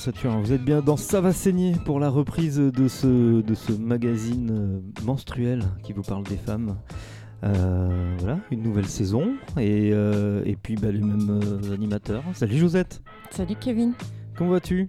Vous 0.00 0.08
êtes 0.08 0.22
bien 0.22 0.40
Vous 0.40 0.52
êtes 0.54 0.64
dans 0.86 0.96
Ça 0.96 1.20
va 1.20 1.30
saigner 1.30 1.74
pour 1.84 2.00
la 2.00 2.08
reprise 2.08 2.56
de 2.56 2.88
ce, 2.88 3.42
de 3.42 3.54
ce 3.54 3.72
magazine 3.72 4.50
euh, 4.50 5.04
menstruel 5.04 5.62
qui 5.82 5.92
vous 5.92 6.00
parle 6.00 6.22
des 6.24 6.38
femmes. 6.38 6.78
Euh, 7.44 8.16
voilà, 8.18 8.38
une 8.50 8.62
nouvelle 8.62 8.86
saison 8.86 9.34
et, 9.58 9.90
euh, 9.92 10.42
et 10.46 10.56
puis 10.56 10.76
bah, 10.76 10.90
les 10.90 11.02
mêmes 11.02 11.42
euh, 11.42 11.74
animateurs. 11.74 12.22
Salut 12.32 12.56
Josette, 12.56 13.02
Salut 13.30 13.56
Kevin. 13.60 13.92
comment 14.34 14.52
vas-tu? 14.52 14.88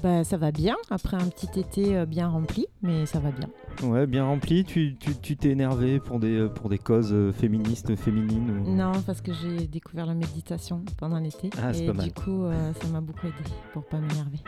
Bah 0.00 0.22
ça 0.22 0.36
va 0.36 0.52
bien 0.52 0.76
après 0.90 1.16
un 1.16 1.26
petit 1.26 1.58
été 1.58 2.06
bien 2.06 2.28
rempli, 2.28 2.66
mais 2.82 3.04
ça 3.04 3.18
va 3.18 3.32
bien. 3.32 3.48
Ouais, 3.82 4.06
bien 4.06 4.24
rempli. 4.24 4.64
Tu 4.64 4.96
tu- 4.98 5.14
tu 5.20 5.36
t'es 5.36 5.50
énervé 5.50 5.98
pour 6.00 6.18
des, 6.20 6.38
euh, 6.40 6.48
pour 6.48 6.68
des 6.68 6.78
causes 6.78 7.12
euh, 7.12 7.32
féministes, 7.32 7.96
féminines 7.96 8.62
ou- 8.64 8.74
Non, 8.74 8.92
parce 9.06 9.20
que 9.20 9.32
j'ai 9.32 9.66
découvert 9.66 10.06
la 10.06 10.14
méditation 10.14 10.84
pendant 10.98 11.18
l'été 11.18 11.50
Ah, 11.60 11.72
et 11.72 11.86
pas 11.86 11.92
mal. 11.92 12.06
du 12.06 12.12
coup 12.12 12.44
euh, 12.44 12.72
ça 12.80 12.88
m'a 12.88 13.00
beaucoup 13.00 13.26
aidé 13.26 13.34
pour 13.72 13.84
pas 13.84 13.98
m'énerver. 13.98 14.38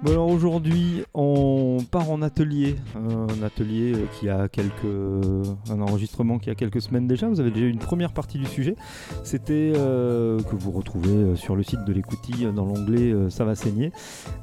Bon 0.00 0.12
alors 0.12 0.28
aujourd'hui 0.28 1.02
on 1.12 1.78
part 1.90 2.08
en 2.12 2.22
atelier, 2.22 2.76
un 2.94 3.42
atelier 3.42 3.94
euh, 3.94 4.06
qui 4.12 4.28
a 4.28 4.46
quelques, 4.48 4.84
un 4.84 5.80
enregistrement 5.80 6.38
qui 6.38 6.50
a 6.50 6.54
quelques 6.54 6.80
semaines 6.80 7.08
déjà. 7.08 7.28
Vous 7.28 7.40
avez 7.40 7.50
déjà 7.50 7.66
eu 7.66 7.70
une 7.70 7.80
première 7.80 8.12
partie 8.12 8.38
du 8.38 8.46
sujet. 8.46 8.76
C'était 9.24 9.72
euh, 9.74 10.40
que 10.40 10.54
vous 10.54 10.70
retrouvez 10.70 11.10
euh, 11.10 11.34
sur 11.36 11.56
le 11.56 11.64
site 11.64 11.84
de 11.84 11.92
l'écoutille 11.92 12.46
euh, 12.46 12.52
dans 12.52 12.64
l'onglet 12.64 13.10
euh, 13.12 13.28
Ça 13.28 13.44
va 13.44 13.56
saigner. 13.56 13.90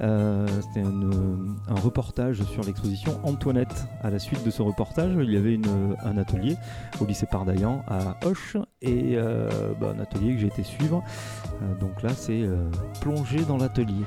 Euh, 0.01 0.45
C'était 0.61 0.85
un, 0.85 1.03
euh, 1.03 1.35
reportage 1.81 2.43
sur 2.43 2.63
l'exposition 2.63 3.17
Antoinette. 3.23 3.87
À 4.01 4.09
la 4.09 4.19
suite 4.19 4.43
de 4.45 4.51
ce 4.51 4.61
reportage, 4.61 5.13
il 5.17 5.31
y 5.31 5.37
avait 5.37 5.57
un 6.03 6.17
atelier 6.17 6.57
au 6.99 7.05
lycée 7.05 7.27
Pardaillan 7.31 7.81
à 7.87 8.17
Hoche 8.25 8.57
et 8.81 9.13
euh, 9.15 9.49
bah, 9.79 9.93
un 9.95 10.01
atelier 10.01 10.33
que 10.33 10.39
j'ai 10.41 10.47
été 10.47 10.63
suivre. 10.63 11.01
Euh, 11.61 11.79
donc 11.79 12.03
là 12.03 12.09
c'est 12.09 12.41
euh, 12.41 12.69
plonger 12.99 13.45
dans 13.47 13.57
l'atelier. 13.57 14.03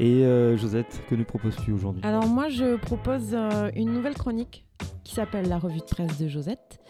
Et 0.00 0.24
euh, 0.24 0.56
Josette, 0.56 1.02
que 1.08 1.14
nous 1.14 1.24
proposes-tu 1.24 1.72
aujourd'hui? 1.72 2.02
Alors 2.04 2.26
moi 2.26 2.48
je 2.48 2.76
propose 2.76 3.30
euh, 3.34 3.70
une 3.76 3.92
nouvelle 3.92 4.14
chronique 4.14 4.64
qui 5.04 5.14
s'appelle 5.14 5.48
la 5.48 5.58
revue 5.58 5.78
de 5.78 5.84
presse 5.84 6.18
de 6.18 6.28
Josette. 6.28 6.80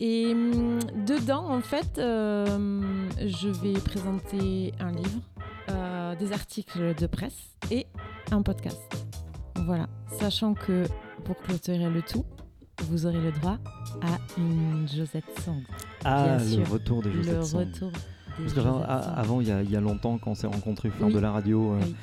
Et 0.00 0.32
hum, 0.32 0.78
dedans 1.06 1.48
en 1.50 1.60
fait 1.60 1.98
euh, 1.98 2.82
je 3.26 3.48
vais 3.48 3.72
présenter 3.74 4.72
un 4.80 4.92
livre, 4.92 5.20
des 6.18 6.32
articles 6.32 6.94
de 6.94 7.06
presse 7.06 7.56
et 7.70 7.86
un 8.30 8.42
podcast. 8.42 8.78
Voilà, 9.64 9.86
sachant 10.20 10.52
que 10.54 10.84
pour 11.24 11.36
clôturer 11.38 11.88
le 11.88 12.02
tout, 12.02 12.24
vous 12.88 13.06
aurez 13.06 13.20
le 13.20 13.32
droit 13.32 13.56
à 14.02 14.18
une 14.36 14.86
Josette 14.94 15.24
Sand. 15.40 15.62
Ah, 16.04 16.36
le 16.38 16.44
sûr, 16.44 16.68
retour 16.68 17.02
Le 17.02 17.12
Josette 17.12 17.44
Sand. 17.44 17.60
retour 17.72 17.90
des 18.38 18.44
Parce 18.44 18.54
Sand. 18.54 18.84
avant, 19.16 19.40
il 19.40 19.48
y, 19.48 19.52
a, 19.52 19.62
il 19.62 19.70
y 19.70 19.76
a 19.76 19.80
longtemps, 19.80 20.18
quand 20.18 20.32
on 20.32 20.34
s'est 20.34 20.46
rencontrés 20.48 20.90
faire 20.90 21.06
Oui. 21.06 21.14
de 21.14 21.18
la 21.20 21.30
radio, 21.32 21.76
Oui. 21.80 21.94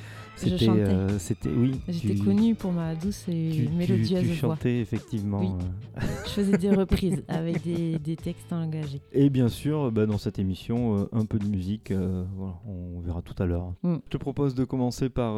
Je 0.42 0.48
c'était, 0.50 0.64
chantais. 0.66 0.80
euh, 0.80 1.18
c'était, 1.18 1.48
oui, 1.50 1.80
J'étais 1.88 2.14
tu- 2.14 2.22
connue 2.24 2.54
pour 2.54 2.72
ma 2.72 2.94
douce 2.94 3.24
et 3.28 3.50
tu, 3.52 3.66
tu- 3.66 3.72
mélodieuse 3.72 4.20
tu 4.20 4.26
voix. 4.26 4.54
chantais 4.56 4.78
effectivement. 4.80 5.40
Oui. 5.40 5.48
euh. 5.96 6.00
Je 6.24 6.30
faisais 6.30 6.58
des 6.58 6.70
reprises 6.74 7.22
avec 7.28 7.62
des, 7.62 7.98
des 7.98 8.16
textes 8.16 8.52
engagés. 8.52 9.00
Et 9.12 9.30
bien 9.30 9.48
sûr, 9.48 9.90
bah, 9.92 10.06
dans 10.06 10.18
cette 10.18 10.38
émission, 10.38 10.98
euh, 11.00 11.08
un 11.12 11.24
peu 11.26 11.38
de 11.38 11.46
musique, 11.46 11.92
voilà, 11.92 12.54
on 12.66 13.00
verra 13.00 13.22
tout 13.22 13.40
à 13.42 13.46
l'heure. 13.46 13.74
Mm. 13.82 13.96
Je 14.04 14.10
te 14.10 14.16
propose 14.16 14.54
de 14.54 14.64
commencer 14.64 15.08
par, 15.08 15.34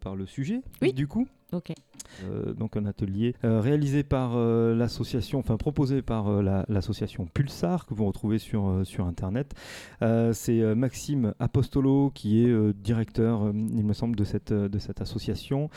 par 0.00 0.16
le 0.16 0.26
sujet, 0.26 0.60
Oui. 0.82 0.92
du 0.92 1.06
coup. 1.06 1.26
Euh, 2.24 2.52
donc 2.52 2.76
un 2.76 2.84
atelier 2.86 3.34
euh, 3.44 3.60
réalisé 3.60 4.02
par 4.02 4.32
euh, 4.36 4.74
l'association, 4.74 5.38
enfin 5.38 5.56
proposé 5.56 6.02
par 6.02 6.42
la- 6.42 6.64
l'association 6.68 7.26
Pulsar 7.32 7.86
que 7.86 7.94
vous 7.94 8.06
retrouvez 8.06 8.38
sur, 8.38 8.80
sur 8.84 9.06
internet. 9.06 9.54
C'est 10.32 10.74
Maxime 10.74 11.34
Apostolo 11.38 12.10
qui 12.14 12.44
est 12.44 12.72
directeur, 12.74 13.52
il 13.54 13.84
me 13.84 13.92
semble, 13.92 14.16
de 14.16 14.24
cette, 14.24 14.52
de 14.52 14.78
cette 14.78 15.00
association. 15.00 15.70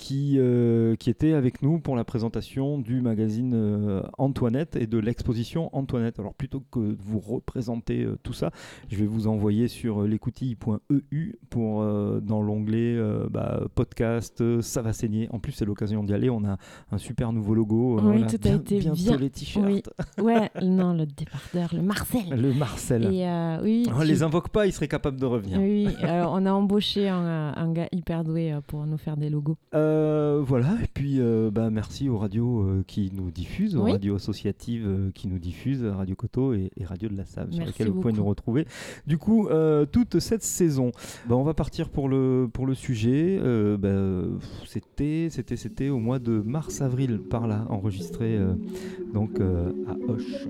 Qui, 0.00 0.36
euh, 0.38 0.96
qui 0.96 1.10
était 1.10 1.34
avec 1.34 1.60
nous 1.60 1.78
pour 1.78 1.94
la 1.94 2.04
présentation 2.04 2.78
du 2.78 3.02
magazine 3.02 3.52
euh, 3.54 4.00
Antoinette 4.16 4.74
et 4.76 4.86
de 4.86 4.96
l'exposition 4.98 5.68
Antoinette. 5.76 6.18
Alors 6.18 6.32
plutôt 6.32 6.60
que 6.72 6.80
de 6.80 6.96
vous 6.98 7.20
représenter 7.20 8.04
euh, 8.04 8.16
tout 8.22 8.32
ça, 8.32 8.50
je 8.88 8.96
vais 8.96 9.04
vous 9.04 9.26
envoyer 9.26 9.68
sur 9.68 10.02
l'écoutille.eu 10.04 11.34
pour 11.50 11.84
dans 12.22 12.40
l'onglet 12.40 12.98
bah, 13.30 13.60
podcast, 13.74 14.42
ça 14.62 14.80
va 14.80 14.94
saigner. 14.94 15.28
En 15.32 15.38
plus, 15.38 15.52
c'est 15.52 15.66
l'occasion 15.66 16.02
d'y 16.02 16.14
aller. 16.14 16.30
On 16.30 16.44
a 16.44 16.56
un 16.90 16.98
super 16.98 17.30
nouveau 17.32 17.54
logo. 17.54 18.00
Oui, 18.02 18.22
tout 18.26 18.48
a 18.48 18.52
été 18.54 18.78
bien- 18.78 19.16
les 19.18 19.30
t-shirts. 19.30 19.66
Oui. 19.66 19.82
Ouais, 20.18 20.48
non, 20.62 20.94
le 20.94 21.04
dépardeur, 21.04 21.74
le 21.74 21.82
Marcel. 21.82 22.22
Le 22.40 22.54
Marcel. 22.54 23.04
Et 23.12 23.58
oui, 23.62 23.86
On 23.94 24.00
tu- 24.00 24.06
les 24.06 24.22
invoque 24.22 24.48
pas, 24.48 24.66
il 24.66 24.72
serait 24.72 24.88
capable 24.88 25.20
de 25.20 25.26
revenir. 25.26 25.58
oui, 25.58 25.88
on 26.02 26.46
a 26.46 26.52
embauché 26.52 27.08
un, 27.08 27.52
un 27.54 27.72
gars 27.72 27.88
hyper 27.92 28.24
doué 28.24 28.56
pour 28.66 28.86
nous 28.86 28.96
faire 28.96 29.18
des 29.18 29.28
logos. 29.28 29.58
Euh, 29.90 30.40
voilà, 30.42 30.68
et 30.82 30.86
puis 30.92 31.16
euh, 31.18 31.50
bah, 31.50 31.68
merci 31.70 32.08
aux 32.08 32.16
radios 32.18 32.60
euh, 32.62 32.84
qui 32.86 33.10
nous 33.14 33.30
diffusent, 33.30 33.76
aux 33.76 33.82
Oui. 33.84 33.92
radios 33.92 34.14
associatives 34.14 34.84
euh, 34.86 35.10
qui 35.12 35.26
nous 35.28 35.38
diffusent, 35.38 35.84
Radio 35.84 36.14
Coteau 36.14 36.54
et, 36.54 36.70
et 36.78 36.84
Radio 36.84 37.08
de 37.08 37.16
la 37.16 37.24
Save, 37.24 37.50
sur 37.52 37.64
lesquelles 37.64 37.88
vous 37.88 38.00
pouvez 38.00 38.12
nous 38.14 38.24
retrouver. 38.24 38.66
Du 39.06 39.18
coup, 39.18 39.48
euh, 39.48 39.84
toute 39.86 40.20
cette 40.20 40.42
saison, 40.44 40.92
bah, 41.28 41.34
on 41.36 41.42
va 41.42 41.54
partir 41.54 41.88
pour 41.88 42.08
le, 42.08 42.48
pour 42.52 42.66
le 42.66 42.74
sujet. 42.74 43.38
Euh, 43.42 43.76
bah, 43.76 44.28
c'était, 44.66 45.28
c'était, 45.30 45.56
c'était 45.56 45.88
au 45.88 45.98
mois 45.98 46.18
de 46.18 46.40
mars-avril, 46.44 47.18
par 47.18 47.46
là, 47.48 47.66
enregistré 47.68 48.36
euh, 48.36 48.54
donc 49.12 49.40
euh, 49.40 49.72
à 49.88 50.10
Hoche. 50.12 50.46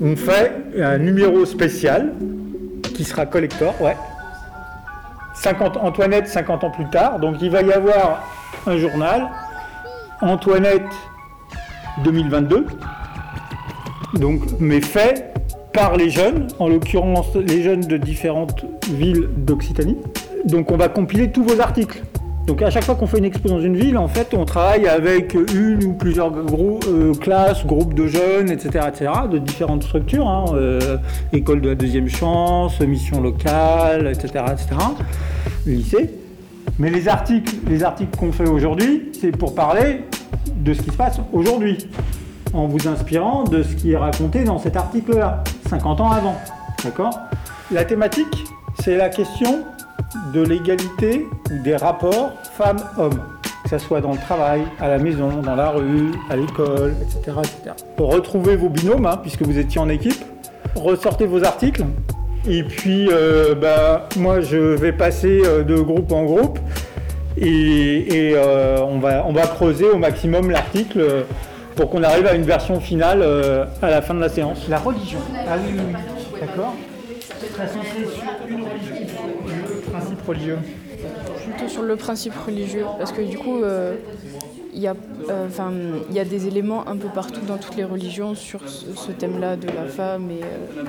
On 0.00 0.16
fait 0.16 0.80
un 0.80 0.98
numéro 0.98 1.44
spécial 1.44 2.14
qui 2.94 3.04
sera 3.04 3.26
collector, 3.26 3.74
ouais. 3.82 3.96
50 5.34 5.76
Antoinette 5.76 6.28
50 6.28 6.64
ans 6.64 6.70
plus 6.70 6.88
tard. 6.88 7.18
Donc 7.18 7.36
il 7.40 7.50
va 7.50 7.62
y 7.62 7.72
avoir 7.72 8.22
un 8.66 8.76
journal 8.76 9.28
Antoinette 10.20 10.82
2022. 12.02 12.66
Donc 14.14 14.42
mais 14.60 14.80
fait 14.80 15.34
par 15.72 15.96
les 15.96 16.08
jeunes, 16.08 16.46
en 16.60 16.68
l'occurrence 16.68 17.34
les 17.34 17.62
jeunes 17.62 17.80
de 17.80 17.96
différentes 17.96 18.64
villes 18.88 19.28
d'Occitanie. 19.36 19.98
Donc 20.44 20.70
on 20.70 20.76
va 20.76 20.88
compiler 20.88 21.32
tous 21.32 21.42
vos 21.42 21.60
articles. 21.60 22.02
Donc 22.46 22.60
à 22.60 22.68
chaque 22.68 22.84
fois 22.84 22.94
qu'on 22.94 23.06
fait 23.06 23.18
une 23.18 23.24
expo 23.24 23.48
dans 23.48 23.60
une 23.60 23.76
ville, 23.76 23.96
en 23.96 24.08
fait, 24.08 24.34
on 24.34 24.44
travaille 24.44 24.86
avec 24.86 25.34
une 25.34 25.82
ou 25.84 25.92
plusieurs 25.94 26.30
euh, 26.30 27.14
classes, 27.14 27.64
groupes 27.64 27.94
de 27.94 28.06
jeunes, 28.06 28.50
etc., 28.50 28.86
etc., 28.88 29.10
de 29.30 29.38
différentes 29.38 29.82
structures, 29.82 30.28
hein, 30.28 30.44
euh, 30.52 30.98
école 31.32 31.62
de 31.62 31.70
la 31.70 31.74
deuxième 31.74 32.08
chance, 32.08 32.78
mission 32.80 33.22
locale, 33.22 34.08
etc., 34.08 34.44
etc., 34.52 34.66
lycée. 35.66 36.10
Mais 36.78 36.90
les 36.90 37.08
articles, 37.08 37.54
les 37.66 37.82
articles 37.82 38.16
qu'on 38.18 38.32
fait 38.32 38.48
aujourd'hui, 38.48 39.10
c'est 39.18 39.32
pour 39.32 39.54
parler 39.54 40.02
de 40.54 40.74
ce 40.74 40.82
qui 40.82 40.90
se 40.90 40.96
passe 40.96 41.20
aujourd'hui, 41.32 41.88
en 42.52 42.66
vous 42.66 42.88
inspirant 42.88 43.44
de 43.44 43.62
ce 43.62 43.74
qui 43.74 43.92
est 43.92 43.96
raconté 43.96 44.44
dans 44.44 44.58
cet 44.58 44.76
article-là, 44.76 45.42
50 45.70 46.00
ans 46.02 46.10
avant. 46.10 46.36
D'accord? 46.84 47.18
La 47.70 47.84
thématique, 47.84 48.44
c'est 48.80 48.96
la 48.96 49.08
question 49.08 49.64
de 50.32 50.42
l'égalité 50.42 51.26
ou 51.50 51.62
des 51.62 51.76
rapports 51.76 52.32
femmes-hommes, 52.56 53.20
que 53.64 53.70
ce 53.70 53.78
soit 53.78 54.00
dans 54.00 54.12
le 54.12 54.18
travail, 54.18 54.62
à 54.80 54.88
la 54.88 54.98
maison, 54.98 55.40
dans 55.42 55.56
la 55.56 55.70
rue, 55.70 56.12
à 56.30 56.36
l'école, 56.36 56.94
etc. 57.02 57.36
etc. 57.38 57.76
Retrouvez 57.98 58.56
vos 58.56 58.68
binômes, 58.68 59.06
hein, 59.06 59.18
puisque 59.20 59.42
vous 59.42 59.58
étiez 59.58 59.80
en 59.80 59.88
équipe, 59.88 60.24
ressortez 60.74 61.26
vos 61.26 61.44
articles, 61.44 61.84
et 62.46 62.62
puis 62.62 63.08
euh, 63.10 63.54
bah, 63.54 64.08
moi 64.16 64.40
je 64.40 64.56
vais 64.56 64.92
passer 64.92 65.42
euh, 65.44 65.62
de 65.62 65.76
groupe 65.76 66.12
en 66.12 66.24
groupe, 66.24 66.58
et, 67.36 68.28
et, 68.28 68.36
euh, 68.36 68.78
on, 68.82 68.98
va, 68.98 69.24
on 69.26 69.32
va 69.32 69.46
creuser 69.46 69.86
au 69.86 69.98
maximum 69.98 70.50
l'article 70.50 71.00
euh, 71.00 71.22
pour 71.74 71.90
qu'on 71.90 72.02
arrive 72.02 72.26
à 72.26 72.34
une 72.34 72.44
version 72.44 72.80
finale 72.80 73.20
euh, 73.22 73.64
à 73.82 73.90
la 73.90 74.02
fin 74.02 74.14
de 74.14 74.20
la 74.20 74.28
séance. 74.28 74.68
La 74.68 74.78
religion. 74.78 75.18
Ah 75.48 75.56
oui, 75.58 75.74
oui, 75.76 75.80
oui. 75.88 76.40
D'accord 76.40 76.74
religieux. 80.26 80.58
plutôt 81.44 81.68
sur 81.68 81.82
le 81.82 81.96
principe 81.96 82.34
religieux 82.46 82.84
parce 82.98 83.12
que 83.12 83.22
du 83.22 83.38
coup 83.38 83.62
euh, 83.62 83.94
il 84.76 84.80
y, 84.80 84.88
a, 84.88 84.94
euh, 85.30 85.46
il 86.10 86.16
y 86.16 86.18
a 86.18 86.24
des 86.24 86.48
éléments 86.48 86.88
un 86.88 86.96
peu 86.96 87.08
partout 87.08 87.42
dans 87.46 87.58
toutes 87.58 87.76
les 87.76 87.84
religions 87.84 88.34
sur 88.34 88.68
ce, 88.68 88.86
ce 88.96 89.12
thème-là 89.12 89.54
de 89.56 89.66
la 89.68 89.84
femme 89.86 90.30
et 90.30 90.42
euh, 90.42 90.82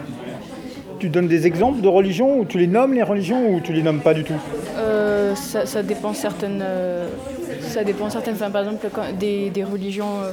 Tu 0.99 1.09
donnes 1.09 1.27
des 1.27 1.45
exemples 1.45 1.81
de 1.81 1.87
religions 1.87 2.39
ou 2.39 2.45
tu 2.45 2.57
les 2.57 2.65
nommes 2.67 2.93
les 2.93 3.03
religions 3.03 3.53
ou 3.53 3.59
tu 3.59 3.73
les 3.73 3.83
nommes 3.83 3.99
pas 4.01 4.13
du 4.15 4.23
tout? 4.23 4.33
Euh, 4.77 5.35
ça, 5.35 5.65
ça 5.67 5.83
dépend 5.83 6.13
certaines 6.13 6.61
euh, 6.63 7.07
ça 7.61 7.83
dépend 7.83 8.09
certaines 8.09 8.33
enfin, 8.35 8.49
par 8.49 8.61
exemple 8.63 8.87
quand- 8.91 9.15
des, 9.19 9.49
des 9.51 9.63
religions 9.63 10.21
euh, 10.23 10.31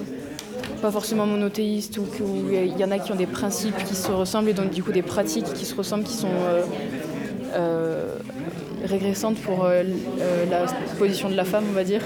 pas 0.81 0.91
forcément 0.91 1.27
monothéistes 1.27 1.99
ou 1.99 2.05
il 2.53 2.79
y 2.81 2.85
en 2.85 2.91
a 2.91 2.99
qui 2.99 3.13
ont 3.13 3.17
des 3.17 3.27
principes 3.27 3.77
qui 3.85 3.95
se 3.95 4.11
ressemblent 4.11 4.49
et 4.49 4.55
donc 4.55 4.71
du 4.71 4.83
coup 4.83 4.93
des 4.93 5.03
pratiques 5.03 5.53
qui 5.53 5.65
se 5.67 5.75
ressemblent 5.75 6.05
qui 6.05 6.15
sont 6.17 6.29
euh, 6.49 6.63
euh, 7.55 8.17
régressantes 8.85 9.39
pour 9.39 9.65
euh, 9.65 9.83
euh, 10.21 10.45
la 10.51 10.67
position 10.99 11.29
de 11.29 11.35
la 11.35 11.45
femme 11.45 11.65
on 11.71 11.75
va 11.75 11.85
dire 11.85 12.01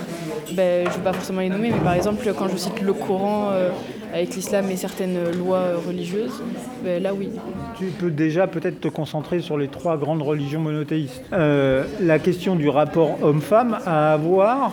ben, 0.53 0.85
je 0.85 0.91
ne 0.91 0.97
vais 0.97 1.03
pas 1.03 1.13
forcément 1.13 1.41
les 1.41 1.49
nommer, 1.49 1.71
mais 1.71 1.85
par 1.85 1.95
exemple, 1.95 2.25
quand 2.39 2.49
je 2.49 2.57
cite 2.57 2.81
le 2.81 2.93
Coran 2.93 3.51
euh, 3.51 3.71
avec 4.15 4.35
l'islam 4.37 4.71
et 4.71 4.77
certaines 4.77 5.19
lois 5.33 5.77
religieuses, 5.87 6.43
ben, 6.85 7.03
là 7.03 7.13
oui. 7.13 7.31
Tu 7.77 7.87
peux 7.87 8.11
déjà 8.11 8.47
peut-être 8.47 8.81
te 8.81 8.89
concentrer 8.89 9.41
sur 9.41 9.59
les 9.59 9.69
trois 9.69 9.97
grandes 9.97 10.23
religions 10.23 10.61
monothéistes. 10.61 11.23
La 11.33 12.19
question 12.19 12.55
du 12.55 12.69
rapport 12.69 13.23
homme-femme 13.23 13.79
à 13.85 14.13
avoir, 14.13 14.73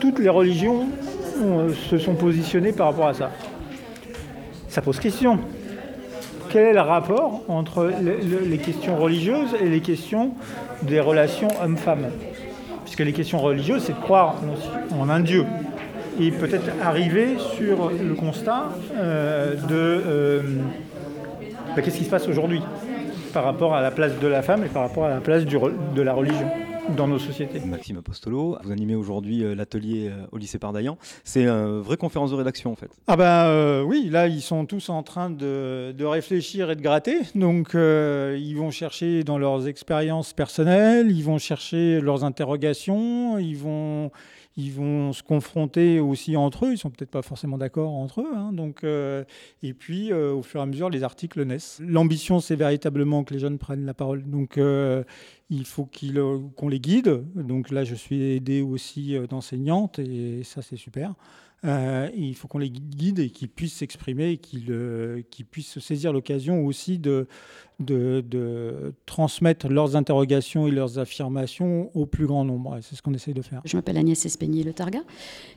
toutes 0.00 0.20
les 0.20 0.28
religions 0.28 0.86
se 1.90 1.98
sont 1.98 2.14
positionnées 2.14 2.72
par 2.72 2.86
rapport 2.86 3.08
à 3.08 3.14
ça. 3.14 3.30
Ça 4.68 4.80
pose 4.80 4.98
question. 5.00 5.40
Quel 6.54 6.66
est 6.66 6.72
le 6.72 6.80
rapport 6.82 7.42
entre 7.48 7.90
les 8.00 8.58
questions 8.58 8.96
religieuses 8.96 9.56
et 9.60 9.68
les 9.68 9.80
questions 9.80 10.34
des 10.86 11.00
relations 11.00 11.48
hommes-femmes 11.62 12.06
Puisque 12.84 13.00
les 13.00 13.12
questions 13.12 13.38
religieuses, 13.38 13.84
c'est 13.84 13.94
de 13.94 14.00
croire 14.00 14.36
en 14.98 15.08
un 15.08 15.20
Dieu. 15.20 15.44
Et 16.20 16.30
peut-être 16.30 16.70
arriver 16.82 17.36
sur 17.56 17.90
le 17.90 18.14
constat 18.14 18.68
euh, 18.94 19.54
de 19.54 20.02
euh, 20.06 20.42
bah, 21.74 21.82
qu'est-ce 21.82 21.96
qui 21.96 22.04
se 22.04 22.10
passe 22.10 22.28
aujourd'hui 22.28 22.60
par 23.32 23.44
rapport 23.44 23.74
à 23.74 23.80
la 23.80 23.90
place 23.90 24.12
de 24.20 24.28
la 24.28 24.42
femme 24.42 24.64
et 24.64 24.68
par 24.68 24.82
rapport 24.82 25.06
à 25.06 25.08
la 25.08 25.20
place 25.20 25.44
de 25.44 26.02
la 26.02 26.12
religion 26.12 26.48
dans 26.96 27.08
nos 27.08 27.18
sociétés. 27.18 27.60
Maxime 27.60 27.98
Apostolo, 27.98 28.56
vous 28.62 28.72
animez 28.72 28.94
aujourd'hui 28.94 29.42
euh, 29.44 29.54
l'atelier 29.54 30.10
au 30.32 30.38
lycée 30.38 30.58
Pardaillan. 30.58 30.98
C'est 31.24 31.44
une 31.44 31.80
vraie 31.80 31.96
conférence 31.96 32.30
de 32.30 32.36
rédaction 32.36 32.72
en 32.72 32.76
fait. 32.76 32.90
Ah 33.06 33.16
ben 33.16 33.82
oui, 33.82 34.08
là 34.10 34.26
ils 34.26 34.42
sont 34.42 34.66
tous 34.66 34.88
en 34.88 35.02
train 35.02 35.30
de, 35.30 35.92
de 35.96 36.04
réfléchir 36.04 36.70
et 36.70 36.76
de 36.76 36.82
gratter. 36.82 37.18
Donc 37.34 37.74
ils 37.74 38.54
vont 38.54 38.70
chercher 38.70 39.24
dans 39.24 39.38
leurs 39.38 39.68
expériences 39.68 40.32
personnelles, 40.32 41.10
ils 41.10 41.24
vont 41.24 41.38
chercher 41.38 42.00
leurs 42.00 42.24
interrogations, 42.24 43.38
ils 43.38 43.56
vont 43.56 44.10
ils 44.56 44.72
vont 44.72 45.12
se 45.12 45.22
confronter 45.22 46.00
aussi 46.00 46.36
entre 46.36 46.66
eux. 46.66 46.72
Ils 46.72 46.78
sont 46.78 46.90
peut-être 46.90 47.10
pas 47.10 47.22
forcément 47.22 47.58
d'accord 47.58 47.92
entre 47.92 48.20
eux. 48.20 48.32
Hein. 48.34 48.52
donc, 48.52 48.84
euh, 48.84 49.24
et 49.62 49.74
puis, 49.74 50.12
euh, 50.12 50.32
au 50.32 50.42
fur 50.42 50.60
et 50.60 50.62
à 50.62 50.66
mesure, 50.66 50.90
les 50.90 51.02
articles 51.02 51.42
naissent. 51.44 51.80
L'ambition, 51.84 52.40
c'est 52.40 52.56
véritablement 52.56 53.24
que 53.24 53.34
les 53.34 53.40
jeunes 53.40 53.58
prennent 53.58 53.84
la 53.84 53.94
parole. 53.94 54.22
Donc, 54.24 54.58
euh, 54.58 55.02
il 55.50 55.66
faut 55.66 55.88
qu'on 56.56 56.68
les 56.68 56.80
guide. 56.80 57.24
Donc 57.34 57.70
là, 57.70 57.84
je 57.84 57.94
suis 57.94 58.22
aidé 58.22 58.62
aussi 58.62 59.16
d'enseignantes 59.28 59.98
et 59.98 60.42
ça, 60.44 60.62
c'est 60.62 60.76
super. 60.76 61.14
Il 61.64 62.34
faut 62.34 62.48
qu'on 62.48 62.58
les 62.58 62.70
guide 62.70 63.18
et 63.18 63.30
qu'ils 63.30 63.48
puissent 63.48 63.74
s'exprimer 63.74 64.32
et 64.32 64.36
qu'ils 64.38 65.46
puissent 65.50 65.78
saisir 65.78 66.12
l'occasion 66.12 66.64
aussi 66.64 66.98
de, 66.98 67.26
transmettre 69.06 69.68
leurs 69.68 69.96
interrogations 69.96 70.66
et 70.66 70.70
leurs 70.70 70.98
affirmations 70.98 71.90
au 71.94 72.06
plus 72.06 72.26
grand 72.26 72.44
nombre. 72.44 72.78
C'est 72.82 72.96
ce 72.96 73.02
qu'on 73.02 73.14
essaye 73.14 73.34
de 73.34 73.42
faire. 73.42 73.62
Je 73.64 73.76
m'appelle 73.76 73.96
Agnès 73.96 74.24
Espegnier-Le 74.24 74.72
Targa. 74.72 75.00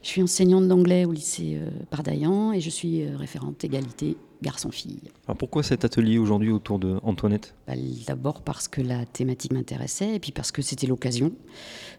Je 0.02 0.08
suis 0.08 0.22
enseignante 0.22 0.68
d'anglais 0.68 1.06
au 1.06 1.12
lycée 1.12 1.58
euh, 1.60 1.70
Pardaillan 1.90 2.54
et 2.54 2.62
je 2.62 2.70
suis 2.70 3.04
euh, 3.04 3.18
référente 3.18 3.64
égalité 3.64 4.18
garçon-fille. 4.42 5.00
pourquoi 5.38 5.64
cet 5.64 5.86
atelier 5.86 6.18
aujourd'hui 6.18 6.52
autour 6.52 6.80
de 6.80 6.98
Antoinette? 7.04 7.56
Bah, 7.68 7.74
D'abord 8.06 8.42
parce 8.42 8.68
que 8.68 8.82
la 8.82 9.06
thématique 9.06 9.54
m'intéressait 9.54 10.16
et 10.16 10.20
puis 10.20 10.32
parce 10.32 10.52
que 10.52 10.62
c'était 10.62 10.88
l'occasion. 10.88 11.32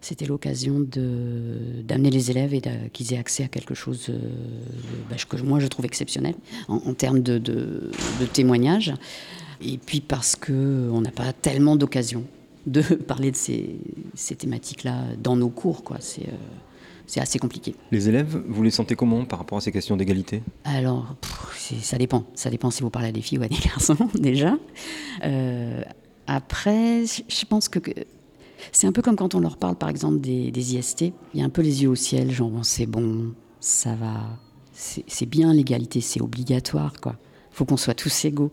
C'était 0.00 0.26
l'occasion 0.26 0.80
d'amener 0.80 2.10
les 2.10 2.30
élèves 2.30 2.54
et 2.54 2.62
qu'ils 2.92 3.12
aient 3.12 3.18
accès 3.18 3.44
à 3.44 3.48
quelque 3.48 3.74
chose 3.74 4.06
euh, 4.10 4.18
bah, 5.10 5.16
que 5.28 5.42
moi 5.42 5.58
je 5.60 5.66
trouve 5.66 5.84
exceptionnel 5.84 6.34
en, 6.68 6.94
termes 6.94 7.20
de, 7.20 7.38
de, 7.38 7.90
de 8.20 8.26
témoignages. 8.26 8.94
Et 9.60 9.78
puis 9.78 10.00
parce 10.00 10.36
qu'on 10.36 11.00
n'a 11.00 11.10
pas 11.10 11.32
tellement 11.32 11.76
d'occasion 11.76 12.24
de 12.66 12.82
parler 13.06 13.30
de 13.30 13.36
ces, 13.36 13.80
thématiques-là 14.36 15.16
dans 15.22 15.36
nos 15.36 15.48
cours. 15.48 15.82
Quoi. 15.82 15.96
C'est, 16.00 16.28
euh, 16.28 16.36
c'est 17.06 17.20
assez 17.20 17.38
compliqué. 17.38 17.74
Les 17.90 18.08
élèves, 18.08 18.42
vous 18.46 18.62
les 18.62 18.70
sentez 18.70 18.94
comment 18.94 19.24
par 19.24 19.38
rapport 19.40 19.58
à 19.58 19.60
ces 19.60 19.72
questions 19.72 19.96
d'égalité? 19.96 20.42
Alors, 20.64 21.16
ça 21.82 21.98
dépend. 21.98 22.24
Ça 22.34 22.50
dépend 22.50 22.70
si 22.70 22.82
vous 22.82 22.90
parlez 22.90 23.08
à 23.08 23.12
des 23.12 23.22
filles 23.22 23.38
ou 23.38 23.42
à 23.42 23.48
des 23.48 23.56
garçons, 23.64 24.08
déjà. 24.14 24.56
Euh, 25.24 25.82
après, 26.26 27.04
je 27.06 27.44
pense 27.44 27.68
que 27.68 27.80
c'est 28.72 28.86
un 28.86 28.92
peu 28.92 29.02
comme 29.02 29.16
quand 29.16 29.34
on 29.34 29.40
leur 29.40 29.56
parle, 29.56 29.76
par 29.76 29.88
exemple, 29.88 30.20
des, 30.20 30.74
IST. 30.74 31.12
Il 31.34 31.40
y 31.40 31.42
a 31.42 31.44
un 31.44 31.50
peu 31.50 31.62
les 31.62 31.82
yeux 31.82 31.88
au 31.88 31.94
ciel, 31.94 32.30
genre, 32.30 32.52
c'est 32.62 32.86
bon, 32.86 33.34
ça 33.60 33.94
va. 33.94 34.38
C'est, 34.72 35.26
bien 35.26 35.52
l'égalité, 35.52 36.00
c'est 36.00 36.20
obligatoire, 36.20 37.00
quoi. 37.00 37.16
Faut 37.50 37.64
qu'on 37.64 37.76
soit 37.76 37.94
tous 37.94 38.24
égaux. 38.24 38.52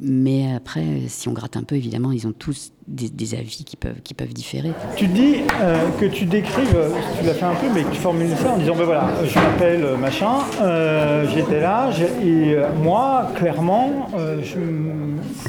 Mais 0.00 0.52
après, 0.54 0.84
si 1.08 1.28
on 1.28 1.32
gratte 1.32 1.56
un 1.56 1.62
peu, 1.62 1.76
évidemment, 1.76 2.12
ils 2.12 2.26
ont 2.26 2.32
tous 2.32 2.72
des, 2.86 3.34
avis 3.34 3.64
qui 3.64 3.76
peuvent, 3.76 4.00
qui 4.02 4.14
peuvent 4.14 4.32
différer. 4.32 4.72
Tu 4.96 5.06
dis 5.06 5.36
euh, 5.60 5.88
que 6.00 6.06
tu 6.06 6.24
décrives, 6.24 6.76
tu 7.18 7.26
l'as 7.26 7.34
fait 7.34 7.44
un 7.44 7.54
peu, 7.54 7.66
mais 7.74 7.82
que 7.82 7.90
tu 7.90 8.00
formules 8.00 8.30
ça 8.36 8.52
en 8.52 8.58
disant, 8.58 8.74
ben 8.76 8.84
voilà, 8.84 9.08
je 9.24 9.38
m'appelle 9.38 9.84
euh, 9.84 9.96
machin, 9.96 10.38
euh, 10.62 11.26
j'étais 11.34 11.60
là, 11.60 11.90
et 12.24 12.56
moi, 12.82 13.30
clairement, 13.34 14.08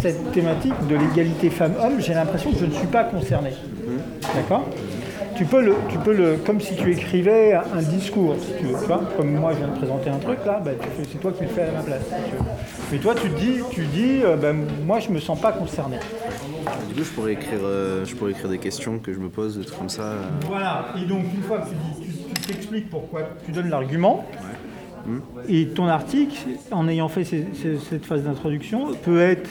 cette 0.01 0.31
thématique 0.31 0.73
de 0.89 0.95
l'égalité 0.95 1.49
femmes-hommes, 1.49 1.99
j'ai 1.99 2.13
l'impression 2.13 2.51
que 2.51 2.59
je 2.59 2.65
ne 2.65 2.71
suis 2.71 2.87
pas 2.87 3.03
concerné. 3.03 3.51
D'accord? 4.35 4.67
Tu 5.39 5.45
peux 5.45 5.61
le, 5.61 5.73
tu 5.87 5.97
peux 5.99 6.13
le, 6.13 6.35
comme 6.35 6.59
si 6.59 6.75
tu 6.75 6.91
écrivais 6.91 7.53
un 7.53 7.81
discours, 7.81 8.35
si 8.41 8.51
tu 8.59 8.65
veux, 8.65 8.75
comme 9.15 9.35
moi 9.35 9.53
je 9.53 9.59
viens 9.59 9.69
de 9.69 9.77
présenter 9.77 10.09
un 10.09 10.17
truc 10.17 10.39
là, 10.45 10.59
bah, 10.59 10.71
c'est 11.09 11.21
toi 11.21 11.31
qui 11.31 11.43
le 11.43 11.49
fais 11.49 11.61
à 11.61 11.71
ma 11.71 11.79
place. 11.79 12.03
Mais 12.91 12.97
toi 12.97 13.15
tu 13.15 13.29
dis, 13.29 13.61
tu 13.71 13.85
dis, 13.85 14.19
euh, 14.21 14.35
ben, 14.35 14.65
moi 14.85 14.99
je 14.99 15.09
me 15.09 15.19
sens 15.21 15.39
pas 15.39 15.53
concerné. 15.53 15.95
Du 16.89 16.95
coup 16.95 17.03
je 17.05 17.11
pourrais 17.11 17.33
écrire, 17.33 17.61
euh, 17.63 18.03
je 18.03 18.15
pourrais 18.15 18.31
écrire 18.31 18.49
des 18.49 18.57
questions 18.57 18.99
que 18.99 19.13
je 19.13 19.19
me 19.19 19.29
pose, 19.29 19.57
des 19.57 19.63
trucs 19.63 19.79
comme 19.79 19.87
ça. 19.87 20.01
Euh. 20.01 20.23
Voilà. 20.45 20.87
Et 21.01 21.05
donc 21.05 21.23
une 21.33 21.43
fois 21.43 21.59
que 21.59 21.69
tu 21.69 21.75
dis, 22.03 22.17
tu, 22.33 22.41
t'expliques 22.41 22.89
pourquoi, 22.89 23.21
tu 23.45 23.53
donnes 23.53 23.69
l'argument. 23.69 24.25
Hmm. 25.05 25.19
Et 25.47 25.67
ton 25.67 25.87
article, 25.87 26.49
en 26.71 26.89
ayant 26.89 27.07
fait 27.07 27.23
cette 27.23 28.05
phase 28.05 28.23
d'introduction, 28.23 28.91
peut 28.93 29.21
être 29.21 29.49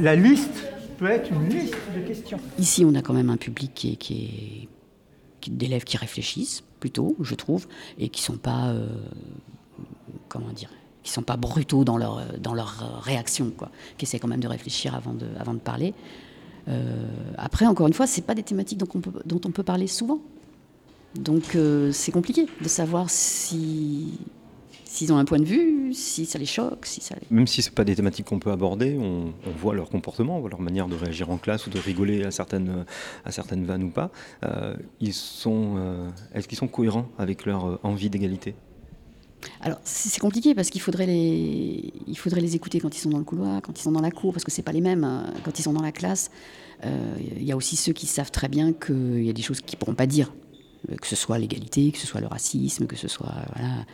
la 0.00 0.16
liste, 0.16 0.72
peut 0.98 1.10
être 1.10 1.30
une 1.30 1.50
liste 1.50 1.76
de 1.94 2.00
questions. 2.00 2.38
Ici, 2.58 2.86
on 2.88 2.94
a 2.94 3.02
quand 3.02 3.12
même 3.12 3.28
un 3.28 3.36
public 3.36 3.74
qui 3.74 4.62
est 4.62 4.75
d'élèves 5.46 5.84
qui 5.84 5.96
réfléchissent 5.96 6.62
plutôt, 6.80 7.16
je 7.20 7.34
trouve, 7.34 7.66
et 7.98 8.08
qui 8.08 8.22
sont 8.22 8.36
pas, 8.36 8.68
euh, 8.68 8.86
comment 10.28 10.50
dire, 10.50 10.70
qui 11.02 11.12
sont 11.12 11.22
pas 11.22 11.36
brutaux 11.36 11.84
dans 11.84 11.96
leur 11.98 12.22
dans 12.38 12.54
leur 12.54 13.02
réaction, 13.02 13.52
quoi, 13.56 13.70
qui 13.96 14.04
essaient 14.04 14.18
quand 14.18 14.28
même 14.28 14.40
de 14.40 14.48
réfléchir 14.48 14.94
avant 14.94 15.12
de 15.12 15.26
avant 15.38 15.54
de 15.54 15.60
parler. 15.60 15.94
Euh, 16.68 17.06
après, 17.38 17.66
encore 17.66 17.86
une 17.86 17.92
fois, 17.92 18.06
c'est 18.06 18.22
pas 18.22 18.34
des 18.34 18.42
thématiques 18.42 18.78
dont 18.78 18.88
on 18.94 19.00
peut, 19.00 19.22
dont 19.24 19.40
on 19.44 19.50
peut 19.50 19.62
parler 19.62 19.86
souvent. 19.86 20.18
Donc 21.14 21.54
euh, 21.54 21.92
c'est 21.92 22.12
compliqué 22.12 22.46
de 22.60 22.68
savoir 22.68 23.08
si 23.08 24.18
s'ils 24.96 25.12
ont 25.12 25.18
un 25.18 25.26
point 25.26 25.38
de 25.38 25.44
vue, 25.44 25.92
si 25.92 26.24
ça 26.24 26.38
les 26.38 26.46
choque, 26.46 26.86
si 26.86 27.02
ça 27.02 27.16
Même 27.30 27.46
si 27.46 27.60
ce 27.60 27.70
pas 27.70 27.84
des 27.84 27.94
thématiques 27.94 28.26
qu'on 28.26 28.38
peut 28.38 28.50
aborder, 28.50 28.96
on, 28.98 29.32
voit 29.58 29.74
leur 29.74 29.90
comportement, 29.90 30.38
on 30.38 30.40
voit 30.40 30.48
leur 30.48 30.60
manière 30.60 30.88
de 30.88 30.96
réagir 30.96 31.28
en 31.30 31.36
classe 31.36 31.66
ou 31.66 31.70
de 31.70 31.78
rigoler 31.78 32.24
à 32.24 32.30
certaines, 32.30 32.86
à 33.24 33.30
certaines 33.30 33.66
vannes 33.66 33.84
ou 33.84 33.90
pas. 33.90 34.10
Euh, 34.44 34.74
ils 35.00 35.12
sont, 35.12 35.74
euh, 35.76 36.08
est-ce 36.34 36.48
qu'ils 36.48 36.56
sont 36.56 36.68
cohérents 36.68 37.08
avec 37.18 37.44
leur 37.44 37.66
euh, 37.66 37.80
envie 37.82 38.08
d'égalité? 38.08 38.54
Alors 39.60 39.78
c'est 39.84 40.18
compliqué 40.18 40.54
parce 40.54 40.70
qu'il 40.70 40.80
faudrait 40.80 41.06
les, 41.06 41.92
il 42.06 42.16
faudrait 42.16 42.40
les 42.40 42.56
écouter 42.56 42.80
quand 42.80 42.96
ils 42.96 43.00
sont 43.00 43.10
dans 43.10 43.18
le 43.18 43.24
couloir, 43.24 43.60
quand 43.60 43.78
ils 43.78 43.82
sont 43.82 43.92
dans 43.92 44.00
la 44.00 44.10
cour, 44.10 44.32
parce 44.32 44.44
que 44.44 44.50
c'est 44.50 44.62
pas 44.62 44.72
les 44.72 44.80
mêmes. 44.80 45.04
Hein. 45.04 45.34
Quand 45.44 45.58
ils 45.58 45.62
sont 45.62 45.74
dans 45.74 45.82
la 45.82 45.92
classe, 45.92 46.30
il 46.82 47.44
y 47.44 47.52
a 47.52 47.56
aussi 47.56 47.76
ceux 47.76 47.92
qui 47.92 48.06
savent 48.06 48.30
très 48.30 48.48
bien 48.48 48.72
qu'il 48.72 49.24
y 49.24 49.30
a 49.30 49.32
des 49.32 49.42
choses 49.42 49.60
qu'ils 49.60 49.78
pourront 49.78 49.94
pas 49.94 50.06
dire, 50.06 50.32
que 51.00 51.06
ce 51.06 51.16
soit 51.16 51.38
l'égalité, 51.38 51.92
que 51.92 51.98
ce 51.98 52.06
soit 52.06 52.20
le 52.20 52.26
racisme, 52.26 52.86
que 52.86 52.96
ce 52.96 53.08
soit 53.08 53.34
voilà, 53.54 53.84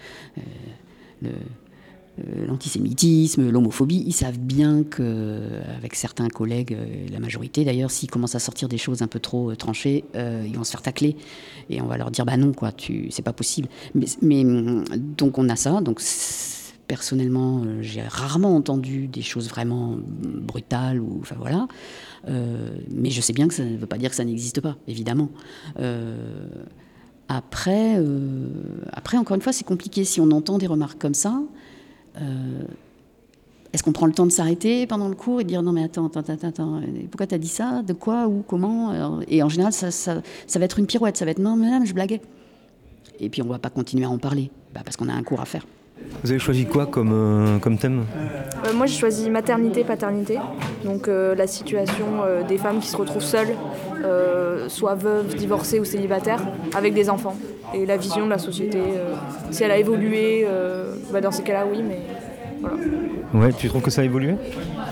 l'antisémitisme, 2.47 3.49
l'homophobie, 3.51 4.05
ils 4.07 4.13
savent 4.13 4.39
bien 4.39 4.85
qu'avec 4.85 5.95
certains 5.95 6.29
collègues, 6.29 6.75
euh, 6.75 7.07
la 7.11 7.21
majorité 7.21 7.65
d'ailleurs, 7.65 7.91
s'ils 7.91 8.11
commencent 8.11 8.35
à 8.35 8.39
sortir 8.39 8.69
des 8.69 8.77
choses 8.77 9.01
un 9.01 9.07
peu 9.07 9.19
trop 9.19 9.51
euh, 9.51 9.57
tranchées, 9.57 10.05
ils 10.15 10.55
vont 10.57 10.65
se 10.65 10.71
faire 10.73 10.83
tacler 10.83 11.17
et 11.71 11.81
on 11.81 11.87
va 11.87 11.97
leur 11.97 12.11
dire 12.11 12.27
bah 12.27 12.37
non 12.37 12.53
quoi, 12.53 12.73
tu 12.73 13.11
c'est 13.11 13.23
pas 13.23 13.33
possible. 13.33 13.69
Mais, 13.95 14.45
donc 14.45 15.39
on 15.39 15.49
a 15.49 15.57
ça. 15.57 15.81
Donc 15.81 16.03
personnellement, 16.87 17.65
j'ai 17.81 18.03
rarement 18.03 18.55
entendu 18.55 19.09
des 19.09 19.23
choses 19.23 19.49
vraiment 19.49 19.97
brutales 19.97 21.01
ou 21.01 21.19
enfin 21.21 21.37
voilà. 21.39 21.67
mais 22.27 23.11
je 23.11 23.21
sais 23.21 23.33
bien 23.33 23.49
que 23.49 23.55
ça 23.55 23.65
ne 23.65 23.77
veut 23.77 23.87
pas 23.87 23.99
dire 23.99 24.11
que 24.11 24.17
ça 24.17 24.25
n'existe 24.25 24.61
pas, 24.61 24.77
évidemment. 24.87 25.31
Après, 27.37 27.97
euh, 27.97 28.47
après, 28.93 29.17
encore 29.17 29.35
une 29.35 29.41
fois, 29.41 29.53
c'est 29.53 29.65
compliqué. 29.65 30.05
Si 30.05 30.21
on 30.21 30.31
entend 30.31 30.59
des 30.59 30.67
remarques 30.67 30.99
comme 30.99 31.15
ça, 31.15 31.41
euh, 32.21 32.63
est-ce 33.73 33.83
qu'on 33.83 33.93
prend 33.93 34.07
le 34.07 34.13
temps 34.13 34.27
de 34.27 34.33
s'arrêter 34.33 34.87
pendant 34.87 35.09
le 35.09 35.15
cours 35.15 35.41
et 35.41 35.45
de 35.45 35.49
dire 35.49 35.63
non 35.63 35.73
mais 35.73 35.83
attends, 35.83 36.07
attends, 36.07 36.21
attends, 36.21 36.49
attends 36.49 36.81
pourquoi 37.11 37.27
t'as 37.27 37.39
dit 37.39 37.49
ça? 37.49 37.83
De 37.83 37.95
quoi? 37.95 38.29
Où? 38.29 38.45
Comment? 38.47 39.21
Et 39.29 39.43
en 39.43 39.49
général, 39.49 39.73
ça, 39.73 40.15
va 40.55 40.65
être 40.65 40.79
une 40.79 40.87
pirouette. 40.87 41.17
Ça 41.17 41.25
va 41.25 41.31
être 41.31 41.39
non, 41.39 41.57
madame, 41.57 41.87
je 41.87 41.95
blaguais. 41.95 42.21
Et 43.19 43.31
puis 43.31 43.41
on 43.41 43.47
va 43.47 43.59
pas 43.59 43.71
continuer 43.71 44.05
à 44.05 44.11
en 44.11 44.19
parler, 44.19 44.51
bah, 44.75 44.83
parce 44.85 44.97
qu'on 44.97 45.09
a 45.09 45.15
un 45.15 45.23
cours 45.23 45.41
à 45.41 45.47
faire. 45.47 45.67
Vous 46.23 46.31
avez 46.31 46.39
choisi 46.39 46.67
quoi 46.67 46.87
comme, 46.87 47.13
euh, 47.13 47.59
comme 47.59 47.79
thème? 47.79 48.05
Euh, 48.67 48.73
Moi 48.75 48.87
j'ai 48.87 48.99
choisi 48.99 49.29
maternité-paternité, 49.31 50.39
donc 50.85 51.09
euh, 51.09 51.35
la 51.35 51.47
situation 51.47 52.07
des 52.49 52.59
femmes 52.59 52.79
qui 52.79 52.89
se 52.89 52.97
retrouvent 52.97 53.23
seules, 53.23 53.55
soit 54.69 54.95
veuves, 54.95 55.35
divorcées 55.35 55.81
ou 55.81 55.85
célibataires, 55.85 56.43
avec 56.75 56.95
des 56.95 57.11
enfants. 57.11 57.37
et 57.75 57.87
la 57.87 57.97
vision 57.97 58.27
de 58.27 58.31
la 58.31 58.39
société. 58.39 58.81
si 59.51 59.65
elle 59.65 59.71
a 59.71 59.79
évolué, 59.79 60.47
bah, 61.13 61.21
dans 61.21 61.31
ces 61.31 61.43
cas-là, 61.43 61.65
oui, 61.71 61.83
mais 61.83 62.01
voilà. 62.61 62.77
Ouais, 63.35 63.53
tu 63.53 63.69
trouves 63.69 63.83
que 63.83 63.91
ça 63.91 64.03
a 64.03 64.05
évolué? 64.05 64.35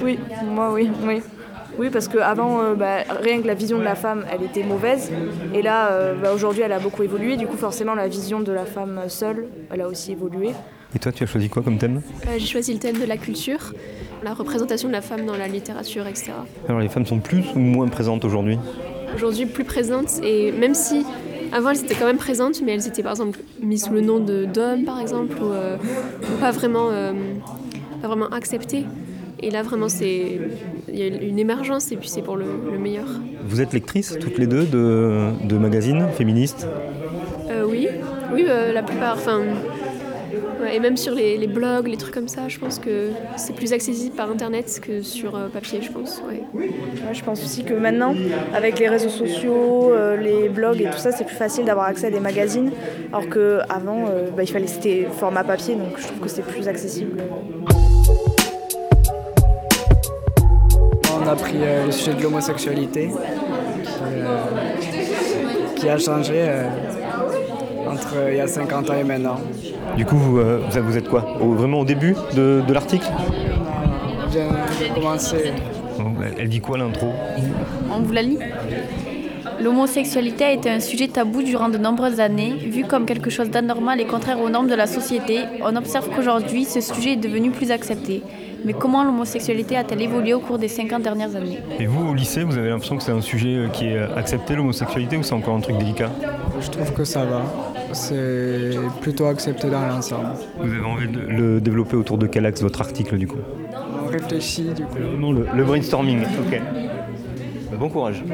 Oui, 0.03 0.19
moi, 0.47 0.73
oui, 0.73 0.91
oui. 1.07 1.23
Oui, 1.79 1.89
parce 1.91 2.09
qu'avant, 2.09 2.61
euh, 2.61 2.75
bah, 2.75 3.05
rien 3.23 3.41
que 3.41 3.47
la 3.47 3.55
vision 3.55 3.79
de 3.79 3.85
la 3.85 3.95
femme, 3.95 4.25
elle 4.31 4.43
était 4.43 4.65
mauvaise. 4.65 5.11
Et 5.55 5.63
là, 5.63 5.93
euh, 5.93 6.15
bah, 6.21 6.33
aujourd'hui, 6.35 6.63
elle 6.63 6.73
a 6.73 6.79
beaucoup 6.79 7.03
évolué. 7.03 7.37
Du 7.37 7.47
coup, 7.47 7.57
forcément, 7.57 7.95
la 7.95 8.09
vision 8.09 8.41
de 8.41 8.53
la 8.53 8.65
femme 8.67 9.01
seule, 9.09 9.47
elle 9.71 9.81
a 9.81 9.89
aussi 9.89 10.13
évolué. 10.13 10.51
Et 10.95 10.99
toi, 10.99 11.13
tu 11.13 11.23
as 11.23 11.27
choisi 11.27 11.49
quoi 11.49 11.63
comme 11.63 11.79
thème 11.79 12.03
Euh, 12.27 12.31
J'ai 12.39 12.47
choisi 12.47 12.73
le 12.73 12.79
thème 12.81 12.99
de 12.99 13.05
la 13.05 13.17
culture, 13.17 13.73
la 14.25 14.35
représentation 14.35 14.89
de 14.89 14.93
la 14.93 15.01
femme 15.01 15.25
dans 15.25 15.37
la 15.37 15.47
littérature, 15.49 16.07
etc. 16.07 16.33
Alors, 16.69 16.81
les 16.81 16.89
femmes 16.89 17.07
sont 17.07 17.21
plus 17.21 17.45
ou 17.55 17.59
moins 17.61 17.89
présentes 17.89 18.25
aujourd'hui 18.25 18.59
Aujourd'hui, 19.15 19.47
plus 19.47 19.65
présentes, 19.65 20.21
et 20.25 20.53
même 20.53 20.75
si 20.75 21.05
avant 21.53 21.71
elles 21.71 21.81
étaient 21.81 21.95
quand 21.97 22.07
même 22.07 22.17
présentes, 22.17 22.61
mais 22.65 22.73
elles 22.75 22.87
étaient 22.87 23.03
par 23.03 23.11
exemple 23.13 23.41
mises 23.61 23.85
sous 23.87 23.93
le 23.93 24.01
nom 24.03 24.19
de 24.21 24.45
d'hommes, 24.45 24.85
par 24.85 25.01
exemple, 25.01 25.37
ou, 25.43 25.47
euh, 25.53 25.77
ou 26.23 26.41
pas, 26.41 26.53
vraiment, 26.53 26.89
euh, 26.93 27.13
pas 28.03 28.07
vraiment 28.09 28.29
acceptées. 28.29 28.85
Et 29.43 29.51
là, 29.51 29.63
vraiment, 29.63 29.89
c'est 29.89 30.39
il 30.89 30.97
y 30.99 31.03
a 31.03 31.07
une 31.07 31.39
émergence, 31.39 31.91
et 31.93 31.97
puis 31.97 32.09
c'est 32.09 32.23
pour 32.23 32.37
le, 32.37 32.45
le 32.71 32.79
meilleur. 32.79 33.07
Vous 33.45 33.61
êtes 33.61 33.73
lectrices, 33.73 34.17
toutes 34.21 34.39
les 34.39 34.47
deux, 34.47 34.65
de, 34.65 35.31
de 35.45 35.57
magazines 35.57 36.07
féministes 36.17 36.67
Euh, 37.51 37.65
oui, 37.69 37.89
oui, 38.33 38.45
euh, 38.49 38.73
la 38.73 38.83
plupart. 38.85 39.15
Enfin, 39.17 39.41
ouais, 40.61 40.77
et 40.77 40.81
même 40.81 40.97
sur 40.97 41.15
les, 41.15 41.37
les 41.37 41.47
blogs, 41.47 41.89
les 41.89 41.97
trucs 41.97 42.15
comme 42.15 42.29
ça, 42.29 42.49
je 42.49 42.59
pense 42.59 42.79
que 42.79 43.11
c'est 43.37 43.55
plus 43.55 43.73
accessible 43.73 44.15
par 44.15 44.31
internet 44.31 44.81
que 44.83 45.03
sur 45.03 45.37
euh, 45.37 45.49
papier, 45.49 45.81
je 45.83 45.91
pense. 45.91 46.23
Ouais. 46.29 46.43
Ouais, 46.55 46.71
je 47.13 47.23
pense 47.23 47.43
aussi 47.43 47.65
que 47.65 47.75
maintenant, 47.75 48.15
avec 48.55 48.79
les 48.79 48.89
réseaux 48.89 49.09
sociaux, 49.09 49.93
euh, 49.93 50.17
les 50.17 50.49
blogs 50.49 50.81
et 50.81 50.91
tout 50.91 50.99
ça, 50.99 51.13
c'est 51.13 51.25
plus 51.25 51.37
facile 51.37 51.65
d'avoir 51.65 51.87
accès 51.87 52.07
à 52.07 52.11
des 52.11 52.21
magazines. 52.21 52.71
Alors 53.13 53.29
qu'avant, 53.29 54.05
bah, 54.37 54.43
il 54.43 54.51
fallait 54.51 54.67
c'était 54.67 55.09
format 55.11 55.45
papier, 55.45 55.75
donc 55.75 55.99
je 55.99 56.07
trouve 56.07 56.21
que 56.21 56.29
c'est 56.29 56.47
plus 56.47 56.69
accessible. 56.69 57.23
On 61.23 61.29
a 61.29 61.37
pris 61.37 61.59
euh, 61.61 61.87
le 61.87 61.93
sujet 61.93 62.15
de 62.15 62.23
l'homosexualité 62.23 63.11
euh, 64.03 64.37
qui 65.77 65.89
a 65.89 65.99
changé 65.99 66.35
euh, 66.37 66.65
entre 67.93 68.15
euh, 68.17 68.31
il 68.33 68.37
y 68.39 68.41
a 68.41 68.47
50 68.47 68.91
ans 68.91 68.95
et 68.95 69.05
maintenant. 69.05 69.37
Du 69.97 70.05
coup, 70.07 70.17
vous, 70.17 70.39
euh, 70.39 70.61
vous- 70.83 70.97
êtes 70.97 71.09
quoi 71.09 71.37
Au- 71.41 71.53
Vraiment 71.53 71.81
au 71.81 71.85
début 71.85 72.15
de, 72.37 72.63
de 72.67 72.73
l'article 72.73 73.07
vient 74.31 74.45
de 74.47 74.95
commencer. 74.95 75.53
Elle 76.39 76.49
dit 76.49 76.61
quoi 76.61 76.79
l'intro 76.79 77.09
On 77.93 78.01
vous 78.01 78.13
la 78.13 78.23
lit 78.23 78.39
L'homosexualité 79.63 80.45
a 80.45 80.53
été 80.53 80.71
un 80.71 80.81
sujet 80.81 81.09
tabou 81.09 81.43
durant 81.43 81.69
de 81.69 81.77
nombreuses 81.77 82.19
années, 82.21 82.55
vu 82.55 82.85
comme 82.85 83.05
quelque 83.05 83.29
chose 83.29 83.51
d'anormal 83.51 84.01
et 84.01 84.07
contraire 84.07 84.41
aux 84.41 84.49
normes 84.49 84.69
de 84.69 84.75
la 84.75 84.87
société. 84.87 85.41
On 85.63 85.77
observe 85.77 86.09
qu'aujourd'hui, 86.15 86.65
ce 86.65 86.81
sujet 86.81 87.13
est 87.13 87.17
devenu 87.17 87.51
plus 87.51 87.71
accepté. 87.71 88.23
Mais 88.65 88.73
comment 88.75 89.05
l'homosexualité 89.05 89.77
a-t-elle 89.77 90.01
évolué 90.03 90.33
au 90.35 90.41
cours 90.41 90.59
des 90.59 90.69
50 90.69 91.03
dernières 91.03 91.35
années 91.37 91.59
Et 91.79 91.87
vous, 91.87 92.09
au 92.11 92.15
lycée, 92.15 92.43
vous 92.45 92.57
avez 92.59 92.69
l'impression 92.71 92.97
que 92.97 93.03
c'est 93.03 93.13
un 93.13 93.21
sujet 93.23 93.55
euh, 93.57 93.69
qui 93.69 93.87
est 93.89 93.99
accepté, 94.17 94.55
l'homosexualité, 94.55 95.17
ou 95.17 95.23
c'est 95.23 95.33
encore 95.35 95.55
un 95.57 95.61
truc 95.61 95.77
délicat? 95.79 96.11
Je 96.61 96.69
trouve 96.71 96.93
que 96.93 97.05
ça 97.05 97.25
va. 97.25 97.43
C'est 97.93 98.77
plutôt 99.01 99.27
accepté 99.27 99.69
dans 99.69 99.87
l'ensemble. 99.87 100.29
Vous 100.59 100.71
avez 100.73 100.81
envie 100.85 101.09
de 101.09 101.21
le 101.21 101.61
développer 101.61 101.97
autour 101.97 102.19
de 102.19 102.27
quel 102.27 102.47
axe 102.47 102.63
votre 102.63 102.81
article, 102.81 103.19
du 103.19 103.27
coup? 103.27 103.39
On 104.05 104.07
réfléchit 104.09 104.71
du 104.75 104.85
coup. 104.85 104.99
Non, 105.19 105.33
le, 105.33 105.47
le 105.55 105.65
brainstorming, 105.65 106.21
ok. 106.23 106.61
Bah, 107.71 107.77
Bon 107.79 107.89
courage. 107.89 108.25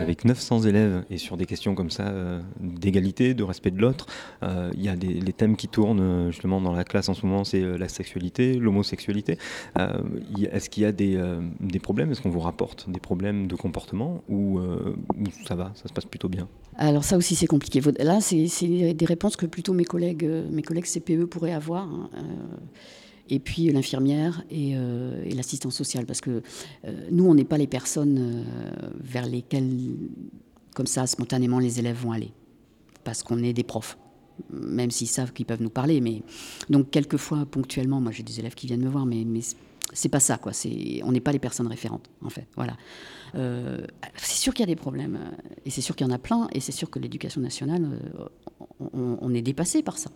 Avec 0.00 0.24
900 0.24 0.62
élèves 0.62 1.04
et 1.10 1.18
sur 1.18 1.36
des 1.36 1.46
questions 1.46 1.74
comme 1.74 1.90
ça 1.90 2.08
euh, 2.08 2.40
d'égalité, 2.60 3.34
de 3.34 3.42
respect 3.42 3.70
de 3.70 3.80
l'autre, 3.80 4.06
euh, 4.42 4.70
il 4.74 4.82
y 4.84 4.88
a 4.88 4.96
des, 4.96 5.08
les 5.08 5.32
thèmes 5.32 5.56
qui 5.56 5.68
tournent 5.68 6.00
euh, 6.00 6.30
justement 6.30 6.60
dans 6.60 6.72
la 6.72 6.84
classe 6.84 7.08
en 7.08 7.14
ce 7.14 7.26
moment, 7.26 7.44
c'est 7.44 7.62
euh, 7.62 7.76
la 7.78 7.88
sexualité, 7.88 8.54
l'homosexualité. 8.54 9.38
Euh, 9.78 9.98
Est-ce 10.52 10.70
qu'il 10.70 10.82
y 10.82 10.86
a 10.86 10.92
des, 10.92 11.16
euh, 11.16 11.40
des 11.60 11.78
problèmes? 11.78 12.10
Est-ce 12.10 12.22
qu'on 12.22 12.30
vous 12.30 12.40
rapporte 12.40 12.88
des 12.90 13.00
problèmes 13.00 13.46
de 13.46 13.54
comportement 13.56 14.22
ou, 14.28 14.58
euh, 14.58 14.94
ou 15.18 15.24
ça 15.46 15.54
va, 15.54 15.72
ça 15.74 15.88
se 15.88 15.92
passe 15.92 16.06
plutôt 16.06 16.28
bien? 16.28 16.48
Alors 16.80 17.04
ça 17.04 17.16
aussi 17.16 17.36
c'est 17.36 17.46
compliqué. 17.46 17.80
Là 17.98 18.20
c'est 18.20 18.94
des 18.94 19.06
réponses 19.06 19.36
que 19.36 19.46
plutôt 19.46 19.74
mes 19.74 19.84
collègues, 19.84 20.24
euh, 20.24 20.48
mes 20.50 20.62
collègues 20.62 20.86
CPE 20.86 21.26
pourraient 21.26 21.52
avoir. 21.52 21.84
hein, 21.84 22.10
euh, 22.14 22.56
et 23.30 23.38
puis 23.38 23.70
l'infirmière 23.70 24.42
et, 24.50 24.72
euh, 24.74 25.24
et 25.24 25.70
sociale. 25.70 26.04
Parce 26.04 26.20
que 26.20 26.42
euh, 26.84 27.06
nous, 27.10 27.24
on 27.26 27.34
n'est 27.34 27.44
pas 27.44 27.58
les 27.58 27.68
personnes 27.68 28.44
vers 29.00 29.26
lesquelles, 29.26 29.70
comme 30.74 30.86
ça, 30.86 31.06
spontanément, 31.06 31.58
les 31.58 31.78
élèves 31.78 31.96
vont 31.96 32.12
aller. 32.12 32.32
Parce 33.04 33.22
qu'on 33.22 33.42
est 33.42 33.52
des 33.52 33.62
profs. 33.62 33.96
Même 34.50 34.90
s'ils 34.90 35.08
savent 35.08 35.32
qu'ils 35.32 35.46
peuvent 35.46 35.62
nous 35.62 35.70
parler. 35.70 36.00
Mais... 36.00 36.22
Donc, 36.68 36.90
quelquefois, 36.90 37.46
ponctuellement, 37.46 38.00
moi 38.00 38.10
j'ai 38.10 38.22
des 38.22 38.40
élèves 38.40 38.54
qui 38.54 38.66
viennent 38.66 38.82
me 38.82 38.88
voir, 38.88 39.06
mais, 39.06 39.24
mais 39.24 39.40
c'est 39.92 40.08
pas 40.08 40.20
ça, 40.20 40.36
quoi. 40.38 40.52
On 41.04 41.12
n'est 41.12 41.20
pas 41.20 41.32
les 41.32 41.38
personnes 41.38 41.68
référentes, 41.68 42.10
en 42.22 42.30
fait. 42.30 42.46
Voilà. 42.56 42.76
Euh, 43.34 43.86
c'est 44.16 44.40
sûr 44.40 44.54
qu'il 44.54 44.60
y 44.60 44.68
a 44.68 44.72
des 44.74 44.76
problèmes, 44.76 45.16
euh, 45.16 45.52
et 45.64 45.70
c'est 45.70 45.80
sûr 45.80 45.96
qu'il 45.96 46.06
y 46.06 46.10
en 46.10 46.12
a 46.12 46.18
plein, 46.18 46.48
et 46.52 46.60
c'est 46.60 46.72
sûr 46.72 46.90
que 46.90 46.98
l'éducation 46.98 47.40
nationale, 47.40 48.00
euh, 48.20 48.88
on, 48.92 49.34
est 49.34 49.42
dépassé 49.42 49.82
par 49.82 49.98
ça. 49.98 50.10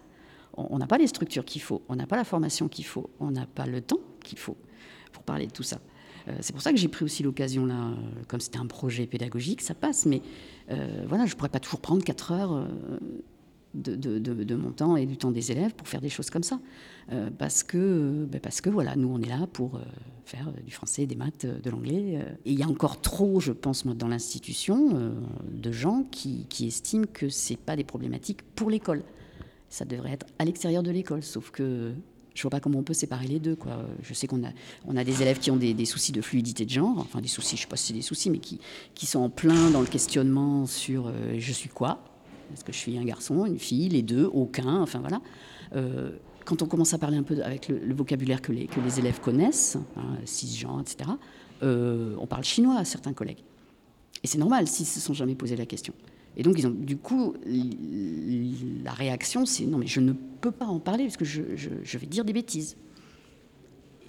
On 0.56 0.78
n'a 0.78 0.86
pas 0.86 0.98
les 0.98 1.06
structures 1.06 1.44
qu'il 1.44 1.62
faut, 1.62 1.82
on 1.88 1.96
n'a 1.96 2.06
pas 2.06 2.16
la 2.16 2.24
formation 2.24 2.68
qu'il 2.68 2.84
faut, 2.84 3.10
on 3.20 3.30
n'a 3.30 3.46
pas 3.46 3.66
le 3.66 3.80
temps 3.80 4.00
qu'il 4.22 4.38
faut 4.38 4.56
pour 5.12 5.22
parler 5.22 5.46
de 5.46 5.52
tout 5.52 5.62
ça. 5.62 5.80
C'est 6.40 6.54
pour 6.54 6.62
ça 6.62 6.72
que 6.72 6.78
j'ai 6.78 6.88
pris 6.88 7.04
aussi 7.04 7.22
l'occasion 7.22 7.66
là, 7.66 7.90
comme 8.28 8.40
c'était 8.40 8.58
un 8.58 8.64
projet 8.66 9.06
pédagogique, 9.06 9.60
ça 9.60 9.74
passe, 9.74 10.06
mais 10.06 10.22
voilà, 11.06 11.26
je 11.26 11.32
ne 11.32 11.36
pourrais 11.36 11.50
pas 11.50 11.60
toujours 11.60 11.80
prendre 11.80 12.02
4 12.02 12.32
heures 12.32 12.68
de, 13.74 14.54
mon 14.56 14.70
temps 14.70 14.96
et 14.96 15.06
du 15.06 15.16
temps 15.16 15.30
des 15.30 15.52
élèves 15.52 15.74
pour 15.74 15.88
faire 15.88 16.00
des 16.00 16.08
choses 16.08 16.30
comme 16.30 16.42
ça. 16.42 16.60
Euh, 17.12 17.30
parce, 17.36 17.62
que, 17.62 18.26
ben 18.30 18.40
parce 18.40 18.60
que 18.60 18.70
voilà, 18.70 18.96
nous 18.96 19.08
on 19.08 19.20
est 19.20 19.28
là 19.28 19.46
pour 19.52 19.76
euh, 19.76 19.80
faire 20.24 20.52
du 20.64 20.72
français, 20.72 21.06
des 21.06 21.16
maths, 21.16 21.44
euh, 21.44 21.58
de 21.60 21.70
l'anglais. 21.70 22.18
euh. 22.18 22.34
et 22.44 22.52
il 22.52 22.58
y 22.58 22.62
a 22.62 22.68
encore 22.68 23.00
trop, 23.00 23.40
je 23.40 23.52
pense, 23.52 23.84
moi, 23.84 23.94
dans 23.94 24.08
l'institution, 24.08 24.90
euh, 24.94 25.12
de 25.52 25.72
gens 25.72 26.04
qui, 26.10 26.46
qui 26.48 26.66
estiment 26.66 27.06
que 27.12 27.28
ce 27.28 27.54
pas 27.54 27.76
des 27.76 27.84
problématiques 27.84 28.42
pour 28.54 28.70
l'école. 28.70 29.02
Ça 29.68 29.84
devrait 29.84 30.12
être 30.12 30.26
à 30.38 30.44
l'extérieur 30.44 30.82
de 30.82 30.90
l'école, 30.90 31.22
sauf 31.22 31.50
que 31.50 31.92
je 32.34 32.42
vois 32.42 32.50
pas 32.50 32.60
comment 32.60 32.80
on 32.80 32.82
peut 32.82 32.94
séparer 32.94 33.26
les 33.26 33.38
deux. 33.38 33.54
Quoi. 33.54 33.86
Je 34.02 34.12
sais 34.12 34.26
qu'on 34.26 34.44
a, 34.44 34.50
on 34.86 34.96
a 34.96 35.04
des 35.04 35.22
élèves 35.22 35.38
qui 35.38 35.50
ont 35.50 35.56
des, 35.56 35.84
soucis 35.84 36.12
de 36.12 36.20
fluidité 36.20 36.64
de 36.64 36.70
genre, 36.70 36.98
enfin 36.98 37.20
des 37.20 37.28
soucis, 37.28 37.56
je 37.56 37.62
sais 37.62 37.68
pas 37.68 37.76
si 37.76 37.88
c'est 37.88 37.94
des 37.94 38.02
soucis, 38.02 38.30
mais 38.30 38.38
qui, 38.38 38.60
qui 38.94 39.06
sont 39.06 39.20
en 39.20 39.30
plein 39.30 39.70
dans 39.70 39.80
le 39.80 39.86
questionnement 39.86 40.66
sur 40.66 41.06
euh, 41.06 41.36
je 41.38 41.52
suis 41.52 41.68
quoi 41.68 42.13
Est-ce 42.54 42.64
que 42.64 42.72
je 42.72 42.78
suis 42.78 42.96
un 42.96 43.04
garçon, 43.04 43.44
une 43.46 43.58
fille, 43.58 43.88
les 43.88 44.02
deux, 44.02 44.24
aucun, 44.32 44.80
enfin 44.80 45.00
voilà. 45.00 45.20
Euh, 45.74 46.10
quand 46.44 46.62
on 46.62 46.66
commence 46.66 46.94
à 46.94 46.98
parler 46.98 47.16
un 47.16 47.22
peu 47.22 47.42
avec 47.42 47.68
le, 47.68 47.94
vocabulaire 47.94 48.40
que 48.42 48.52
les, 48.52 48.68
élèves 48.98 49.20
connaissent, 49.20 49.76
hein, 49.96 50.16
cisgenres, 50.24 50.80
etc., 50.80 51.10
euh, 51.62 52.14
on 52.18 52.26
parle 52.26 52.44
chinois 52.44 52.76
à 52.76 52.84
certains 52.84 53.12
collègues. 53.12 53.42
Et 54.22 54.26
c'est 54.26 54.38
normal 54.38 54.66
s'ils 54.68 54.84
ne 54.86 54.90
se 54.90 55.00
sont 55.00 55.14
jamais 55.14 55.34
posé 55.34 55.56
la 55.56 55.66
question. 55.66 55.94
Et 56.36 56.42
donc, 56.42 56.58
ils 56.58 56.66
ont, 56.66 56.70
du 56.70 56.96
coup, 56.96 57.34
la 58.84 58.92
réaction, 58.92 59.46
c'est 59.46 59.64
non, 59.66 59.78
mais 59.78 59.86
je 59.86 60.00
ne 60.00 60.12
peux 60.12 60.50
pas 60.50 60.66
en 60.66 60.80
parler 60.80 61.04
parce 61.04 61.16
que 61.16 61.24
je, 61.24 61.42
je- 61.56 61.70
je 61.82 61.98
vais 61.98 62.06
dire 62.06 62.24
des 62.24 62.32
bêtises. 62.32 62.76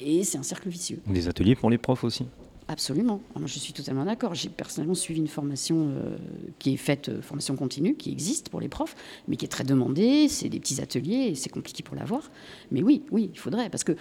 Et 0.01 0.23
c'est 0.23 0.37
un 0.37 0.43
cercle 0.43 0.69
vicieux. 0.69 0.99
Des 1.07 1.27
ateliers 1.27 1.55
pour 1.55 1.69
les 1.69 1.77
profs 1.77 2.03
aussi 2.03 2.25
Absolument. 2.67 3.21
Ah, 3.35 3.39
je 3.45 3.59
suis 3.59 3.73
totalement 3.73 4.05
d'accord. 4.05 4.33
J'ai 4.33 4.49
personnellement 4.49 4.95
suivi 4.95 5.19
une 5.19 5.27
formation 5.27 5.89
euh, 5.89 6.17
qui 6.57 6.73
est 6.73 6.77
faite, 6.77 7.09
euh, 7.09 7.21
formation 7.21 7.55
continue, 7.55 7.95
qui 7.95 8.11
existe 8.11 8.49
pour 8.49 8.59
les 8.59 8.69
profs, 8.69 8.95
mais 9.27 9.35
qui 9.35 9.45
est 9.45 9.49
très 9.49 9.63
demandée. 9.63 10.27
C'est 10.29 10.49
des 10.49 10.59
petits 10.59 10.81
ateliers 10.81 11.35
c'est 11.35 11.51
compliqué 11.51 11.83
pour 11.83 11.95
l'avoir. 11.95 12.31
Mais 12.71 12.81
oui, 12.81 13.03
oui, 13.11 13.29
il 13.31 13.39
faudrait. 13.39 13.69
Parce 13.69 13.83
que 13.83 13.95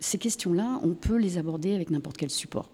ces 0.00 0.18
questions-là, 0.18 0.80
on 0.82 0.94
peut 0.94 1.16
les 1.16 1.38
aborder 1.38 1.74
avec 1.74 1.90
n'importe 1.90 2.16
quel 2.16 2.30
support. 2.30 2.70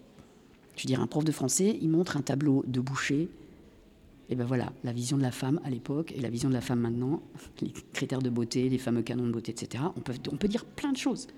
Je 0.77 0.85
veux 0.85 0.87
dire, 0.87 1.03
un 1.03 1.07
prof 1.07 1.25
de 1.25 1.33
français, 1.33 1.79
il 1.83 1.91
montre 1.91 2.17
un 2.17 2.23
tableau 2.23 2.65
de 2.67 2.81
boucher. 2.81 3.29
Et 4.31 4.35
ben 4.35 4.47
voilà, 4.47 4.73
la 4.85 4.93
vision 4.93 5.19
de 5.19 5.23
la 5.23 5.31
femme 5.31 5.61
à 5.65 5.71
l'époque 5.71 6.13
et 6.17 6.21
la 6.21 6.31
vision 6.31 6.49
de 6.49 6.55
la 6.55 6.61
femme 6.63 6.81
maintenant, 6.81 7.21
les 7.61 7.73
critères 7.93 8.23
de 8.23 8.31
beauté, 8.31 8.69
les 8.71 8.79
fameux 8.79 9.03
canons 9.03 9.27
de 9.27 9.33
beauté, 9.33 9.53
etc. 9.53 9.85
On 9.97 10.37
peut 10.37 10.49
dire 10.49 10.65
plein 10.65 10.93
de 10.93 10.97
choses. 10.97 11.29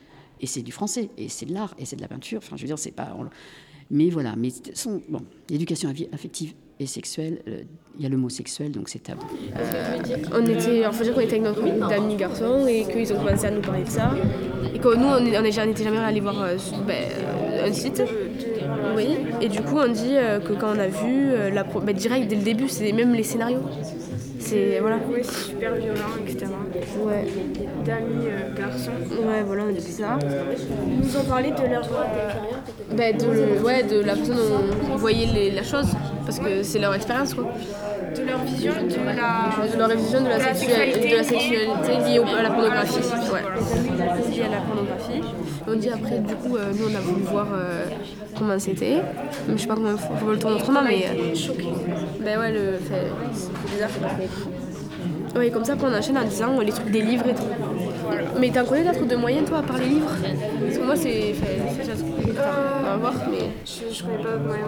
Et 0.40 0.46
c'est 0.46 0.62
du 0.62 0.72
français, 0.72 1.10
et 1.18 1.28
c'est 1.28 1.46
de 1.46 1.54
l'art, 1.54 1.74
et 1.78 1.84
c'est 1.84 1.96
de 1.96 2.02
la 2.02 2.08
peinture. 2.08 2.38
Enfin, 2.38 2.56
je 2.56 2.62
veux 2.62 2.66
dire, 2.66 2.78
c'est 2.78 2.90
pas. 2.90 3.16
mais 3.90 4.10
voilà, 4.10 4.34
mais 4.36 4.50
sont, 4.74 5.02
bon, 5.08 5.22
affective 6.12 6.54
et 6.78 6.86
sexuelle, 6.86 7.42
euh, 7.46 7.62
il 7.98 8.02
y 8.02 8.06
a 8.06 8.08
le 8.08 8.16
mot 8.16 8.30
sexuel, 8.30 8.72
donc 8.72 8.88
c'est 8.88 9.00
tabou. 9.00 9.26
On 10.32 10.42
était, 10.46 10.56
dire 10.56 11.14
qu'on 11.14 11.20
était 11.20 11.36
avec 11.36 11.42
notre 11.42 11.60
groupe 11.60 11.88
d'amis 11.90 12.16
garçons 12.16 12.66
et 12.66 12.86
qu'ils 12.90 13.12
ont 13.12 13.18
commencé 13.18 13.44
à 13.44 13.50
nous 13.50 13.60
parler 13.60 13.84
de 13.84 13.90
ça. 13.90 14.14
Et 14.74 14.78
que 14.78 14.96
nous, 14.96 15.04
on 15.04 15.20
n'était 15.20 15.52
jamais, 15.52 15.98
allé 15.98 16.20
voir 16.20 16.40
euh, 16.40 16.56
ben, 16.86 16.94
euh, 16.96 17.68
un 17.68 17.72
site. 17.72 18.02
Oui. 18.96 19.18
Et 19.40 19.48
du 19.48 19.60
coup, 19.62 19.76
on 19.78 19.88
dit 19.88 20.16
euh, 20.16 20.40
que 20.40 20.52
quand 20.52 20.74
on 20.74 20.78
a 20.78 20.88
vu, 20.88 21.32
euh, 21.32 21.50
ben, 21.82 21.94
direct 21.94 22.28
dès 22.28 22.36
le 22.36 22.42
début, 22.42 22.68
c'est 22.68 22.92
même 22.92 23.14
les 23.14 23.22
scénarios. 23.22 23.62
C'est 24.50 24.80
voilà. 24.80 24.96
Oui, 25.08 25.20
c'est 25.22 25.50
super 25.50 25.74
violent, 25.74 26.12
etc. 26.26 26.46
Ouais. 27.06 27.24
D'amis 27.84 28.26
euh, 28.26 28.52
garçons. 28.56 28.90
Ouais, 29.10 29.42
voilà, 29.46 29.62
on 29.66 29.68
a 29.68 29.72
dit 29.72 29.80
ça. 29.92 30.18
Ils 30.88 30.98
nous 31.06 31.16
ont 31.16 31.24
parlé 31.24 31.50
de 31.50 31.70
leur. 31.72 31.88
Ben, 32.92 33.16
de, 33.16 33.24
le- 33.26 33.64
ouais, 33.64 33.84
de 33.84 34.00
la 34.00 34.16
façon 34.16 34.32
dont 34.34 34.92
ils 34.92 34.98
voyaient 34.98 35.26
les- 35.32 35.50
la 35.52 35.62
chose, 35.62 35.86
parce 36.26 36.40
que 36.40 36.64
c'est 36.64 36.80
leur 36.80 36.94
expérience, 36.94 37.34
quoi. 37.34 37.44
De 38.16 38.22
leur 38.24 38.38
vision 38.44 38.72
de 38.72 38.96
la, 39.06 39.66
de 39.72 39.78
leur 39.78 39.88
vision 39.90 40.20
de 40.20 40.28
la, 40.28 40.38
de 40.38 40.42
la 40.44 40.54
sexualité, 40.54 41.10
de 41.10 41.16
la 41.16 41.22
sexualité 41.22 41.90
liée 42.08 42.18
au- 42.18 42.24
à 42.24 42.42
la 42.42 42.50
pornographie. 42.50 42.98
Ouais. 43.32 43.42
Liée 44.34 44.42
à 44.42 44.48
la 44.50 44.60
pornographie. 44.62 45.22
On 45.68 45.76
dit 45.76 45.90
après, 45.90 46.18
du 46.18 46.34
coup, 46.34 46.56
euh, 46.56 46.72
nous 46.76 46.86
on 46.90 46.94
a 46.96 47.00
voulu 47.00 47.22
voir 47.22 47.46
euh, 47.54 47.84
comment 48.40 48.58
c'était. 48.58 48.96
Mais 49.46 49.54
je 49.56 49.62
sais 49.62 49.68
pas 49.68 49.74
comment 49.74 49.90
on 49.94 50.24
peut 50.24 50.32
le 50.32 50.38
tourner 50.38 50.56
autrement, 50.56 50.82
mais. 50.82 51.04
euh, 51.06 51.34
Ben 52.24 52.38
ouais, 52.40 52.50
le. 52.52 52.72
fait- 52.78 53.12
C'est 53.34 53.72
bizarre. 53.72 53.90
Oui, 55.36 55.48
comme 55.52 55.64
ça, 55.64 55.74
après 55.74 55.86
on 55.86 55.96
enchaîne 55.96 56.18
en 56.18 56.24
disant 56.24 56.58
les 56.60 56.72
trucs 56.72 56.90
des 56.90 57.02
livres 57.02 57.26
et 57.28 57.34
tout. 57.34 57.44
Mais 58.40 58.50
t'en 58.50 58.64
connais 58.64 58.82
d'autres 58.82 59.06
de 59.06 59.14
moyens, 59.14 59.46
toi, 59.48 59.58
à 59.58 59.62
part 59.62 59.78
les 59.78 59.86
livres? 59.86 60.10
Parce 60.64 60.76
que 60.78 60.84
moi, 60.84 60.96
c'est. 60.96 61.34
on 62.26 62.84
va 62.84 62.96
voir, 62.96 63.14
mais. 63.30 63.50
Je, 63.64 63.94
je 63.94 64.02
connais 64.02 64.16
pas 64.24 64.36
moyen. 64.36 64.64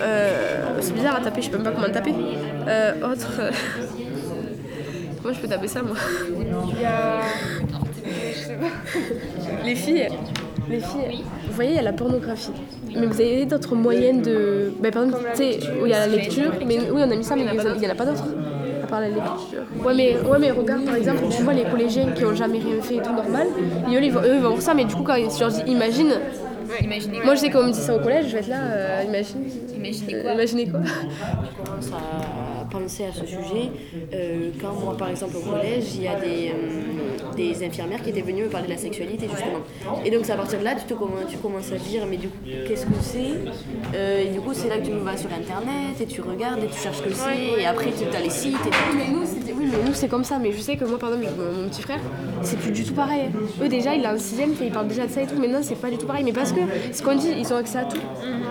Euh, 0.00 0.78
c'est 0.80 0.94
bizarre 0.94 1.16
à 1.16 1.20
taper, 1.20 1.42
je 1.42 1.46
sais 1.50 1.52
même 1.52 1.62
pas 1.64 1.72
comment 1.72 1.92
taper. 1.92 2.14
Euh, 2.66 2.92
autre. 3.12 3.32
euh, 3.40 3.50
Comment 5.22 5.34
je 5.34 5.40
peux 5.40 5.46
taper 5.48 5.68
ça, 5.68 5.82
moi? 5.82 5.94
Il 6.40 6.80
y 6.82 6.84
a. 6.84 7.20
Je 8.34 8.38
sais 8.38 8.54
pas. 8.54 8.66
Les 9.64 9.74
filles. 9.76 10.08
Les 10.68 10.80
filles. 10.80 11.22
Vous 11.46 11.52
voyez, 11.52 11.70
il 11.72 11.76
y 11.76 11.78
a 11.78 11.82
la 11.82 11.92
pornographie. 11.92 12.50
Mais 12.96 13.06
vous 13.06 13.20
avez 13.20 13.46
d'autres 13.46 13.74
moyens 13.74 14.22
de. 14.22 14.72
Ben, 14.80 14.90
par 14.90 15.04
exemple, 15.04 15.24
tu 15.34 15.36
sais, 15.38 15.58
où 15.80 15.86
il 15.86 15.90
y 15.90 15.94
a 15.94 16.06
la 16.06 16.14
lecture. 16.14 16.52
Mais 16.66 16.78
oui, 16.78 17.02
on 17.04 17.10
a 17.10 17.16
mis 17.16 17.24
ça, 17.24 17.34
mais 17.34 17.42
il 17.42 17.50
n'y 17.50 17.86
en 17.86 17.90
a 17.90 17.94
pas 17.94 18.04
d'autres. 18.04 18.24
À 18.82 18.86
part 18.86 19.00
la 19.00 19.08
lecture. 19.08 19.62
Ouais 19.84 19.94
mais, 19.94 20.16
ouais, 20.20 20.38
mais 20.38 20.50
regarde, 20.50 20.84
par 20.84 20.96
exemple, 20.96 21.22
tu 21.34 21.42
vois 21.42 21.54
les 21.54 21.64
collégiens 21.64 22.08
qui 22.12 22.24
ont 22.24 22.34
jamais 22.34 22.58
rien 22.58 22.80
fait 22.82 22.96
et 22.96 23.02
tout 23.02 23.12
normal. 23.14 23.46
Et 23.90 23.96
eux, 23.96 24.02
ils 24.02 24.12
vont, 24.12 24.20
eux, 24.20 24.34
ils 24.34 24.40
vont 24.40 24.50
voir 24.50 24.62
ça, 24.62 24.74
mais 24.74 24.84
du 24.84 24.94
coup, 24.94 25.02
quand 25.02 25.16
je 25.16 25.40
leur 25.40 25.50
dis 25.50 25.62
imagine. 25.66 26.12
Moi, 27.24 27.34
je 27.34 27.40
sais 27.40 27.50
qu'on 27.50 27.64
me 27.64 27.72
dit 27.72 27.78
ça 27.80 27.94
au 27.96 28.00
collège, 28.00 28.26
je 28.28 28.32
vais 28.32 28.38
être 28.40 28.48
là, 28.48 28.60
euh, 28.62 29.02
imagine. 29.06 29.44
Imaginez 29.76 30.20
quoi 30.22 30.32
Imaginez 30.32 30.68
quoi 30.68 30.80
commence 31.64 31.90
à 31.92 32.64
penser 32.70 33.04
à 33.04 33.12
ce 33.12 33.26
sujet 33.26 33.70
euh, 34.14 34.50
quand 34.60 34.72
moi 34.82 34.96
par 34.96 35.10
exemple 35.10 35.36
au 35.36 35.40
collège 35.40 35.94
il 35.94 36.04
y 36.04 36.08
a 36.08 36.18
des, 36.18 36.50
euh, 36.50 37.34
des 37.36 37.62
infirmières 37.66 38.00
qui 38.02 38.10
étaient 38.10 38.22
venues 38.22 38.44
me 38.44 38.48
parler 38.48 38.66
de 38.68 38.72
la 38.72 38.78
sexualité 38.78 39.26
justement 39.28 39.58
et 40.04 40.10
donc 40.10 40.24
c'est 40.24 40.32
à 40.32 40.36
partir 40.36 40.58
de 40.58 40.64
là 40.64 40.74
tu, 40.74 40.84
te 40.86 40.94
tu 41.28 41.36
commences 41.38 41.70
à 41.72 41.76
dire 41.76 42.04
mais 42.08 42.16
du 42.16 42.28
coup 42.28 42.38
qu'est-ce 42.66 42.86
que 42.86 42.92
c'est 43.02 43.32
Euh, 43.94 44.22
et 44.24 44.28
du 44.32 44.40
coup 44.40 44.52
c'est 44.54 44.68
là 44.68 44.78
que 44.78 44.86
tu 44.86 44.92
vas 44.92 45.16
sur 45.18 45.28
internet 45.32 46.00
et 46.00 46.06
tu 46.06 46.20
regardes 46.22 46.62
et 46.64 46.66
tu 46.68 46.78
cherches 46.80 46.98
ce 46.98 47.02
que 47.02 47.12
c'est 47.14 47.60
et 47.60 47.66
après 47.66 47.90
tu 47.90 48.16
as 48.16 48.20
les 48.20 48.30
sites 48.30 48.54
et 48.54 48.70
tout. 48.70 48.96
Mais 48.96 49.08
nous, 49.12 49.24
c'était- 49.26 49.41
oui, 49.41 49.41
mais 49.41 49.41
nous 49.86 49.94
c'est 49.94 50.08
comme 50.08 50.24
ça. 50.24 50.38
Mais 50.38 50.52
je 50.52 50.60
sais 50.60 50.76
que 50.76 50.84
moi, 50.84 50.98
par 50.98 51.12
exemple, 51.14 51.28
mon, 51.38 51.62
mon 51.62 51.68
petit 51.68 51.82
frère, 51.82 52.00
c'est 52.42 52.58
plus 52.58 52.70
du 52.72 52.84
tout 52.84 52.94
pareil. 52.94 53.30
Eux, 53.62 53.68
déjà, 53.68 53.94
il 53.94 54.04
a 54.06 54.10
un 54.12 54.18
sixième, 54.18 54.50
il 54.60 54.70
parle 54.70 54.88
déjà 54.88 55.06
de 55.06 55.12
ça 55.12 55.22
et 55.22 55.26
tout. 55.26 55.34
Mais 55.38 55.48
non, 55.48 55.60
c'est 55.62 55.74
pas 55.76 55.90
du 55.90 55.98
tout 55.98 56.06
pareil. 56.06 56.24
Mais 56.24 56.32
parce 56.32 56.52
que, 56.52 56.60
ce 56.92 57.02
qu'on 57.02 57.14
dit, 57.14 57.28
ils 57.38 57.52
ont 57.52 57.56
accès 57.56 57.78
à 57.78 57.84
tout. 57.84 57.98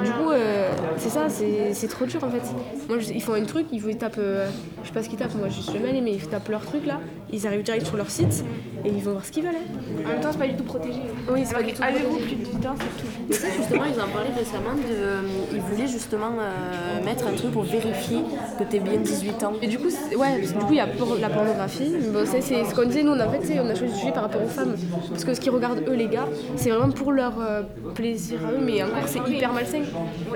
Du 0.04 0.10
coup, 0.12 0.32
euh, 0.32 0.72
c'est 0.98 1.10
ça, 1.10 1.30
c'est 1.30 1.74
c'est 1.74 1.88
trop 1.88 2.06
dur 2.06 2.24
en 2.24 2.30
fait. 2.30 2.42
Moi, 2.90 3.00
je- 3.00 3.12
ils 3.14 3.22
font 3.22 3.34
un 3.34 3.44
truc, 3.44 3.68
ils, 3.72 3.80
vous- 3.80 3.90
ils 3.90 3.98
tapent, 3.98 4.16
euh, 4.18 4.48
je 4.84 4.88
sais 4.88 4.94
pas 4.94 5.04
ce 5.04 5.10
qu'ils 5.10 5.18
tapent, 5.20 5.36
moi 5.36 5.48
je 5.50 5.62
suis 5.62 5.72
jamais 5.74 5.90
allée, 5.90 6.02
mais 6.02 6.14
ils 6.14 6.28
tapent 6.28 6.50
leur 6.50 6.66
truc 6.66 6.86
là. 6.86 7.00
Ils 7.32 7.46
arrivent 7.48 7.64
direct 7.64 7.86
sur 7.86 7.98
leur 7.98 8.10
site 8.10 8.44
et 8.84 8.90
ils 8.90 9.04
vont 9.04 9.12
voir 9.12 9.24
ce 9.26 9.32
qu'ils 9.32 9.44
veulent. 9.44 9.54
hein. 9.56 10.02
En 10.06 10.10
même 10.10 10.20
temps, 10.22 10.30
c'est 10.32 10.40
pas 10.40 10.48
du 10.48 10.56
tout 10.56 10.64
protégé. 10.64 11.00
Oui, 11.32 11.42
c'est 11.46 11.54
pas 11.54 11.62
du 11.64 11.74
tout 11.74 11.84
Avez-vous 11.84 12.10
protégé. 12.18 12.36
plus 12.36 12.58
de 12.58 12.64
temps, 12.64 12.76
c'est 12.80 13.02
tout. 13.04 13.08
Mais 13.30 13.36
ça 13.36 13.48
justement 13.56 13.84
ils 13.86 14.02
en 14.02 14.08
parlaient 14.08 14.34
récemment 14.36 14.74
de, 14.76 14.94
euh, 14.96 15.22
ils 15.54 15.62
voulaient 15.62 15.88
justement 15.88 16.32
euh, 16.40 17.06
mettre 17.06 17.28
un 17.28 17.34
truc 17.34 17.52
pour 17.52 17.64
vérifier 17.64 18.20
que 18.58 18.64
tu 18.64 18.78
es 18.78 18.80
bien 18.80 18.98
18 19.00 19.44
ans. 19.44 19.54
Et 19.62 19.68
du 19.68 19.78
coup, 19.78 19.86
ouais, 19.88 20.40
parce 20.40 20.52
que 20.52 20.58
du 20.60 20.66
coup, 20.66 20.72
il 20.74 20.78
y 20.78 20.80
a 20.80 20.88
pour 20.88 21.11
la 21.20 21.30
pornographie. 21.30 21.92
Bon, 22.14 22.20
c'est 22.26 22.42
ce 22.42 22.74
qu'on 22.76 22.86
disait, 22.86 23.04
nous, 23.04 23.12
on, 23.12 23.20
en 23.20 23.30
fait, 23.30 23.60
on 23.60 23.70
a 23.70 23.76
choisi 23.76 23.94
ce 23.94 24.00
sujet 24.00 24.12
par 24.12 24.24
rapport 24.24 24.42
aux 24.44 24.48
femmes. 24.48 24.76
Parce 25.10 25.24
que 25.24 25.34
ce 25.34 25.40
qu'ils 25.42 25.52
regardent, 25.52 25.84
eux, 25.88 25.94
les 25.94 26.08
gars, 26.08 26.28
c'est 26.56 26.70
vraiment 26.70 26.92
pour 26.92 27.12
leur 27.12 27.34
euh, 27.40 27.62
plaisir 27.96 28.40
à 28.48 28.52
eux, 28.52 28.60
mais 28.62 28.82
encore, 28.84 29.08
c'est 29.08 29.20
hyper 29.28 29.54
malsain. 29.54 29.82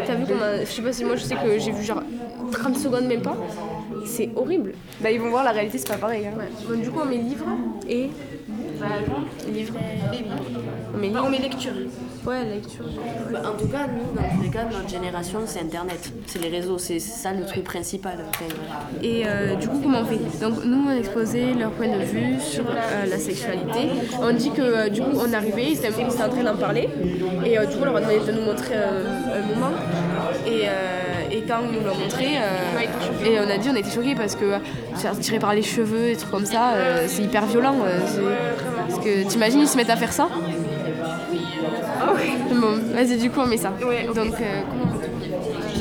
T'as 0.06 0.16
vu 0.16 0.26
comment. 0.28 0.60
Je 0.62 0.66
sais 0.66 0.82
pas 0.82 0.94
si 0.94 1.04
moi, 1.06 1.16
je 1.16 1.24
sais 1.24 1.36
que 1.36 1.60
j'ai 1.60 1.72
vu 1.72 1.84
genre 1.84 2.02
30 2.52 2.78
secondes, 2.78 3.06
même 3.06 3.22
pas. 3.22 3.38
C'est 4.06 4.30
horrible. 4.36 4.74
Bah, 5.02 5.10
ils 5.12 5.20
vont 5.20 5.30
voir 5.30 5.44
la 5.44 5.52
réalité, 5.52 5.78
c'est 5.78 5.88
pas 5.90 5.98
pareil. 5.98 6.28
Hein. 6.28 6.38
Bon, 6.68 6.78
du 6.80 6.90
coup, 6.92 7.00
on 7.02 7.06
met 7.06 7.18
livres 7.18 7.46
et. 7.90 8.10
Livres. 9.52 9.74
On 10.94 10.98
met 10.98 11.10
Bah, 11.10 11.20
livres. 11.20 11.24
on 11.26 11.30
met 11.30 11.40
lecture. 11.40 11.72
Ouais, 12.26 12.44
lecture. 12.44 12.86
En 13.38 13.56
tout 13.56 13.68
cas, 13.68 13.86
nous, 13.88 14.20
dans 14.20 14.28
tous 14.36 14.42
les 14.42 14.50
cas, 14.50 14.64
notre 14.64 14.90
génération, 14.90 15.42
c'est 15.46 15.60
Internet. 15.60 16.12
C'est 16.26 16.42
les 16.42 16.50
réseaux, 16.50 16.80
c'est 16.80 16.98
ça 16.98 17.32
le 17.34 17.46
truc 17.46 17.64
principal. 17.64 18.18
Et 19.04 19.24
euh, 19.28 19.56
du 19.56 19.68
coup, 19.68 19.80
comment 19.84 20.00
on 20.00 20.06
fait? 20.06 20.18
Donc, 20.42 20.64
nous, 20.66 20.86
on 20.88 20.90
a 20.90 20.96
exposé 20.96 21.54
leur 21.54 21.70
point 21.72 21.88
de 21.88 22.04
vue 22.04 22.40
sur 22.40 22.64
euh, 22.68 23.06
la 23.08 23.18
sexualité. 23.20 23.90
On 24.22 24.34
dit 24.34 24.50
que 24.50 24.62
euh, 24.62 24.90
du 24.90 25.02
coup, 25.02 25.18
on 25.20 25.32
est 25.32 25.36
arrivé, 25.36 25.66
ils 25.70 25.78
étaient 25.78 25.90
ils 25.90 26.14
étaient 26.14 26.24
en 26.24 26.30
train 26.30 26.44
d'en 26.44 26.56
parler. 26.58 26.90
Et 27.46 27.58
du 27.68 27.76
coup, 27.76 27.82
on 27.82 27.86
leur 27.86 27.98
a 27.98 28.02
demandé 28.02 28.20
de 28.26 28.32
nous 28.32 28.46
montrer 28.46 28.76
un 28.76 29.42
moment. 29.54 29.76
Et, 30.48 30.64
euh, 30.68 31.32
et 31.32 31.42
quand 31.44 31.60
ils 31.70 31.78
nous 31.78 31.86
l'ont 31.86 31.96
montré, 31.96 32.40
et 33.24 33.40
on 33.40 33.50
a 33.50 33.58
dit, 33.58 33.70
on 33.72 33.76
été 33.76 33.92
choqués 33.92 34.16
parce 34.16 34.36
que 34.36 34.54
se 34.96 35.20
tirer 35.20 35.38
par 35.38 35.54
les 35.54 35.62
cheveux, 35.62 36.08
des 36.08 36.16
trucs 36.16 36.32
comme 36.32 36.46
ça, 36.46 36.74
c'est 37.08 37.22
hyper 37.22 37.46
violent. 37.46 37.76
parce 38.88 39.00
que 39.00 39.28
t'imagines, 39.28 39.60
ils 39.60 39.68
se 39.68 39.78
mettent 39.78 39.92
à 39.92 39.96
faire 39.96 40.14
ça? 40.14 40.28
Bon, 42.66 42.78
vas-y, 42.96 43.20
du 43.20 43.30
coup, 43.30 43.42
on 43.42 43.46
met 43.48 43.58
ça. 43.58 43.70
Donc, 43.70 44.34
euh, 44.42 44.62
comment 44.72 44.92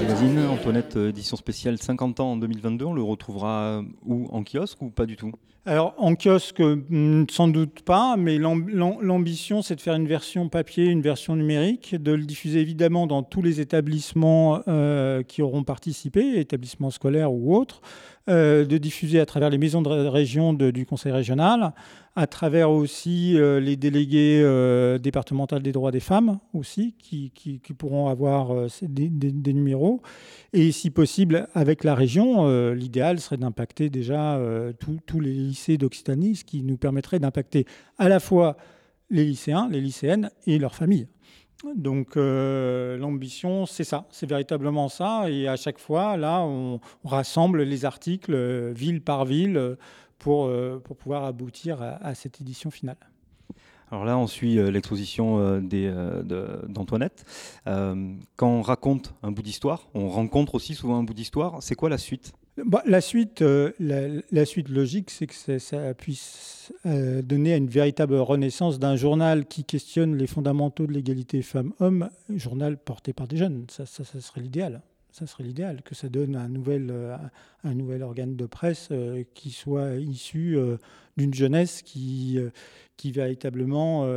Magazine, 0.03 0.39
Antoinette, 0.51 0.97
euh, 0.97 1.09
édition 1.09 1.35
spéciale 1.37 1.79
50 1.79 2.21
ans 2.21 2.33
en 2.33 2.37
2022, 2.37 2.85
on 2.85 2.93
le 2.93 3.03
retrouvera 3.03 3.83
où? 4.05 4.27
En 4.31 4.43
kiosque 4.45 4.83
ou 4.83 4.91
pas 4.91 5.07
du 5.07 5.17
tout? 5.17 5.33
Alors, 5.65 5.95
en 5.97 6.15
kiosque, 6.15 6.61
hmm, 6.61 7.25
sans 7.31 7.49
doute 7.49 7.81
pas, 7.87 8.17
mais 8.19 8.37
l'am- 8.37 8.69
l'am- 8.69 8.99
l'ambition, 9.01 9.63
c'est 9.63 9.77
de 9.77 9.81
faire 9.81 9.95
une 9.95 10.07
version 10.07 10.51
papier, 10.51 10.85
une 10.85 11.01
version 11.01 11.37
numérique, 11.37 11.95
de 11.95 12.13
le 12.13 12.25
diffuser 12.25 12.61
évidemment 12.61 13.07
dans 13.07 13.23
tous 13.23 13.41
les 13.41 13.63
établissements 13.63 14.61
euh, 14.69 15.23
qui 15.23 15.41
auront 15.41 15.65
participé, 15.65 16.39
établissements 16.39 16.91
scolaires 16.91 17.33
ou 17.33 17.57
autres, 17.57 17.81
euh, 18.29 18.67
de 18.67 18.77
diffuser 18.77 19.21
à 19.21 19.27
travers 19.27 19.49
les 19.49 19.57
maisons 19.59 19.81
de 19.81 19.89
ré- 19.89 20.09
région 20.11 20.53
de- 20.53 20.71
du 20.71 20.85
Conseil 20.85 21.13
régional, 21.13 21.73
à 22.17 22.27
travers 22.27 22.71
aussi 22.71 23.37
euh, 23.37 23.59
les 23.59 23.77
délégués 23.77 24.41
euh, 24.43 24.99
départementaux 24.99 25.59
des 25.59 25.73
droits 25.73 25.91
des 25.91 26.01
femmes 26.01 26.39
aussi, 26.53 26.95
qui, 26.99 27.33
pourront 27.77 28.09
avoir 28.09 28.53
euh, 28.53 28.69
des, 28.83 29.53
numéros. 29.53 30.01
Et 30.53 30.71
si 30.71 30.91
possible, 30.91 31.49
avec 31.55 31.83
la 31.83 31.95
région, 31.95 32.47
euh, 32.47 32.75
l'idéal 32.75 33.19
serait 33.19 33.37
d'impacter 33.37 33.91
déjà 33.91 34.41
tous- 34.79 35.21
les 35.21 35.33
lycées 35.33 35.79
d'Occitanie, 35.79 36.37
ce 36.37 36.45
qui 36.45 36.63
nous 36.63 36.77
permettrait 36.77 37.19
d'impacter 37.19 37.67
à 37.99 38.09
la 38.09 38.21
fois 38.21 38.57
les 39.11 39.25
lycéens, 39.25 39.69
les 39.71 39.81
lycéennes 39.81 40.31
et 40.47 40.59
leurs 40.59 40.75
familles. 40.75 41.09
Donc 41.77 42.17
l'ambition, 42.17 43.65
c'est 43.65 43.85
ça, 43.85 44.07
c'est 44.11 44.29
véritablement 44.29 44.89
ça. 44.89 45.31
Et 45.31 45.49
à 45.49 45.57
chaque 45.57 45.79
fois, 45.79 46.17
là, 46.17 46.43
on, 46.43 46.81
rassemble 47.05 47.63
les 47.63 47.85
articles 47.85 48.73
ville 48.73 49.03
par 49.03 49.25
ville 49.25 49.77
pour, 50.25 50.47
euh, 50.47 50.81
pour 50.83 50.97
pouvoir 50.97 51.25
aboutir 51.25 51.83
à, 51.83 51.97
à 52.03 52.15
cette 52.15 52.41
édition 52.41 52.71
finale. 52.71 52.97
Alors 53.91 54.07
là, 54.07 54.17
on 54.17 54.27
suit 54.27 54.59
euh, 54.59 54.71
l'exposition 54.71 55.39
euh, 55.39 56.63
d'Antoinette. 56.67 57.27
Euh, 57.67 58.15
quand 58.37 58.49
on 58.49 58.63
raconte 58.63 59.13
un 59.23 59.33
bout 59.33 59.43
d'histoire, 59.43 59.91
on 59.93 60.09
rencontre 60.09 60.55
aussi 60.55 60.75
souvent 60.75 60.97
un 60.97 61.03
bout 61.03 61.13
d'histoire. 61.13 61.63
C'est 61.63 61.75
quoi 61.75 61.91
la 61.91 61.99
suite? 61.99 62.33
Bah, 62.57 62.83
la, 62.87 63.03
suite, 63.03 63.43
la, 63.43 64.09
la 64.33 64.45
suite 64.47 64.71
logique, 64.71 65.11
c'est 65.11 65.27
que 65.27 65.59
ça, 65.59 65.93
puisse 65.93 66.73
donner 66.85 67.53
à 67.53 67.57
une 67.57 67.69
véritable 67.69 68.15
renaissance 68.15 68.79
d'un 68.79 68.97
journal 68.97 69.45
qui 69.45 69.65
questionne 69.65 70.17
les 70.17 70.27
fondamentaux 70.27 70.87
de 70.87 70.93
l'égalité 70.93 71.43
femmes-hommes, 71.43 72.09
journal 72.31 72.79
porté 72.79 73.13
par 73.13 73.29
des 73.29 73.37
jeunes. 73.37 73.67
Ça, 73.69 73.85
ça, 73.85 74.05
ça 74.05 74.21
serait 74.21 74.41
l'idéal. 74.41 74.81
Ça 75.17 75.29
serait 75.29 75.45
l'idéal, 75.45 75.83
que 75.83 75.95
ça 75.95 76.09
donne 76.09 76.35
un 76.35 76.49
nouvel, 76.49 76.89
euh, 76.91 77.17
un 77.63 77.75
nouvel 77.75 78.03
organe 78.03 78.35
de 78.35 78.47
presse 78.47 78.89
euh, 78.91 79.23
qui 79.35 79.51
soit 79.51 79.95
issu 79.95 80.57
euh, 80.57 80.77
d'une 81.17 81.33
jeunesse 81.33 81.83
qui, 81.83 82.37
qui 82.97 83.13
véritablement 83.13 84.09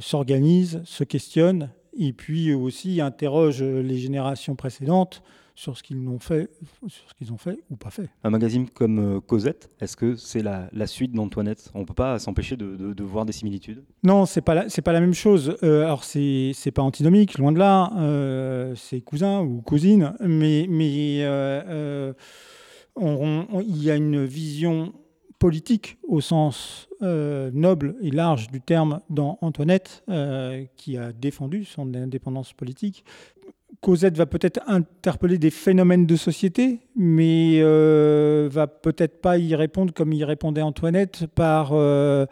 s'organise, 0.00 0.80
se 0.86 1.04
questionne, 1.04 1.68
et 1.92 2.14
puis 2.14 2.54
aussi 2.54 3.02
interroge 3.02 3.62
les 3.62 3.98
générations 3.98 4.56
précédentes 4.56 5.22
sur 5.54 5.76
ce 5.76 5.82
qu'ils 5.82 6.08
ont 6.08 6.18
fait, 6.18 6.50
sur 6.86 7.08
ce 7.10 7.14
qu'ils 7.14 7.32
ont 7.32 7.36
fait 7.36 7.58
ou 7.70 7.76
pas 7.76 7.90
fait. 7.90 8.08
Un 8.24 8.30
magazine 8.30 8.68
comme 8.68 8.98
euh, 9.16 9.20
Cosette, 9.20 9.70
est-ce 9.80 9.96
que 9.96 10.16
c'est 10.16 10.42
la, 10.42 10.68
la 10.72 10.86
suite 10.86 11.12
d'Antoinette? 11.12 11.70
On 11.74 11.80
ne 11.80 11.84
peut 11.84 11.94
pas 11.94 12.18
s'empêcher 12.18 12.56
de, 12.56 12.74
de- 12.76 12.92
de 12.94 13.04
voir 13.04 13.24
des 13.24 13.32
similitudes? 13.32 13.84
Non, 14.02 14.24
c'est 14.26 14.40
pas 14.40 14.68
c'est 14.68 14.82
pas 14.82 14.92
la 14.92 15.00
même 15.00 15.14
chose. 15.14 15.56
Euh, 15.62 15.84
alors 15.84 16.04
c'est 16.04 16.52
c'est 16.54 16.70
pas 16.70 16.82
antinomique, 16.82 17.38
loin 17.38 17.52
de 17.52 17.58
là. 17.58 17.92
Euh, 17.98 18.74
c'est 18.76 19.00
cousin 19.02 19.40
ou 19.42 19.60
cousine, 19.60 20.14
mais 20.20 20.66
mais 20.68 21.18
euh, 21.22 22.12
il 23.00 23.82
y 23.82 23.90
a 23.90 23.96
une 23.96 24.24
vision 24.24 24.92
politique 25.38 25.98
au 26.06 26.20
sens 26.20 26.88
euh, 27.02 27.50
noble 27.52 27.96
et 28.00 28.10
large 28.10 28.48
du 28.48 28.60
terme 28.60 29.00
dans 29.10 29.38
Antoinette, 29.40 30.04
euh, 30.08 30.64
qui 30.76 30.96
a 30.96 31.12
défendu 31.12 31.64
son 31.64 31.92
indépendance 31.94 32.52
politique. 32.52 33.04
Cosette 33.82 34.16
va 34.16 34.26
peut-être 34.26 34.60
interpeller 34.68 35.38
des 35.38 35.50
phénomènes 35.50 36.06
de 36.06 36.14
société, 36.14 36.78
mais 36.94 37.58
euh, 37.60 38.48
va 38.50 38.68
peut-être 38.68 39.20
pas 39.20 39.38
y 39.38 39.56
répondre 39.56 39.92
comme 39.92 40.12
y 40.12 40.22
répondait 40.22 40.62
Antoinette 40.62 41.26
par, 41.34 41.70
euh, 41.72 42.24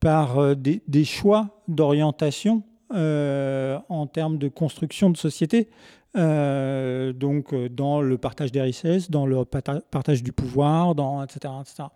par 0.00 0.38
euh, 0.38 0.54
des, 0.54 1.04
choix 1.04 1.62
d'orientation 1.68 2.62
euh, 2.94 3.78
en 3.90 4.06
termes 4.06 4.38
de 4.38 4.48
construction 4.48 5.10
de 5.10 5.18
société. 5.18 5.68
Donc 6.14 7.54
dans 7.54 8.00
le 8.00 8.16
partage 8.16 8.50
des 8.50 8.62
richesses, 8.62 9.10
dans 9.10 9.26
le 9.26 9.44
partage 9.44 10.22
du 10.22 10.32
pouvoir, 10.32 10.94
dans, 10.94 11.22
etc., 11.22 11.52
etc. 11.60 11.88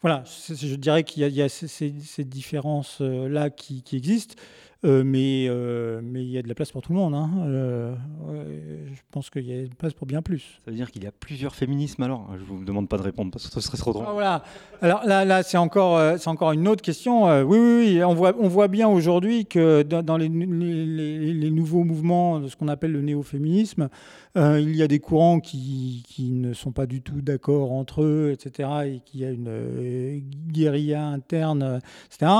Voilà, 0.00 0.22
je 0.24 0.76
dirais 0.76 1.02
qu'il 1.04 1.28
y 1.28 1.42
a, 1.42 1.48
ces 1.48 2.24
différences-là 2.24 3.50
qui, 3.50 3.82
qui 3.82 3.96
existent, 3.96 4.36
euh, 4.84 5.02
mais, 5.04 5.46
euh, 5.48 6.00
mais 6.04 6.22
il 6.22 6.30
y 6.30 6.38
a 6.38 6.42
de 6.42 6.48
la 6.48 6.54
place 6.54 6.70
pour 6.70 6.82
tout 6.82 6.92
le 6.92 6.98
monde. 6.98 7.14
hein. 7.14 7.30
Euh, 7.46 7.92
ouais, 8.26 8.84
je 8.94 9.00
pense 9.10 9.30
qu'il 9.30 9.46
y 9.46 9.52
a 9.52 9.62
de 9.62 9.68
la 9.68 9.74
place 9.74 9.94
pour 9.94 10.06
bien 10.06 10.22
plus. 10.22 10.60
Ça 10.64 10.70
veut 10.70 10.76
dire 10.76 10.90
qu'il 10.90 11.02
y 11.02 11.06
a 11.06 11.12
plusieurs 11.12 11.54
féminismes 11.54 12.02
alors? 12.02 12.28
Je 12.38 12.44
vous 12.44 12.62
demande 12.64 12.88
pas 12.88 12.98
de 12.98 13.02
répondre 13.02 13.30
parce 13.30 13.46
que 13.46 13.52
ce 13.52 13.60
serait 13.60 13.78
trop 13.78 13.92
drôle. 13.92 14.04
Ah, 14.06 14.12
voilà. 14.12 14.44
Alors 14.82 15.04
là, 15.06 15.24
là 15.24 15.42
c'est 15.42 15.56
encore, 15.56 16.18
c'est 16.18 16.28
encore 16.28 16.52
une 16.52 16.68
autre 16.68 16.82
question. 16.82 17.24
Oui, 17.44 17.58
oui, 17.58 17.84
oui, 17.96 18.04
on 18.04 18.14
voit, 18.14 18.34
on 18.38 18.48
voit 18.48 18.68
bien 18.68 18.86
aujourd'hui 18.88 19.46
que 19.46 19.82
dans, 19.82 20.02
dans 20.02 20.16
les, 20.18 20.28
les- 20.28 20.86
les- 20.86 21.34
les 21.34 21.50
nouveaux 21.50 21.82
mouvements 21.84 22.40
de 22.40 22.48
ce 22.48 22.56
qu'on 22.56 22.68
appelle 22.68 22.92
le 22.92 23.00
néo-féminisme, 23.02 23.88
il 24.36 24.76
y 24.76 24.82
a 24.82 24.88
des 24.88 24.98
courants 25.00 25.40
qui, 25.40 26.02
qui 26.06 26.30
ne 26.32 26.52
sont 26.52 26.72
pas 26.72 26.84
du 26.86 27.00
tout 27.00 27.22
d'accord 27.22 27.72
entre 27.72 28.02
eux, 28.02 28.30
etc., 28.32 28.68
et 28.86 29.00
qu'il 29.04 29.20
y 29.20 29.24
a 29.24 29.30
une 29.30 30.20
guérilla 30.48 31.06
interne, 31.06 31.80
etc. 32.06 32.30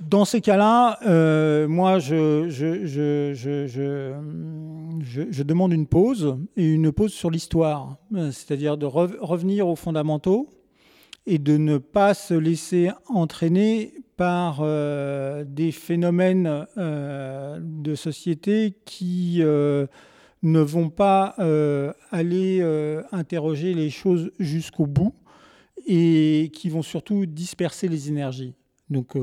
Dans 0.00 0.26
ces 0.26 0.42
cas-là, 0.42 0.98
euh, 1.06 1.66
moi, 1.66 1.98
je, 1.98 2.44
demande 5.42 5.72
une 5.72 5.86
pause, 5.86 6.36
et 6.56 6.66
une 6.66 6.92
pause 6.92 7.12
sur 7.12 7.30
l'histoire, 7.30 7.96
Euh, 8.14 8.30
c'est-à-dire 8.30 8.76
de 8.76 8.84
rev- 8.86 9.16
revenir 9.20 9.66
aux 9.66 9.76
fondamentaux 9.76 10.50
et 11.26 11.38
de 11.38 11.56
ne 11.56 11.78
pas 11.78 12.12
se 12.12 12.34
laisser 12.34 12.90
entraîner 13.06 13.94
par 14.16 14.58
euh, 14.60 15.44
des 15.46 15.72
phénomènes 15.72 16.66
de 16.76 17.94
société 17.94 18.76
qui 18.84 19.40
ne 19.40 20.60
vont 20.60 20.90
pas 20.90 21.34
aller 22.10 22.62
interroger 23.12 23.72
les 23.74 23.90
choses 23.90 24.30
jusqu'au 24.38 24.86
bout 24.86 25.14
et 25.86 26.50
qui 26.52 26.68
vont 26.68 26.82
surtout 26.82 27.24
disperser 27.26 27.88
les 27.88 28.08
énergies. 28.08 28.54
Donc, 28.88 29.16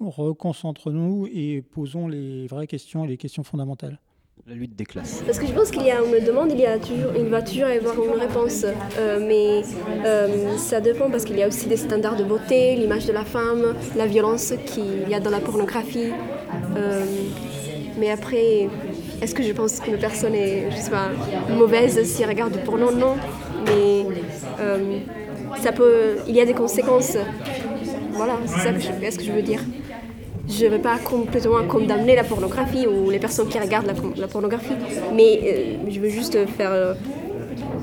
reconcentrons-nous 0.00 1.28
et 1.32 1.62
posons 1.62 2.08
les 2.08 2.46
vraies 2.46 2.66
questions 2.66 3.04
et 3.04 3.08
les 3.08 3.16
questions 3.16 3.42
fondamentales. 3.42 3.98
La 4.46 4.54
lutte 4.54 4.76
des 4.76 4.84
classes. 4.84 5.22
Parce 5.24 5.38
que 5.38 5.46
je 5.46 5.52
pense 5.52 5.70
qu'il 5.70 5.82
y 5.82 5.90
a 5.90 6.00
une 6.00 6.24
demande, 6.24 6.52
il, 6.52 6.60
y 6.60 6.66
a 6.66 6.78
toujours, 6.78 7.12
il 7.18 7.24
va 7.24 7.42
toujours 7.42 7.68
y 7.68 7.78
avoir 7.78 7.94
une 7.94 8.20
réponse. 8.20 8.64
Euh, 8.64 9.18
mais 9.26 9.62
euh, 10.04 10.56
ça 10.58 10.80
dépend 10.80 11.10
parce 11.10 11.24
qu'il 11.24 11.36
y 11.36 11.42
a 11.42 11.48
aussi 11.48 11.66
des 11.66 11.76
standards 11.76 12.16
de 12.16 12.22
beauté, 12.22 12.76
l'image 12.76 13.06
de 13.06 13.12
la 13.12 13.24
femme, 13.24 13.74
la 13.96 14.06
violence 14.06 14.52
qu'il 14.66 15.08
y 15.08 15.14
a 15.14 15.20
dans 15.20 15.30
la 15.30 15.40
pornographie. 15.40 16.12
Euh, 16.76 17.04
mais 17.98 18.10
après, 18.10 18.68
est-ce 19.22 19.34
que 19.34 19.42
je 19.42 19.52
pense 19.52 19.80
qu'une 19.80 19.98
personne 19.98 20.34
est, 20.34 20.70
je 20.70 20.76
sais 20.76 20.90
pas, 20.90 21.08
mauvaise 21.48 22.04
si 22.04 22.22
elle 22.22 22.28
regarde 22.28 22.52
du 22.52 22.58
porno? 22.58 22.92
Non. 22.92 23.16
Mais 23.64 24.04
euh, 24.60 24.98
ça 25.60 25.72
peut, 25.72 26.18
il 26.28 26.36
y 26.36 26.40
a 26.40 26.44
des 26.44 26.54
conséquences. 26.54 27.16
Voilà, 28.12 28.38
c'est 28.46 28.60
ça 28.60 28.72
que 28.72 28.80
je, 28.80 28.90
est-ce 29.04 29.18
que 29.18 29.24
je 29.24 29.32
veux 29.32 29.42
dire? 29.42 29.60
Je 30.48 30.64
ne 30.66 30.70
veux 30.70 30.78
pas 30.78 30.98
complètement 30.98 31.64
condamner 31.68 32.14
la 32.14 32.24
pornographie 32.24 32.86
ou 32.86 33.10
les 33.10 33.18
personnes 33.18 33.48
qui 33.48 33.58
regardent 33.58 33.86
la, 33.86 33.94
la 34.16 34.28
pornographie, 34.28 34.72
mais 35.14 35.40
euh, 35.44 35.90
je 35.90 35.98
veux 36.00 36.08
juste 36.08 36.38
faire, 36.56 36.70
euh, 36.72 36.94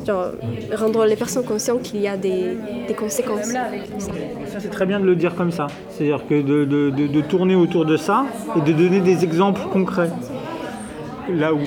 genre, 0.08 0.28
rendre 0.74 1.06
les 1.06 1.16
personnes 1.18 1.44
conscientes 1.44 1.82
qu'il 1.84 2.00
y 2.02 2.08
a 2.08 2.16
des, 2.16 2.58
des 2.88 2.94
conséquences. 2.94 3.48
Ça, 3.52 4.60
c'est 4.60 4.70
très 4.70 4.86
bien 4.86 5.00
de 5.00 5.06
le 5.06 5.16
dire 5.16 5.36
comme 5.36 5.52
ça. 5.52 5.68
C'est-à-dire 5.90 6.26
que 6.28 6.36
de, 6.42 6.64
de- 6.66 6.90
de- 6.90 7.08
de 7.08 7.22
tourner 7.22 7.56
autour 7.56 7.86
de 7.86 7.98
ça 7.98 8.26
et 8.56 8.62
de 8.62 8.72
donner 8.72 9.02
des 9.02 9.24
exemples 9.24 9.62
concrets. 9.72 10.10
Là 11.34 11.54
où, 11.54 11.60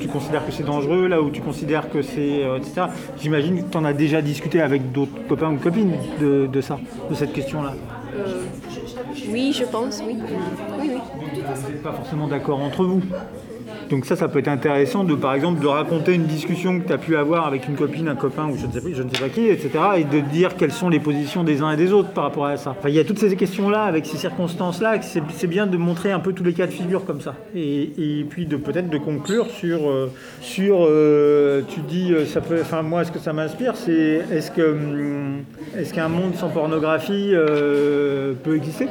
tu 0.00 0.06
considères 0.08 0.46
que 0.46 0.52
c'est 0.52 0.62
dangereux, 0.64 1.08
là 1.08 1.20
où 1.20 1.30
tu 1.30 1.40
considères 1.40 1.90
que 1.90 2.02
c'est. 2.02 2.44
euh, 2.44 2.56
etc. 2.58 2.82
J'imagine 3.20 3.62
que 3.62 3.68
tu 3.70 3.76
en 3.76 3.84
as 3.84 3.92
déjà 3.92 4.22
discuté 4.22 4.60
avec 4.60 4.92
d'autres 4.92 5.26
copains 5.28 5.50
ou 5.52 5.56
copines 5.56 5.92
de, 6.20 6.46
de 6.46 6.60
ça, 6.60 6.78
de 7.10 7.14
cette 7.14 7.32
question-là. 7.32 7.74
Oui, 9.28 9.52
je 9.52 9.64
pense, 9.64 10.02
oui. 10.06 10.16
Oui, 10.80 10.90
oui. 10.94 11.00
Vous 11.14 11.68
n'êtes 11.68 11.82
pas 11.82 11.92
forcément 11.92 12.28
d'accord 12.28 12.60
entre 12.60 12.84
vous. 12.84 13.02
Donc 13.90 14.06
ça, 14.06 14.16
ça 14.16 14.28
peut 14.28 14.38
être 14.38 14.48
intéressant 14.48 15.04
de, 15.04 15.14
par 15.14 15.34
exemple, 15.34 15.60
de 15.60 15.66
raconter 15.66 16.14
une 16.14 16.24
discussion 16.24 16.80
que 16.80 16.86
tu 16.86 16.92
as 16.92 16.98
pu 16.98 17.16
avoir 17.16 17.46
avec 17.46 17.68
une 17.68 17.76
copine, 17.76 18.08
un 18.08 18.14
copain 18.14 18.46
ou 18.46 18.56
je 18.56 18.66
ne 18.66 18.72
sais 18.72 19.20
pas, 19.20 19.28
qui, 19.28 19.48
etc. 19.48 19.70
Et 19.98 20.04
de 20.04 20.20
dire 20.20 20.56
quelles 20.56 20.72
sont 20.72 20.88
les 20.88 21.00
positions 21.00 21.44
des 21.44 21.62
uns 21.62 21.72
et 21.72 21.76
des 21.76 21.92
autres 21.92 22.10
par 22.10 22.24
rapport 22.24 22.46
à 22.46 22.56
ça. 22.56 22.74
Enfin, 22.78 22.88
il 22.88 22.94
y 22.94 23.00
a 23.00 23.04
toutes 23.04 23.18
ces 23.18 23.34
questions-là, 23.36 23.84
avec 23.84 24.06
ces 24.06 24.16
circonstances-là, 24.16 25.00
c'est 25.02 25.46
bien 25.46 25.66
de 25.66 25.76
montrer 25.76 26.12
un 26.12 26.20
peu 26.20 26.32
tous 26.32 26.44
les 26.44 26.52
cas 26.52 26.66
de 26.66 26.72
figure 26.72 27.04
comme 27.04 27.20
ça. 27.20 27.34
Et, 27.54 28.26
puis 28.28 28.46
de 28.46 28.56
peut-être 28.56 28.88
de 28.88 28.98
conclure 28.98 29.46
sur, 29.50 29.90
euh, 29.90 30.10
sur 30.40 30.78
euh, 30.80 31.62
tu 31.68 31.80
dis, 31.80 32.12
euh, 32.12 32.24
ça 32.24 32.40
peut, 32.40 32.58
enfin 32.60 32.82
moi, 32.82 33.04
ce 33.04 33.12
que 33.12 33.18
ça 33.18 33.32
m'inspire, 33.32 33.76
c'est 33.76 34.22
est-ce 34.30 34.50
que, 34.50 34.72
hum, 34.72 35.42
est-ce 35.76 35.92
qu'un 35.92 36.08
monde 36.08 36.34
sans 36.34 36.48
pornographie 36.48 37.34
peut 38.42 38.56
exister? 38.56 38.88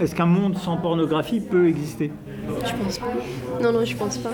Est-ce 0.00 0.14
qu'un 0.14 0.26
monde 0.26 0.56
sans 0.56 0.76
pornographie 0.76 1.40
peut 1.40 1.68
exister? 1.68 2.10
Je 2.64 2.84
pense 2.84 2.98
pas. 2.98 3.06
Non, 3.62 3.72
non, 3.72 3.84
je 3.84 3.94
pense 4.00 4.18
pas. 4.18 4.32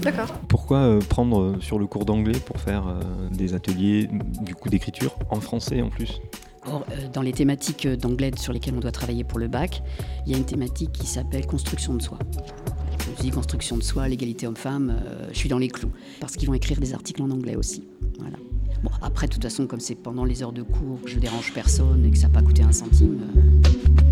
D'accord. 0.00 0.34
Pourquoi 0.48 0.78
euh, 0.78 0.98
prendre 1.00 1.40
euh, 1.40 1.60
sur 1.60 1.78
le 1.78 1.86
cours 1.86 2.06
d'anglais 2.06 2.38
pour 2.44 2.58
faire 2.58 2.86
euh, 2.88 3.00
des 3.30 3.54
ateliers 3.54 4.08
du 4.40 4.54
coup 4.54 4.70
d'écriture 4.70 5.14
en 5.30 5.40
français 5.40 5.82
en 5.82 5.90
plus? 5.90 6.20
Or, 6.66 6.86
dans 7.12 7.22
les 7.22 7.32
thématiques 7.32 7.86
d'anglais 7.86 8.30
sur 8.36 8.52
lesquelles 8.52 8.74
on 8.76 8.80
doit 8.80 8.92
travailler 8.92 9.24
pour 9.24 9.38
le 9.38 9.48
bac, 9.48 9.82
il 10.26 10.32
y 10.32 10.34
a 10.34 10.38
une 10.38 10.44
thématique 10.44 10.92
qui 10.92 11.06
s'appelle 11.06 11.46
construction 11.46 11.94
de 11.94 12.02
soi. 12.02 12.18
Je 13.04 13.10
me 13.10 13.14
suis 13.16 13.24
dit 13.24 13.30
construction 13.30 13.76
de 13.76 13.82
soi, 13.82 14.08
l'égalité 14.08 14.46
homme-femme, 14.46 14.90
euh, 14.90 15.28
je 15.32 15.38
suis 15.38 15.48
dans 15.48 15.58
les 15.58 15.68
clous. 15.68 15.90
Parce 16.20 16.36
qu'ils 16.36 16.48
vont 16.48 16.54
écrire 16.54 16.80
des 16.80 16.94
articles 16.94 17.20
en 17.20 17.30
anglais 17.30 17.56
aussi. 17.56 17.84
Voilà. 18.18 18.36
Bon, 18.82 18.90
après, 19.02 19.26
de 19.26 19.32
toute 19.32 19.42
façon, 19.42 19.66
comme 19.66 19.80
c'est 19.80 19.96
pendant 19.96 20.24
les 20.24 20.42
heures 20.42 20.52
de 20.52 20.62
cours, 20.62 21.00
que 21.02 21.10
je 21.10 21.18
dérange 21.18 21.52
personne 21.52 22.04
et 22.06 22.10
que 22.10 22.18
ça 22.18 22.28
n'a 22.28 22.34
pas 22.34 22.42
coûté 22.42 22.62
un 22.62 22.72
centime. 22.72 23.20
euh, 23.20 24.11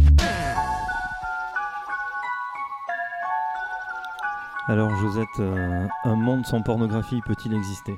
Alors 4.71 4.95
Josette, 4.95 5.27
euh, 5.41 5.89
un 6.05 6.15
monde 6.15 6.47
sans 6.47 6.63
pornographie 6.63 7.21
peut-il 7.27 7.53
exister. 7.55 7.93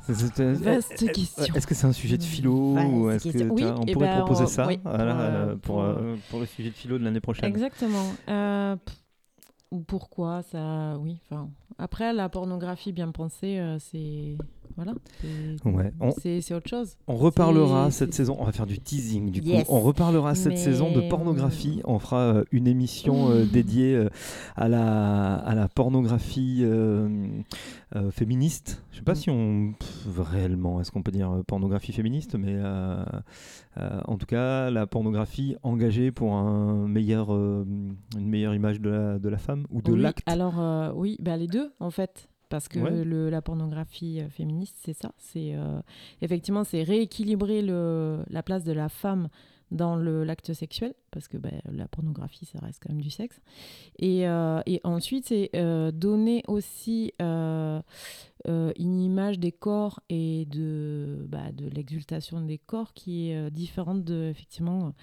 C'est- 0.00 0.14
c'est- 0.14 0.40
euh, 0.40 0.54
Vaste 0.54 1.02
euh, 1.02 1.12
question. 1.12 1.54
Est-ce 1.54 1.66
que 1.66 1.74
c'est 1.74 1.86
un 1.86 1.92
sujet 1.92 2.16
de 2.16 2.22
philo 2.22 2.72
Vaste 2.72 2.88
ou 2.90 3.10
est-ce 3.10 3.28
que. 3.28 3.42
Oui, 3.50 3.62
on 3.62 3.84
eh 3.86 3.92
pourrait 3.92 4.06
ben, 4.06 4.16
proposer 4.20 4.44
on- 4.44 4.46
ça 4.46 4.66
oui, 4.66 4.80
voilà, 4.82 5.04
pour, 5.14 5.20
euh, 5.20 5.46
pour, 5.50 5.60
pour, 5.60 5.80
euh, 5.82 6.16
pour 6.30 6.40
le 6.40 6.46
sujet 6.46 6.70
de 6.70 6.74
philo 6.74 6.98
de 6.98 7.04
l'année 7.04 7.20
prochaine 7.20 7.44
Exactement. 7.44 8.06
Ou 9.70 9.80
pourquoi 9.80 10.40
ça 10.40 10.96
Oui. 10.98 11.20
Enfin, 11.30 11.50
après 11.76 12.14
la 12.14 12.30
pornographie 12.30 12.92
bien 12.92 13.10
pensée, 13.12 13.60
c'est 13.80 14.38
voilà. 14.78 14.94
c'est- 15.20 15.68
Ouais, 15.68 15.92
autre 16.56 16.68
chose. 16.68 16.96
On 17.08 17.16
reparlera 17.16 17.90
cette 17.90 18.14
saison, 18.14 18.36
on 18.38 18.44
va 18.44 18.52
faire 18.52 18.66
du 18.66 18.78
teasing 18.78 19.30
du 19.30 19.42
coup. 19.42 19.48
On 19.68 19.80
reparlera 19.80 20.34
cette 20.34 20.52
Mais- 20.52 20.56
saison 20.56 20.92
de 20.92 21.00
pornographie. 21.08 21.80
On 21.84 21.98
fera 21.98 22.20
euh, 22.20 22.44
une 22.52 22.66
émission 22.68 23.30
euh, 23.30 23.44
dédiée 23.44 23.94
euh, 23.96 24.08
à, 24.56 24.68
la, 24.68 25.34
à 25.34 25.54
la 25.54 25.68
pornographie 25.68 26.60
euh, 26.62 27.26
féministe. 28.10 28.82
Je 28.92 28.98
sais 28.98 29.02
pas 29.02 29.14
si 29.14 29.30
on. 29.30 29.72
pff, 29.78 30.06
réellement, 30.18 30.80
est-ce 30.80 30.90
qu'on 30.92 31.02
peut 31.02 31.10
dire 31.12 31.42
pornographie 31.46 31.92
féministe 31.92 32.36
Mais 32.36 32.56
en 34.06 34.16
tout 34.16 34.26
cas, 34.26 34.70
la 34.70 34.86
pornographie 34.86 35.56
engagée 35.62 36.10
pour 36.10 36.34
un 36.34 36.86
meilleur, 36.88 37.30
une 37.30 37.96
meilleure 38.16 38.54
image 38.54 38.80
de 38.80 38.90
la, 38.90 39.18
de 39.18 39.28
la 39.28 39.38
femme 39.38 39.66
ou 39.70 39.82
de 39.82 39.92
Oui, 39.92 40.00
l'acte. 40.00 40.22
Alors 40.26 40.94
oui, 40.96 41.16
bah, 41.20 41.36
les 41.36 41.46
deux 41.46 41.72
en 41.80 41.90
fait. 41.90 42.28
Parce 42.48 42.68
que 42.68 42.78
Ouais. 42.78 43.04
le, 43.04 43.28
la 43.28 43.42
pornographie 43.42 44.20
euh, 44.20 44.28
féministe, 44.30 44.76
c'est 44.80 44.94
ça. 44.94 45.12
C'est 45.18 45.54
euh, 45.54 45.80
effectivement, 46.22 46.64
c'est 46.64 46.82
rééquilibrer 46.82 47.60
le, 47.62 48.24
la 48.30 48.42
place 48.42 48.64
de 48.64 48.72
la 48.72 48.88
femme 48.88 49.28
dans 49.70 49.96
l'acte 49.96 50.54
sexuel, 50.54 50.94
parce 51.10 51.28
que 51.28 51.36
bah, 51.36 51.50
la 51.70 51.86
pornographie, 51.88 52.46
ça 52.46 52.58
reste 52.60 52.82
quand 52.82 52.88
même 52.90 53.02
du 53.02 53.10
sexe. 53.10 53.38
Et, 53.98 54.26
euh, 54.26 54.62
et 54.64 54.80
ensuite, 54.82 55.26
c'est 55.26 55.50
euh, 55.54 55.90
donner 55.92 56.42
aussi 56.48 57.12
une 57.20 57.82
image 59.00 59.38
des 59.38 59.52
corps 59.52 60.00
et 60.08 60.46
de, 60.46 61.26
bah, 61.28 61.52
de 61.52 61.68
l'exultation 61.68 62.40
des 62.40 62.56
corps 62.56 62.94
qui 62.94 63.30
est 63.30 63.50
différente 63.50 64.04
de, 64.04 64.28
effectivement, 64.30 64.94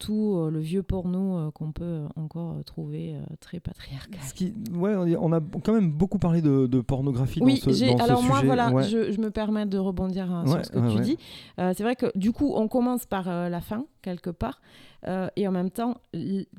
tout 0.00 0.34
euh, 0.36 0.50
le 0.50 0.58
vieux 0.58 0.82
porno 0.82 1.36
euh, 1.36 1.50
qu'on 1.52 1.70
peut 1.72 1.84
euh, 1.84 2.08
encore 2.16 2.56
trouver 2.64 3.14
très 3.40 3.60
patriarcal. 3.60 4.20
Ce 4.26 4.34
qui, 4.34 4.52
ouais, 4.72 4.94
on 4.96 5.32
a 5.32 5.40
quand 5.62 5.72
même 5.74 5.92
beaucoup 5.92 6.18
parlé 6.18 6.42
de, 6.42 6.66
de 6.66 6.80
pornographie 6.80 7.40
Oui, 7.42 7.60
dans 7.64 7.72
ce, 7.72 7.84
dans 7.90 7.98
ce 7.98 8.02
alors 8.02 8.22
moi, 8.22 8.36
sujet. 8.36 8.46
voilà, 8.46 8.72
Ouais. 8.72 8.82
je, 8.88 9.12
je 9.12 9.20
me 9.20 9.30
permets 9.30 9.66
de 9.66 9.78
rebondir 9.78 10.30
hein, 10.32 10.44
Ouais, 10.46 10.52
sur 10.52 10.64
ce 10.64 10.70
que 10.72 10.96
tu 10.96 11.00
dis. 11.02 11.16
Euh, 11.58 11.72
c'est 11.76 11.82
vrai 11.84 11.94
que 11.96 12.06
du 12.18 12.32
coup, 12.32 12.52
on 12.56 12.66
commence 12.66 13.06
par 13.06 13.28
euh, 13.28 13.48
la 13.48 13.60
fin, 13.60 13.84
quelque 14.02 14.30
part. 14.30 14.60
Euh, 15.06 15.28
et 15.36 15.48
en 15.48 15.52
même 15.52 15.70
temps, 15.70 15.96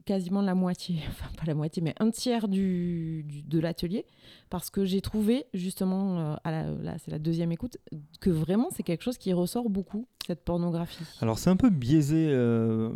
quasiment 0.06 0.42
la 0.42 0.56
moitié, 0.56 0.96
enfin 1.10 1.28
pas 1.38 1.46
la 1.46 1.54
moitié, 1.54 1.82
mais 1.84 1.94
un 2.00 2.10
tiers 2.10 2.48
du, 2.48 3.24
du- 3.28 3.44
de 3.44 3.60
l'atelier, 3.60 4.06
parce 4.50 4.70
que 4.72 4.84
j'ai 4.86 5.00
trouvé 5.02 5.46
justement, 5.54 6.36
à 6.44 6.50
la- 6.52 6.72
là 6.72 6.96
c'est 6.98 7.12
la 7.12 7.20
deuxième 7.20 7.52
écoute, 7.52 7.78
que 8.20 8.30
vraiment 8.32 8.70
c'est 8.72 8.82
quelque 8.84 9.04
chose 9.04 9.18
qui 9.20 9.32
ressort 9.34 9.70
beaucoup, 9.70 10.08
cette 10.26 10.44
pornographie. 10.44 11.04
Alors 11.22 11.38
c'est 11.38 11.50
un 11.52 11.56
peu 11.56 11.70
biaisé 11.70 12.32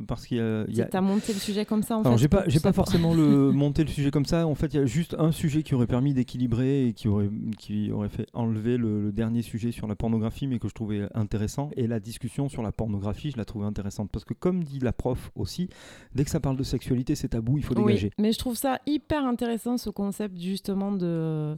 parce 0.07 0.25
qu'il 0.25 0.34
y 0.35 0.81
a- 0.81 0.85
T'as 0.85 1.01
monté 1.01 1.33
le 1.33 1.39
sujet 1.39 1.65
comme 1.65 1.83
ça 1.83 1.97
en 1.97 2.01
Alors 2.01 2.13
fait 2.13 2.17
j'ai 2.21 2.27
pas, 2.27 2.43
j'ai 2.47 2.59
forcément 2.59 3.13
le, 3.13 3.51
monté 3.53 3.83
le 3.83 3.89
sujet 3.89 4.11
comme 4.11 4.25
ça. 4.25 4.47
En 4.47 4.55
fait, 4.55 4.73
il 4.73 4.77
y 4.77 4.79
a 4.79 4.85
juste 4.85 5.15
un 5.19 5.31
sujet 5.31 5.63
qui 5.63 5.75
aurait 5.75 5.87
permis 5.87 6.13
d'équilibrer 6.13 6.87
et 6.87 6.93
qui 6.93 7.07
aurait, 7.07 7.29
qui 7.57 7.91
aurait 7.91 8.09
fait 8.09 8.27
enlever 8.33 8.77
le, 8.77 9.01
le 9.01 9.11
dernier 9.11 9.41
sujet 9.41 9.71
sur 9.71 9.87
la 9.87 9.95
pornographie, 9.95 10.47
mais 10.47 10.59
que 10.59 10.67
je 10.67 10.73
trouvais 10.73 11.07
intéressant. 11.13 11.69
Et 11.75 11.87
la 11.87 11.99
discussion 11.99 12.49
sur 12.49 12.61
la 12.63 12.71
pornographie, 12.71 13.31
je 13.31 13.37
la 13.37 13.45
trouvais 13.45 13.65
intéressante 13.65 14.09
parce 14.11 14.25
que 14.25 14.33
comme 14.33 14.63
dit 14.63 14.79
la 14.79 14.93
prof 14.93 15.31
aussi, 15.35 15.69
dès 16.13 16.23
que 16.23 16.29
ça 16.29 16.39
parle 16.39 16.57
de 16.57 16.63
sexualité, 16.63 17.15
c'est 17.15 17.29
tabou, 17.29 17.57
il 17.57 17.63
faut 17.63 17.75
Oui, 17.77 17.85
dégager. 17.85 18.11
mais 18.17 18.31
je 18.31 18.39
trouve 18.39 18.55
ça 18.55 18.79
hyper 18.85 19.25
intéressant 19.25 19.77
ce 19.77 19.89
concept 19.89 20.37
justement 20.39 20.91
de, 20.91 21.57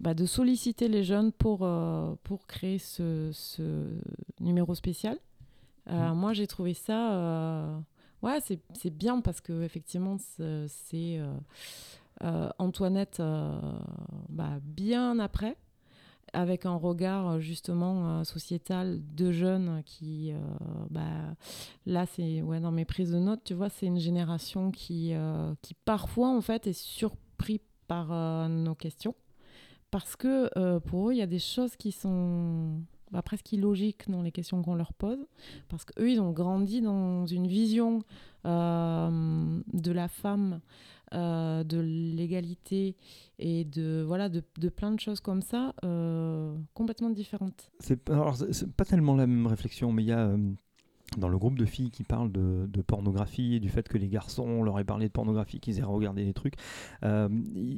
bah, 0.00 0.14
de 0.14 0.24
solliciter 0.26 0.88
les 0.88 1.02
jeunes 1.04 1.32
pour, 1.32 1.60
euh, 1.62 2.14
pour 2.24 2.46
créer 2.46 2.78
ce, 2.78 3.30
ce 3.32 3.62
numéro 4.40 4.74
spécial. 4.74 5.18
Euh, 5.90 6.14
Moi 6.14 6.32
j'ai 6.34 6.46
trouvé 6.46 6.74
ça 6.74 7.12
euh, 7.12 7.78
ouais, 8.22 8.38
c'est 8.40 8.90
bien 8.90 9.20
parce 9.20 9.40
que 9.40 9.62
effectivement 9.62 10.16
c'est 10.18 11.18
euh, 11.18 11.34
euh, 12.22 12.50
Antoinette 12.58 13.20
euh, 13.20 13.58
bah, 14.28 14.58
bien 14.62 15.18
après 15.18 15.56
avec 16.32 16.64
un 16.64 16.76
regard 16.76 17.40
justement 17.40 18.22
sociétal 18.22 19.00
de 19.16 19.32
jeunes 19.32 19.82
qui, 19.84 20.32
bah, 20.88 21.34
là 21.86 22.06
c'est 22.06 22.40
ouais 22.40 22.60
dans 22.60 22.70
mes 22.70 22.84
prises 22.84 23.10
de 23.10 23.18
notes, 23.18 23.42
tu 23.42 23.54
vois, 23.54 23.68
c'est 23.68 23.86
une 23.86 23.98
génération 23.98 24.70
qui, 24.70 25.12
qui 25.60 25.74
parfois 25.84 26.28
en 26.28 26.40
fait 26.40 26.68
est 26.68 26.72
surpris 26.72 27.60
par 27.88 28.48
nos 28.48 28.76
questions. 28.76 29.16
Parce 29.90 30.14
que 30.14 30.78
pour 30.78 31.08
eux 31.08 31.14
il 31.14 31.18
y 31.18 31.22
a 31.22 31.26
des 31.26 31.40
choses 31.40 31.74
qui 31.74 31.90
sont 31.90 32.80
bah, 33.10 33.22
presque 33.22 33.52
illogiques 33.52 34.08
dans 34.08 34.22
les 34.22 34.32
questions 34.32 34.62
qu'on 34.62 34.74
leur 34.74 34.92
pose 34.92 35.26
parce 35.68 35.84
qu'eux 35.84 36.10
ils 36.10 36.20
ont 36.20 36.30
grandi 36.30 36.80
dans 36.80 37.26
une 37.26 37.46
vision 37.46 38.02
euh, 38.46 39.60
de 39.72 39.92
la 39.92 40.08
femme 40.08 40.60
euh, 41.12 41.64
de 41.64 41.78
l'égalité 41.80 42.96
et 43.40 43.64
de 43.64 44.04
voilà 44.06 44.28
de, 44.28 44.40
plein 44.68 44.92
de 44.92 45.00
choses 45.00 45.20
comme 45.20 45.42
ça 45.42 45.74
euh, 45.84 46.56
complètement 46.72 47.10
différentes. 47.10 47.72
C'est 47.80 48.00
c'est 48.52 48.72
pas 48.72 48.84
tellement 48.84 49.16
la 49.16 49.26
même 49.26 49.46
réflexion, 49.48 49.90
mais 49.92 50.04
il 50.04 50.06
y 50.06 50.12
a 50.12 50.36
dans 51.18 51.28
le 51.28 51.38
groupe 51.38 51.58
de 51.58 51.64
filles 51.64 51.90
qui 51.90 52.04
parlent 52.04 52.32
de, 52.32 52.82
pornographie 52.86 53.56
et 53.56 53.60
du 53.60 53.68
fait 53.68 53.88
que 53.88 53.98
les 53.98 54.08
garçons 54.08 54.42
on 54.42 54.62
leur 54.62 54.78
ait 54.78 54.84
parlé 54.84 55.06
de 55.06 55.12
pornographie, 55.12 55.60
qu'ils 55.60 55.78
aient 55.78 55.82
regardé 55.82 56.24
des 56.24 56.32
trucs, 56.32 56.54
euh, 57.04 57.28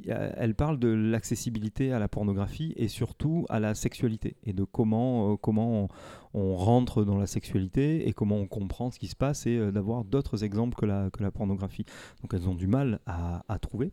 euh, 0.08 0.32
elle 0.36 0.54
parle 0.54 0.78
de 0.78 0.88
l'accessibilité 0.88 1.92
à 1.92 1.98
la 1.98 2.08
pornographie 2.08 2.72
et 2.76 2.88
surtout 2.88 3.46
à 3.48 3.60
la 3.60 3.74
sexualité 3.74 4.36
et 4.44 4.52
de 4.52 4.64
comment, 4.64 5.32
euh, 5.32 5.36
comment 5.36 5.84
on, 5.84 5.88
on 6.34 6.54
rentre 6.54 7.04
dans 7.04 7.18
la 7.18 7.26
sexualité 7.26 8.08
et 8.08 8.12
comment 8.12 8.36
on 8.36 8.46
comprend 8.46 8.90
ce 8.90 8.98
qui 8.98 9.08
se 9.08 9.16
passe 9.16 9.46
et 9.46 9.56
euh, 9.56 9.70
d'avoir 9.70 10.04
d'autres 10.04 10.44
exemples 10.44 10.76
que 10.76 10.86
la, 10.86 11.10
que 11.10 11.22
la 11.22 11.30
pornographie. 11.30 11.84
Donc 12.22 12.34
elles 12.34 12.48
ont 12.48 12.54
du 12.54 12.66
mal 12.66 13.00
à, 13.06 13.44
à 13.48 13.58
trouver 13.58 13.92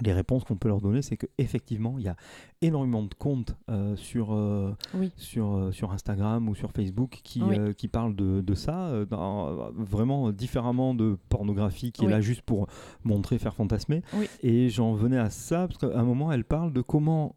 les 0.00 0.12
réponses 0.14 0.44
qu'on 0.44 0.56
peut 0.56 0.68
leur 0.68 0.80
donner, 0.80 1.02
c'est 1.02 1.18
qu'effectivement, 1.18 1.96
il 1.98 2.04
y 2.04 2.08
a 2.08 2.16
énormément 2.62 3.02
de 3.02 3.12
comptes 3.14 3.54
euh, 3.68 3.94
sur, 3.96 4.32
euh, 4.32 4.74
Oui. 4.94 5.12
sur, 5.16 5.52
euh, 5.54 5.72
sur 5.72 5.92
Instagram 5.92 6.48
ou 6.48 6.54
sur 6.54 6.70
Facebook 6.72 7.20
qui, 7.22 7.42
Oui. 7.42 7.74
qui 7.76 7.88
parlent 7.88 8.16
de, 8.16 8.40
de 8.40 8.54
ça, 8.54 9.04
dans- 9.10 9.70
vraiment 9.72 10.32
différemment 10.32 10.94
de 10.94 11.18
pornographie 11.28 11.92
qui 11.92 12.06
est 12.06 12.08
là 12.08 12.20
juste 12.22 12.42
pour 12.42 12.68
montrer, 13.04 13.38
faire 13.38 13.54
fantasmer. 13.54 14.02
Et 14.42 14.70
j'en 14.70 14.94
venais 14.94 15.18
à 15.18 15.28
ça, 15.28 15.68
parce 15.68 15.78
qu'à 15.78 15.98
un 15.98 16.04
moment, 16.04 16.32
elle 16.32 16.44
parle 16.44 16.72
de 16.72 16.80
comment 16.80 17.36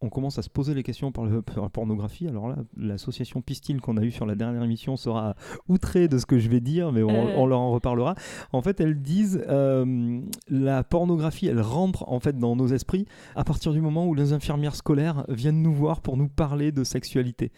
on 0.00 0.10
commence 0.10 0.38
à 0.38 0.42
se 0.42 0.48
poser 0.50 0.74
les 0.74 0.82
questions 0.82 1.10
par, 1.12 1.24
le- 1.24 1.42
par 1.54 1.62
la 1.62 1.68
pornographie. 1.68 2.28
Alors 2.28 2.48
là, 2.48 2.56
l'association 2.76 3.40
Pistil 3.42 3.80
qu'on 3.80 3.96
a 3.96 4.02
eue 4.02 4.10
sur 4.12 4.26
la 4.26 4.34
dernière 4.34 4.62
émission 4.62 4.96
sera 4.96 5.34
outrée 5.68 6.06
de 6.08 6.18
ce 6.18 6.26
que 6.26 6.38
je 6.38 6.48
vais 6.48 6.60
dire, 6.60 6.92
mais 6.92 7.02
on, 7.02 7.08
Euh. 7.10 7.34
on 7.36 7.46
leur 7.46 7.58
en 7.60 7.70
reparlera. 7.72 8.14
En 8.52 8.62
fait, 8.62 8.80
elles 8.80 9.00
disent 9.02 9.42
euh, 9.48 10.20
la 10.48 10.84
pornographie, 10.84 11.46
elle 11.46 11.60
rentre 11.60 12.08
en 12.08 12.20
fait 12.20 12.38
dans 12.38 12.54
nos 12.56 12.68
esprits 12.68 13.06
à 13.34 13.44
partir 13.44 13.72
du 13.72 13.80
moment 13.80 14.06
où 14.06 14.14
les 14.14 14.32
infirmières 14.32 14.76
scolaires 14.76 15.24
viennent 15.28 15.62
nous 15.62 15.74
voir 15.74 16.00
pour 16.00 16.16
nous 16.16 16.28
parler 16.28 16.70
de 16.72 16.84
sexualité. 16.84 17.50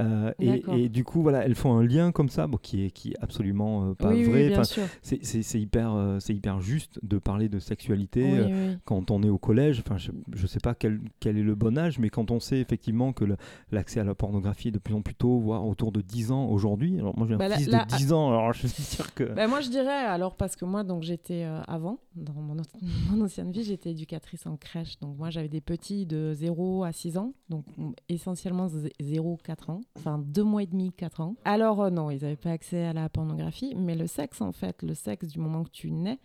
Euh, 0.00 0.32
et, 0.38 0.88
du 0.88 1.04
coup, 1.04 1.20
voilà, 1.22 1.44
elles 1.44 1.54
font 1.54 1.76
un 1.76 1.84
lien 1.84 2.12
comme 2.12 2.30
ça, 2.30 2.46
bon, 2.46 2.56
qui 2.56 2.84
est 2.86 2.90
qui 2.90 3.10
est 3.10 3.16
absolument 3.20 3.90
euh, 3.90 3.94
pas 3.94 4.08
Oui, 4.10 4.24
oui, 4.24 4.30
vrai. 4.30 4.52
Enfin, 4.52 4.64
sûr. 4.64 4.84
c'est- 5.02 5.60
hyper, 5.60 5.92
euh, 5.94 6.18
c'est 6.18 6.34
hyper 6.34 6.60
juste 6.60 6.98
de 7.02 7.18
parler 7.18 7.48
de 7.50 7.58
sexualité 7.58 8.22
Oui, 8.24 8.38
oui. 8.52 8.76
quand 8.86 9.10
on 9.10 9.22
est 9.22 9.28
au 9.28 9.36
collège. 9.38 9.82
Enfin, 9.84 9.98
je, 9.98 10.10
je 10.34 10.46
sais 10.46 10.60
pas 10.60 10.74
quel, 10.74 11.00
quel 11.20 11.36
est 11.36 11.42
le 11.42 11.54
bon 11.54 11.76
âge, 11.76 11.98
mais 11.98 12.08
quand 12.08 12.30
on 12.30 12.40
sait 12.40 12.58
effectivement 12.58 13.12
que 13.12 13.24
l'accès 13.70 14.00
à 14.00 14.04
la 14.04 14.14
pornographie 14.14 14.68
est 14.68 14.72
de 14.72 14.78
plus 14.78 14.94
en 14.94 15.02
plus 15.02 15.14
tôt, 15.14 15.38
voire 15.38 15.66
autour 15.66 15.92
de 15.92 16.00
10 16.00 16.32
ans 16.32 16.46
aujourd'hui. 16.46 16.98
Alors 16.98 17.16
moi, 17.18 17.26
j'ai 17.28 17.34
un 17.34 17.38
Bah 17.38 17.50
fils 17.56 17.68
là- 17.68 17.84
de 17.84 17.96
10 17.96 18.12
ans, 18.14 18.28
alors 18.30 18.52
je 18.54 18.66
suis 18.66 18.82
sûr 18.82 19.12
que. 19.14 19.24
Ben, 19.24 19.46
moi, 19.48 19.60
je 19.60 19.68
dirais, 19.68 19.90
alors, 19.90 20.36
parce 20.36 20.56
que 20.56 20.64
moi, 20.64 20.84
donc, 20.84 21.02
j'étais 21.02 21.44
avant, 21.68 21.98
dans 22.16 22.32
mon, 23.12 23.20
ancienne 23.22 23.52
vie, 23.52 23.62
j'étais 23.64 23.90
éducatrice 23.90 24.46
en 24.46 24.56
crèche. 24.56 24.98
Donc, 25.00 25.18
moi, 25.18 25.28
j'avais 25.28 25.48
des 25.48 25.60
petits 25.60 26.06
de 26.06 26.32
0 26.32 26.82
à 26.84 26.92
6 26.92 27.18
ans, 27.18 27.34
donc 27.50 27.66
essentiellement 28.08 28.68
0-4 28.68 29.70
ans, 29.70 29.81
enfin 29.96 30.18
2 30.18 30.42
mois 30.42 30.62
et 30.62 30.66
demi, 30.66 30.92
4 30.92 31.20
ans. 31.20 31.36
Alors, 31.44 31.82
euh, 31.82 31.90
non, 31.90 32.10
ils 32.10 32.22
n'avaient 32.22 32.36
pas 32.36 32.50
accès 32.50 32.84
à 32.84 32.92
la 32.92 33.08
pornographie, 33.08 33.74
mais 33.76 33.94
le 33.94 34.06
sexe, 34.06 34.40
en 34.40 34.52
fait, 34.52 34.82
le 34.82 34.94
sexe, 34.94 35.28
du 35.28 35.38
moment 35.38 35.64
que 35.64 35.70
tu 35.70 35.90
nais, 35.90 36.18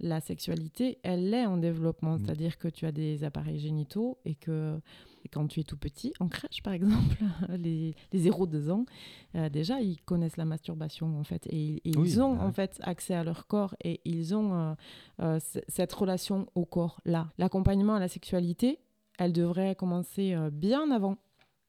la 0.00 0.20
sexualité, 0.20 0.98
elle 1.02 1.32
est 1.34 1.46
en 1.46 1.56
développement. 1.56 2.16
C'est-à-dire 2.18 2.58
que 2.58 2.68
tu 2.68 2.86
as 2.86 2.92
des 2.92 3.22
appareils 3.24 3.58
génitaux 3.58 4.18
et 4.24 4.34
que 4.34 4.80
et 5.24 5.28
quand 5.28 5.46
tu 5.46 5.60
es 5.60 5.64
tout 5.64 5.76
petit, 5.76 6.12
en 6.20 6.28
crèche 6.28 6.62
par 6.62 6.72
exemple, 6.72 7.16
les, 7.50 7.94
les 8.12 8.30
0-2 8.30 8.70
ans, 8.70 8.86
euh, 9.34 9.48
déjà 9.48 9.80
ils 9.80 10.00
connaissent 10.00 10.36
la 10.36 10.44
masturbation 10.44 11.18
en 11.18 11.24
fait. 11.24 11.46
Et, 11.48 11.88
et 11.88 11.96
Oui, 11.96 12.08
ils 12.08 12.22
ont 12.22 12.36
bah 12.36 12.44
en 12.44 12.52
fait 12.52 12.80
accès 12.82 13.14
à 13.14 13.24
leur 13.24 13.46
corps 13.46 13.74
et 13.84 14.00
ils 14.04 14.34
ont 14.34 14.54
euh, 14.54 14.74
euh, 15.20 15.38
cette 15.68 15.92
relation 15.92 16.46
au 16.54 16.64
corps 16.64 17.00
là. 17.04 17.30
L'accompagnement 17.38 17.94
à 17.94 18.00
la 18.00 18.08
sexualité, 18.08 18.80
elle 19.18 19.32
devrait 19.32 19.74
commencer 19.74 20.34
bien 20.50 20.90
avant 20.90 21.18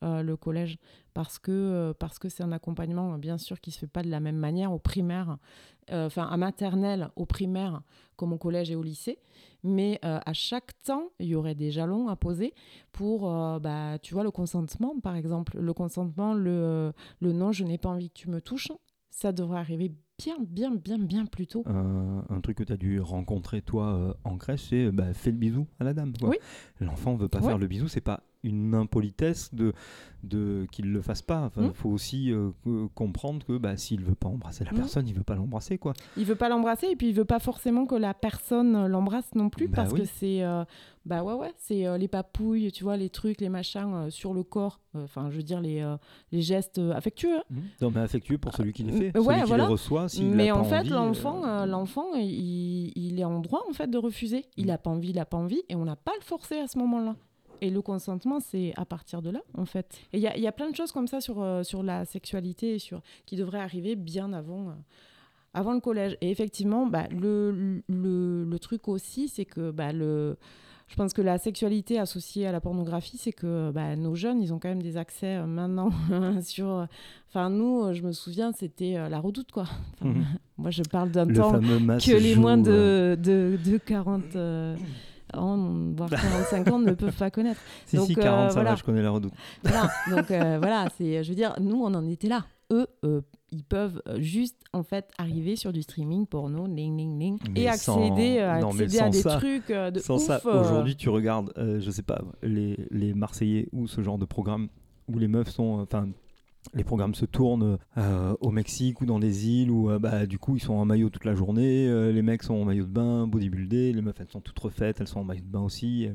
euh, 0.04 0.22
le 0.24 0.36
collège 0.38 0.78
parce 1.14 1.40
que 1.40 1.52
euh, 1.52 1.94
parce 1.94 2.18
que 2.20 2.30
c'est 2.30 2.44
un 2.44 2.52
accompagnement 2.52 3.18
bien 3.18 3.38
sûr 3.38 3.60
qui 3.60 3.72
se 3.72 3.80
fait 3.80 3.88
pas 3.88 4.02
de 4.02 4.10
la 4.10 4.20
même 4.20 4.38
manière 4.38 4.72
au 4.74 4.80
primaire 4.80 5.38
euh, 5.92 6.08
enfin 6.08 6.28
à 6.28 6.38
maternelle 6.38 7.10
au 7.16 7.26
primaire 7.26 7.82
comme 8.16 8.34
au 8.34 8.38
collège 8.38 8.72
et 8.72 8.76
au 8.76 8.84
lycée 8.84 9.20
mais 9.64 10.00
à 10.02 10.34
chaque 10.34 10.82
temps 10.84 11.10
il 11.20 11.28
y 11.28 11.36
aurait 11.36 11.56
des 11.56 11.70
jalons 11.72 12.08
à 12.08 12.16
poser 12.16 12.54
pour 12.92 13.22
bah 13.60 13.98
tu 14.02 14.14
vois 14.14 14.24
le 14.24 14.32
consentement 14.32 15.00
par 15.00 15.16
exemple 15.16 15.60
le 15.60 15.74
consentement 15.74 16.34
le 16.34 16.94
le 17.20 17.32
non 17.34 17.52
je 17.52 17.64
n'ai 17.64 17.78
pas 17.78 17.90
envie 17.90 18.10
que 18.10 18.16
tu 18.20 18.30
me 18.30 18.42
touches 18.42 18.72
ça 19.10 19.32
devrait 19.32 19.60
arriver 19.60 19.92
bien 20.18 20.38
bien 20.40 20.72
bien 20.74 20.98
bien 21.00 21.26
plus 21.26 21.48
tôt 21.48 21.64
Euh, 21.68 22.22
un 22.30 22.42
truc 22.42 22.58
que 22.58 22.64
tu 22.64 22.74
as 22.74 22.78
dû 22.78 23.00
rencontrer 23.00 23.62
toi 23.62 23.88
euh, 23.94 24.14
en 24.24 24.38
crèche, 24.38 24.62
c'est 24.70 24.92
bah, 24.92 25.14
fais 25.14 25.32
le 25.32 25.38
bisou 25.38 25.68
à 25.80 25.84
la 25.84 25.94
dame. 25.94 26.14
quoi. 26.20 26.30
Oui. 26.30 26.38
L'enfant 26.80 27.16
veut 27.16 27.28
pas 27.28 27.40
Ouais. 27.40 27.48
faire 27.48 27.58
le 27.58 27.68
bisou, 27.68 27.88
c'est 27.88 28.02
pas 28.02 28.22
une 28.44 28.74
impolitesse 28.74 29.54
de, 29.54 29.74
de 30.24 30.66
qu'il 30.72 30.92
le 30.92 31.02
fasse 31.02 31.22
pas. 31.22 31.52
Il 31.58 31.64
Mm. 31.64 31.74
faut 31.74 31.90
aussi 31.90 32.32
euh, 32.32 32.52
comprendre 32.96 33.46
que 33.46 33.58
bah, 33.58 33.78
s'il 33.78 34.02
veut 34.04 34.16
pas 34.16 34.28
embrasser 34.30 34.64
la 34.64 34.72
Mm. 34.72 34.76
personne, 34.76 35.08
il 35.08 35.14
veut 35.14 35.24
pas 35.24 35.36
l'embrasser 35.36 35.78
quoi. 35.78 35.94
Il 36.18 36.26
veut 36.26 36.36
pas 36.36 36.50
l'embrasser 36.50 36.88
et 36.88 36.96
puis 36.96 37.10
il 37.10 37.14
veut 37.16 37.26
pas 37.26 37.40
forcément 37.40 37.86
que 37.86 37.96
la 37.96 38.14
personne 38.14 38.88
l'embrasse 38.88 39.34
non 39.36 39.50
plus 39.50 39.68
Bah 39.68 39.78
parce 39.78 39.92
oui. 39.94 40.02
que 40.02 40.06
c'est 40.06 40.44
euh, 40.44 40.64
bah 41.06 41.24
ouais 41.24 41.34
ouais 41.34 41.52
c'est 41.58 41.88
euh, 41.88 41.98
les 41.98 42.08
papouilles 42.08 42.72
tu 42.72 42.84
vois 42.84 42.96
les 42.98 43.10
trucs 43.10 43.42
les 43.42 43.50
machins 43.50 44.10
sur 44.12 44.34
le 44.36 44.44
corps 44.44 44.80
enfin 44.96 45.30
je 45.32 45.38
veux 45.38 45.44
dire 45.44 45.60
les 45.62 45.84
les 46.32 46.42
gestes 46.42 46.80
affectueux 46.94 47.38
hein. 47.40 47.56
Non, 47.82 47.90
mais 47.90 48.02
affectueux 48.02 48.38
pour 48.38 48.54
celui 48.56 48.72
qui 48.74 48.84
les 48.84 48.92
fait, 49.12 49.18
ouais, 49.18 49.24
celui 49.34 49.42
qui 49.42 49.48
voilà. 49.48 49.64
les 49.66 49.70
reçoit. 49.72 50.06
mais 50.22 50.52
en 50.52 50.64
fait 50.64 50.84
l'enfant 50.84 51.66
l'enfant 51.66 52.14
il, 52.16 52.92
il 52.96 53.20
est 53.20 53.24
en 53.24 53.40
droit 53.40 53.64
en 53.70 53.74
fait 53.74 53.88
de 53.90 53.98
refuser 53.98 54.46
il 54.58 54.68
Mm. 54.68 54.70
a 54.72 54.78
pas 54.78 54.90
envie 54.92 55.10
il 55.10 55.20
a 55.20 55.26
pas 55.26 55.38
envie 55.38 55.62
et 55.70 55.76
on 55.76 55.86
n'a 55.86 55.96
pas 55.96 56.14
le 56.20 56.24
forcer 56.24 56.58
à 56.60 56.68
ce 56.68 56.78
moment-là 56.78 57.16
et 57.62 57.70
le 57.70 57.82
consentement, 57.82 58.40
c'est 58.40 58.74
à 58.76 58.86
partir 58.86 59.22
de 59.22 59.30
là, 59.30 59.42
en 59.58 59.66
fait. 59.66 60.00
Et 60.14 60.18
il 60.18 60.22
y 60.24 60.28
a, 60.28 60.36
il 60.36 60.42
y 60.44 60.48
a 60.48 60.52
plein 60.52 60.70
de 60.70 60.76
choses 60.76 60.92
comme 60.92 61.08
ça 61.08 61.22
sur, 61.22 61.42
euh, 61.42 61.64
sur 61.64 61.84
la 61.84 62.06
sexualité 62.06 62.80
sur, 62.80 63.02
qui 63.26 63.36
devraient 63.36 63.60
arriver 63.60 63.96
bien 63.96 64.34
avant, 64.34 64.70
euh, 64.70 64.74
avant 65.54 65.74
le 65.74 65.80
collège. 65.80 66.18
Et 66.22 66.32
effectivement, 66.32 66.88
bah, 66.88 67.08
le, 67.12 67.82
le, 67.88 68.44
le 68.44 68.60
truc 68.60 68.88
aussi, 68.88 69.28
c'est 69.28 69.46
que 69.46 69.70
bah, 69.70 69.94
le, 69.94 70.38
je 70.88 70.96
pense 70.96 71.14
que 71.14 71.22
la 71.22 71.38
sexualité 71.38 72.00
associée 72.00 72.48
à 72.48 72.52
la 72.52 72.62
pornographie, 72.62 73.18
c'est 73.18 73.32
que 73.32 73.70
bah, 73.72 73.96
nos 73.96 74.16
jeunes, 74.16 74.42
ils 74.42 74.54
ont 74.54 74.60
quand 74.60 74.70
même 74.70 74.82
des 74.82 74.98
accès 74.98 75.38
euh, 75.38 75.46
maintenant 75.46 75.92
sur. 76.42 76.88
Enfin, 77.30 77.50
nous, 77.52 77.94
je 77.94 78.02
me 78.02 78.12
souviens, 78.12 78.52
c'était 78.54 78.94
la 79.08 79.20
redoute, 79.20 79.52
quoi. 79.52 79.68
Enfin, 79.94 80.10
Mhm. 80.10 80.26
Moi, 80.58 80.70
je 80.72 80.84
parle 80.84 81.12
d'un 81.12 81.26
temps 81.28 81.60
que 81.60 82.18
les 82.18 82.36
moins 82.36 82.58
de, 82.58 83.18
de, 83.20 83.58
de 83.64 83.78
40 83.78 84.36
euh, 85.36 85.40
ans, 85.40 85.92
voire 85.96 86.10
45 86.10 86.68
ans, 86.70 86.80
ne 86.80 86.94
peuvent 86.96 87.16
pas 87.18 87.32
connaître. 87.32 87.60
Si, 87.86 87.96
Donc, 87.98 88.08
si, 88.08 88.14
euh, 88.18 88.22
40, 88.22 88.50
ça 88.50 88.54
voilà. 88.56 88.70
va, 88.72 88.76
je 88.76 88.84
connais 88.84 89.02
la 89.02 89.12
redoute. 89.12 89.34
Voilà, 89.64 89.90
donc 90.10 90.32
euh, 90.32 90.58
voilà, 90.60 90.88
c'est, 90.98 91.24
je 91.24 91.30
veux 91.30 91.36
dire, 91.36 91.54
nous, 91.60 91.78
on 91.82 91.94
en 91.94 92.08
était 92.08 92.28
là. 92.28 92.46
eux, 92.72 92.88
euh, 93.06 93.22
ils 93.54 93.64
peuvent 93.66 94.02
euh, 94.08 94.20
juste 94.22 94.58
en 94.72 94.82
fait 94.84 95.10
arriver 95.18 95.58
sur 95.58 95.74
du 95.74 95.82
streaming 95.82 96.26
porno, 96.26 96.66
ling, 96.68 96.98
ling, 96.98 97.20
ling, 97.20 97.40
Mais 97.54 97.62
et 97.64 97.68
accéder, 97.68 98.38
euh, 98.40 98.60
non, 98.60 98.70
accéder 98.70 99.00
à 99.00 99.10
des 99.10 99.22
ça- 99.22 99.38
trucs 99.38 99.70
euh, 99.72 99.92
de 99.92 100.00
Sans 100.00 100.16
ouf. 100.16 100.22
ça, 100.24 100.42
euh. 100.46 100.62
aujourd'hui, 100.62 100.96
tu 100.96 101.10
regardes, 101.10 101.52
euh, 101.58 101.80
je 101.82 101.92
sais 101.92 102.02
pas, 102.04 102.22
les, 102.42 102.78
les 102.92 103.14
Marseillais 103.14 103.68
ou 103.74 103.88
ce 103.88 104.02
genre 104.02 104.18
de 104.18 104.24
programme 104.26 104.70
où 105.10 105.20
les 105.20 105.28
meufs 105.28 105.50
sont. 105.50 105.80
Enfin. 105.82 106.08
Les 106.74 106.84
programmes 106.84 107.16
se 107.16 107.26
tournent 107.26 107.78
euh, 107.98 108.36
au 108.40 108.52
Mexique 108.52 109.02
ou 109.02 109.06
dans 109.06 109.20
les 109.20 109.48
îles 109.48 109.72
où 109.72 109.90
euh, 109.90 110.00
bah, 110.00 110.26
du 110.26 110.38
coup 110.38 110.56
ils 110.56 110.62
sont 110.62 110.74
en 110.74 110.86
maillot 110.86 111.10
toute 111.10 111.26
la 111.26 111.36
journée, 111.36 111.88
euh, 111.88 112.12
les 112.12 112.22
mecs 112.22 112.44
sont 112.44 112.54
en 112.54 112.66
maillot 112.66 112.86
de 112.86 112.90
bain, 112.90 113.28
bodybuildés, 113.28 113.94
les 113.94 114.02
meufs 114.02 114.20
elles 114.20 114.30
sont 114.30 114.42
toutes 114.42 114.60
refaites, 114.60 115.02
elles 115.02 115.08
sont 115.08 115.20
en 115.20 115.24
maillot 115.24 115.42
de 115.42 115.52
bain 115.52 115.62
aussi. 115.62 116.10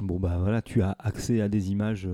Bon 0.00 0.18
bah 0.18 0.38
voilà, 0.40 0.62
tu 0.62 0.82
as 0.82 0.96
accès 0.98 1.40
à 1.40 1.48
des 1.48 1.70
images. 1.70 2.08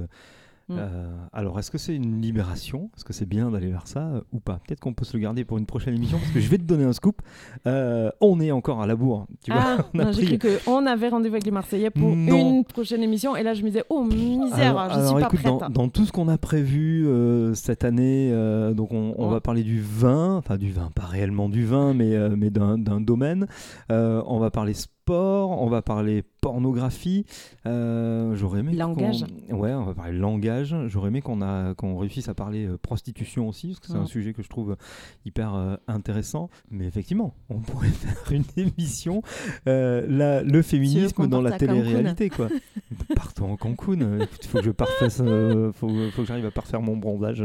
Mm. 0.69 0.77
euh, 0.79 1.17
alors 1.33 1.59
est-ce 1.59 1.71
que 1.71 1.79
c'est 1.79 1.95
une 1.95 2.21
libération? 2.21 2.91
Est-ce 2.97 3.05
que 3.05 3.13
c'est 3.15 3.25
bien 3.27 3.51
d'aller 3.51 3.69
vers 3.69 3.87
ça 3.87 4.01
euh, 4.09 4.21
ou 4.33 4.41
pas? 4.41 4.61
Peut-être 4.67 4.81
qu'on 4.81 4.93
peut 4.95 5.05
se 5.07 5.17
le 5.17 5.23
garder 5.23 5.45
pour 5.45 5.57
une 5.59 5.65
prochaine 5.67 5.95
émission 5.95 6.19
parce 6.19 6.31
que 6.31 6.41
je 6.41 6.49
vais 6.49 6.59
te 6.59 6.65
donner 6.65 6.85
un 6.85 6.93
scoop. 6.93 7.23
Euh, 7.67 8.11
on 8.21 8.39
est 8.41 8.51
encore 8.51 8.83
à 8.83 8.87
la 8.87 8.95
bourre. 8.97 9.27
Tu 9.43 9.51
vois, 9.53 9.63
Ah, 9.65 9.85
on 9.95 9.99
a 10.01 10.05
non, 10.07 10.13
j'ai 10.13 10.25
pris- 10.25 10.39
cru 10.39 10.51
qu'on 10.65 10.85
avait 10.87 11.09
rendez-vous 11.09 11.35
avec 11.37 11.45
les 11.47 11.51
Marseillais 11.51 11.91
pour 11.91 12.15
Non. 12.15 12.59
une 12.59 12.65
prochaine 12.65 13.03
émission. 13.03 13.35
Et 13.37 13.43
là, 13.43 13.55
je 13.55 13.63
me 13.63 13.69
disais, 13.69 13.85
oh 13.89 14.05
misère, 14.05 14.77
Alors, 14.79 14.91
je 14.95 14.99
alors, 14.99 15.11
suis 15.17 15.21
pas 15.21 15.29
prête. 15.29 15.45
dans, 15.45 15.71
dans 15.71 15.89
tout 15.89 16.05
ce 16.05 16.13
qu'on 16.13 16.29
a 16.29 16.37
prévu 16.39 17.07
cette 17.55 17.85
année, 17.85 18.31
donc 18.75 18.93
on, 18.93 19.15
on 19.17 19.27
Ouais. 19.29 19.35
va 19.35 19.41
parler 19.41 19.63
du 19.63 19.81
vin, 19.81 20.37
enfin 20.37 20.57
du 20.59 20.71
vin, 20.71 20.91
pas 20.95 21.05
réellement 21.07 21.49
du 21.49 21.65
vin, 21.65 21.95
mais, 21.95 22.15
mais 22.37 22.51
d'un 22.51 22.77
domaine. 23.01 23.47
On 23.91 24.39
va 24.39 24.51
parler 24.51 24.75
sport, 24.75 24.98
on 25.15 25.69
va 25.69 25.83
parler 25.83 26.23
pornographie. 26.41 27.25
Euh, 27.67 28.35
J'aurais 28.37 28.61
aimé. 28.61 28.75
Langage. 28.75 29.25
Ouais, 29.51 29.73
on 29.75 29.85
va 29.85 29.95
parler 29.95 30.17
langage. 30.17 30.75
J'aurais 30.87 31.09
aimé 31.09 31.21
qu'on 31.21 31.43
a- 31.43 31.75
qu'on 31.75 31.97
réussisse 31.99 32.29
à 32.29 32.35
parler 32.35 32.67
euh, 32.67 32.79
prostitution 32.79 33.49
aussi, 33.49 33.69
parce 33.69 33.81
que 33.81 33.87
c'est 33.89 33.93
un 33.95 34.07
sujet 34.07 34.33
que 34.33 34.43
je 34.43 34.49
trouve 34.49 34.77
hyper 35.25 35.55
euh, 35.55 35.77
intéressant. 35.89 36.49
Mais 36.71 36.87
effectivement, 36.87 37.35
on 37.51 37.59
pourrait 37.59 37.89
faire 37.89 38.33
une 38.33 38.45
émission, 38.57 39.23
euh, 39.67 40.05
la- 40.09 40.43
le 40.43 40.63
féminisme 40.63 41.27
dans 41.29 41.41
la 41.43 41.51
télé-réalité, 41.59 42.31
quoi. 42.31 42.49
Partons 43.15 43.53
en 43.53 43.57
Cancun. 43.57 44.21
Écoute, 44.21 44.47
faut 44.47 44.59
que 44.59 44.65
je 44.65 44.71
parfasse, 44.71 45.21
euh, 45.25 45.73
faut, 45.73 45.89
faut 46.13 46.23
que 46.23 46.29
j'arrive 46.29 46.47
à 46.47 46.51
parfaire 46.51 46.81
mon 46.83 46.97
bronzage. 46.97 47.45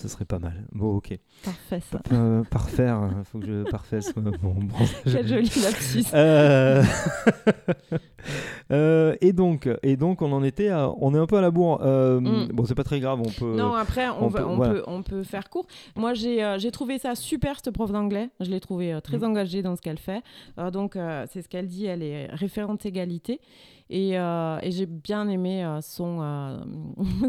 Euh, 0.00 0.02
Ce 0.02 0.08
serait 0.08 0.24
pas 0.24 0.38
mal. 0.38 0.64
Bon, 0.72 0.96
ok. 0.96 1.18
Parfait, 1.44 1.80
ça. 1.90 2.00
Euh, 2.12 2.42
parfaire. 2.44 2.96
hein, 2.96 3.22
Faut 3.24 3.38
que 3.38 3.46
je 3.46 3.70
parfasse 3.70 4.12
euh, 4.16 4.30
mon 4.42 4.54
bronzage. 4.54 4.96
Quel 5.04 5.26
joli 5.28 5.50
lapsus. 5.62 6.04
Euh, 6.14 6.82
euh, 8.72 9.16
et 9.20 9.32
donc, 9.32 9.68
et 9.82 9.96
donc, 9.96 10.22
on 10.22 10.32
en 10.32 10.42
était, 10.44 10.68
à- 10.68 10.90
on 11.00 11.14
est 11.14 11.18
un 11.18 11.26
peu 11.26 11.36
à 11.38 11.40
la 11.40 11.50
bourre. 11.50 11.80
Euh, 11.82 12.20
Mm. 12.20 12.48
Bon, 12.52 12.64
c'est 12.64 12.74
pas 12.74 12.84
très 12.84 13.00
grave. 13.00 13.20
On 13.24 13.30
peut. 13.30 13.56
Non, 13.56 13.74
après, 13.74 14.08
on, 14.20 14.28
va- 14.28 14.40
peut- 14.40 14.46
on 14.46 14.56
voilà. 14.56 14.74
peut, 14.74 14.82
on 14.86 15.02
peut 15.02 15.22
faire 15.22 15.48
court. 15.48 15.66
Moi, 15.96 16.14
j'ai 16.14 16.42
euh, 16.44 16.58
trouvé 16.70 16.98
ça 16.98 17.14
super, 17.14 17.56
cette 17.62 17.72
prof 17.74 17.90
d'anglais. 17.92 18.30
Je 18.40 18.50
l'ai 18.50 18.60
trouvée 18.60 18.92
euh, 18.92 19.00
très 19.00 19.18
Mm. 19.18 19.24
engagée 19.24 19.62
dans 19.62 19.74
ce 19.76 19.80
qu'elle 19.80 19.98
fait. 19.98 20.22
Euh, 20.58 20.70
donc, 20.70 20.96
euh, 20.96 21.26
c'est 21.32 21.42
ce 21.42 21.48
qu'elle 21.48 21.66
dit, 21.66 21.86
elle 21.86 22.02
est 22.02 22.26
référente 22.32 22.84
égalité. 22.86 23.40
Et, 23.88 24.18
euh, 24.18 24.58
et 24.62 24.70
j'ai 24.70 24.86
bien 24.86 25.28
aimé 25.28 25.64
euh, 25.64 25.80
son, 25.80 26.18
euh, 26.22 26.58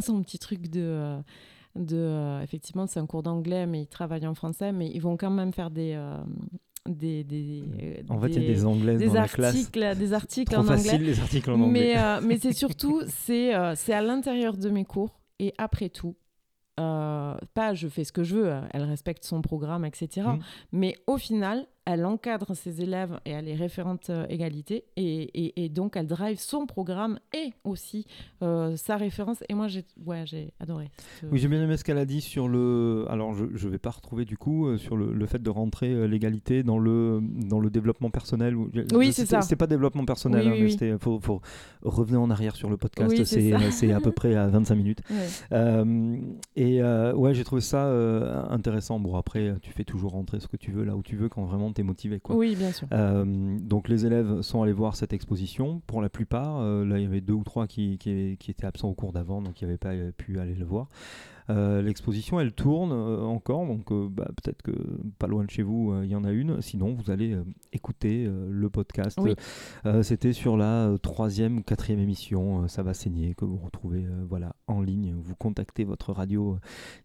son 0.01 0.21
petit 0.21 0.37
truc 0.39 0.69
de... 0.69 1.15
euh, 1.77 1.83
de 1.83 1.95
euh, 1.97 2.41
effectivement, 2.41 2.87
c'est 2.87 2.99
un 2.99 3.05
cours 3.05 3.23
d'anglais, 3.23 3.65
mais 3.65 3.81
ils 3.81 3.87
travaillent 3.87 4.27
en 4.27 4.33
français, 4.33 4.71
mais 4.71 4.89
ils 4.93 4.99
vont 5.01 5.17
quand 5.17 5.29
même 5.31 5.53
faire 5.53 5.69
des... 5.71 5.93
euh, 5.95 6.17
des, 6.89 7.23
des, 7.23 8.03
En 8.09 8.19
fait, 8.19 8.29
il 8.29 8.41
y 8.41 8.45
a 8.45 8.53
des 8.53 8.65
Anglaises 8.65 8.99
des 8.99 9.07
dans 9.07 9.13
la 9.13 9.27
classe. 9.27 9.55
articles, 9.55 9.95
Des 9.97 10.13
articles 10.13 10.51
Trop 10.53 10.61
en 10.63 10.65
facile, 10.65 10.91
anglais. 10.95 11.05
les 11.05 11.19
articles 11.19 11.51
en 11.51 11.61
anglais. 11.61 11.67
Mais, 11.71 11.97
euh, 11.99 12.21
mais 12.23 12.37
c'est 12.41 12.53
surtout, 12.53 13.01
c'est 13.07 13.51
c'est 13.75 13.93
à 13.93 14.01
l'intérieur 14.01 14.57
de 14.57 14.69
mes 14.69 14.83
cours. 14.85 15.19
Et 15.39 15.53
après 15.59 15.89
tout, 15.89 16.15
pas 16.77 17.73
je 17.73 17.87
fais 17.87 18.03
ce 18.03 18.11
que 18.11 18.23
je 18.23 18.35
veux, 18.35 18.47
euh, 18.51 18.61
elle 18.71 18.83
respecte 18.83 19.23
son 19.23 19.41
programme, 19.41 19.85
etc. 19.85 20.27
Mm. 20.27 20.39
Mais 20.71 20.95
au 21.07 21.17
final, 21.17 21.67
elle 21.85 22.05
encadre 22.05 22.55
ses 22.55 22.81
élèves 22.81 23.19
et 23.25 23.31
elle 23.31 23.47
est 23.47 23.55
référente 23.55 24.09
euh, 24.11 24.25
égalité. 24.29 24.85
Et, 24.97 25.23
et- 25.33 25.65
et 25.65 25.69
donc, 25.69 25.95
elle 25.97 26.07
drive 26.07 26.39
son 26.39 26.65
programme 26.67 27.19
et 27.33 27.53
aussi 27.63 28.05
euh, 28.43 28.75
sa 28.75 28.97
référence. 28.97 29.43
Et 29.49 29.53
moi, 29.55 29.67
j'ai 29.67 29.83
ouais, 30.05 30.23
j'ai 30.25 30.53
adoré. 30.59 30.89
Oui, 31.31 31.39
j'ai 31.39 31.47
bien 31.47 31.61
aimé 31.61 31.77
ce 31.77 31.83
qu'elle 31.83 31.97
a 31.97 32.05
dit 32.05 32.21
sur 32.21 32.47
le. 32.47 33.05
Alors, 33.09 33.33
je 33.33 33.45
ne 33.45 33.71
vais 33.71 33.79
pas 33.79 33.89
retrouver 33.89 34.25
du 34.25 34.37
coup 34.37 34.67
euh, 34.67 34.77
sur 34.77 34.95
le, 34.95 35.11
le 35.13 35.25
fait 35.25 35.41
de 35.41 35.49
rentrer 35.49 36.07
l'égalité 36.07 36.61
dans 36.63 36.77
le, 36.77 37.19
dans 37.21 37.59
le 37.59 37.69
développement 37.69 38.09
personnel. 38.11 38.55
Oui, 38.55 39.11
c'est 39.11 39.25
ça. 39.25 39.41
C'était 39.41 39.55
pas 39.55 39.67
développement 39.67 40.05
personnel, 40.05 40.41
Oui, 40.43 40.47
hein, 40.49 40.65
oui, 40.65 40.77
mais 40.79 40.91
oui. 40.93 40.97
Faut, 40.99 41.19
faut 41.19 41.41
revenir 41.81 42.21
en 42.21 42.29
arrière 42.29 42.55
sur 42.55 42.69
le 42.69 42.77
podcast. 42.77 43.11
C'est 43.15 43.25
c'est 43.25 43.71
c'est 43.71 43.91
à 43.91 43.99
peu 43.99 44.11
près 44.11 44.35
à 44.35 44.47
25 44.47 44.75
minutes. 44.75 45.01
Ouais. 45.09 45.15
Euh, 45.53 46.15
et 46.55 46.81
euh, 46.81 47.13
ouais, 47.15 47.33
j'ai 47.33 47.43
trouvé 47.43 47.61
ça 47.61 47.87
intéressant. 48.51 48.99
Bon, 48.99 49.15
après, 49.15 49.55
tu 49.61 49.71
fais 49.71 49.83
toujours 49.83 50.11
rentrer 50.11 50.39
ce 50.39 50.47
que 50.47 50.57
tu 50.57 50.71
veux 50.71 50.83
là 50.83 50.95
où 50.95 51.01
tu 51.01 51.15
veux 51.15 51.29
quand 51.29 51.43
vraiment 51.43 51.70
tu 51.73 51.81
es 51.81 51.83
motivé. 51.83 52.19
Quoi. 52.19 52.35
Oui, 52.35 52.55
bien 52.55 52.71
sûr. 52.71 52.87
Euh, 52.91 53.57
donc 53.59 53.87
les 53.89 54.05
élèves 54.05 54.41
sont 54.41 54.61
allés 54.61 54.73
voir 54.73 54.95
cette 54.95 55.13
exposition. 55.13 55.81
Pour 55.87 56.01
la 56.01 56.09
plupart, 56.09 56.59
euh, 56.59 56.85
là 56.85 56.97
il 56.99 57.03
y 57.03 57.05
avait 57.07 57.21
deux 57.21 57.33
ou 57.33 57.43
trois 57.43 57.67
qui, 57.67 57.97
qui- 57.97 58.37
qui 58.39 58.51
étaient 58.51 58.65
absents 58.65 58.89
au 58.89 58.93
cours 58.95 59.13
d'avant, 59.13 59.41
donc 59.41 59.53
qui 59.55 59.65
n'avaient 59.65 59.77
pas 59.77 59.93
euh, 59.93 60.11
pu 60.11 60.39
aller 60.39 60.55
le 60.55 60.65
voir. 60.65 60.87
Euh, 61.49 61.81
L'exposition, 61.81 62.39
elle 62.39 62.53
tourne 62.53 62.91
encore, 62.93 63.65
donc 63.65 63.91
bah, 64.11 64.29
peut-être 64.41 64.61
que 64.61 64.71
pas 65.17 65.27
loin 65.27 65.43
de 65.43 65.49
chez 65.49 65.63
vous, 65.63 65.93
il 66.01 66.09
y 66.09 66.15
en 66.15 66.23
a 66.23 66.31
une. 66.31 66.61
Sinon, 66.61 66.93
vous 66.93 67.11
allez 67.11 67.35
écouter 67.73 68.29
le 68.49 68.69
podcast. 68.69 69.19
Oui. 69.21 69.33
C'était 70.03 70.31
sur 70.31 70.55
la 70.55 70.95
troisième 71.01 71.57
ou 71.57 71.61
quatrième 71.63 71.99
émission, 71.99 72.67
ça 72.69 72.83
va 72.83 72.93
saigner, 72.93 73.33
que 73.35 73.43
vous 73.43 73.57
retrouvez 73.57 74.05
voilà, 74.29 74.55
en 74.67 74.81
ligne. 74.81 75.13
Vous 75.21 75.35
contactez 75.35 75.83
votre 75.83 76.13
radio 76.13 76.57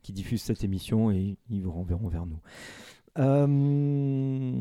qui 0.03 0.13
diffuse 0.13 0.43
cette 0.43 0.63
émission 0.63 1.11
et 1.11 1.39
ils 1.51 1.63
vous 1.63 1.73
renverront 1.73 2.09
vers 2.09 2.27
nous. 2.27 2.39
Euh, 3.19 4.53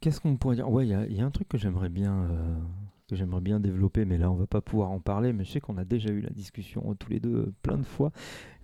Qu'est-ce 0.00 0.20
qu'on 0.20 0.36
pourrait 0.36 0.56
dire? 0.56 0.70
Ouais, 0.70 0.86
il 0.86 0.90
y 1.16 1.20
a- 1.20 1.26
un 1.26 1.30
truc 1.30 1.48
que 1.48 1.58
j'aimerais 1.58 1.88
bien, 1.88 2.12
euh, 2.30 2.54
que 3.08 3.16
j'aimerais 3.16 3.40
bien 3.40 3.60
développer, 3.60 4.04
mais 4.04 4.18
là 4.18 4.30
on 4.30 4.34
va 4.34 4.46
pas 4.46 4.60
pouvoir 4.60 4.90
en 4.90 5.00
parler. 5.00 5.32
Mais 5.32 5.44
je 5.44 5.52
sais 5.52 5.60
qu'on 5.60 5.76
a 5.78 5.84
déjà 5.84 6.10
eu 6.10 6.20
la 6.20 6.30
discussion 6.30 6.84
euh, 6.90 6.94
tous 6.94 7.10
les 7.10 7.20
deux 7.20 7.52
plein 7.62 7.78
de 7.78 7.84
fois, 7.84 8.10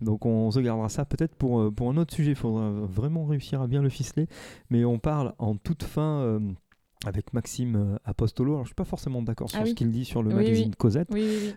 donc 0.00 0.26
on 0.26 0.50
se 0.50 0.60
gardera 0.60 0.88
ça 0.88 1.04
peut-être 1.04 1.34
pour 1.36 1.72
pour 1.74 1.90
un 1.90 1.96
autre 1.96 2.14
sujet. 2.14 2.32
Il 2.32 2.36
faudra 2.36 2.70
vraiment 2.70 3.24
réussir 3.26 3.60
à 3.62 3.66
bien 3.66 3.82
le 3.82 3.88
ficeler. 3.88 4.28
Mais 4.70 4.84
on 4.84 4.98
parle 4.98 5.34
en 5.38 5.56
toute 5.56 5.82
fin. 5.84 6.40
Avec 7.06 7.32
Maxime 7.32 7.76
euh, 7.76 7.96
Apostolo, 8.04 8.54
alors 8.54 8.64
je 8.64 8.68
suis 8.70 8.74
pas 8.74 8.84
forcément 8.84 9.22
d'accord 9.22 9.48
sur 9.50 9.60
Ah 9.62 9.66
ce 9.66 9.72
qu'il 9.72 9.90
dit 9.90 10.04
sur 10.04 10.22
le 10.22 10.30
Oui, 10.30 10.34
magazine 10.34 10.68
oui. 10.70 10.74
Cosette, 10.76 11.08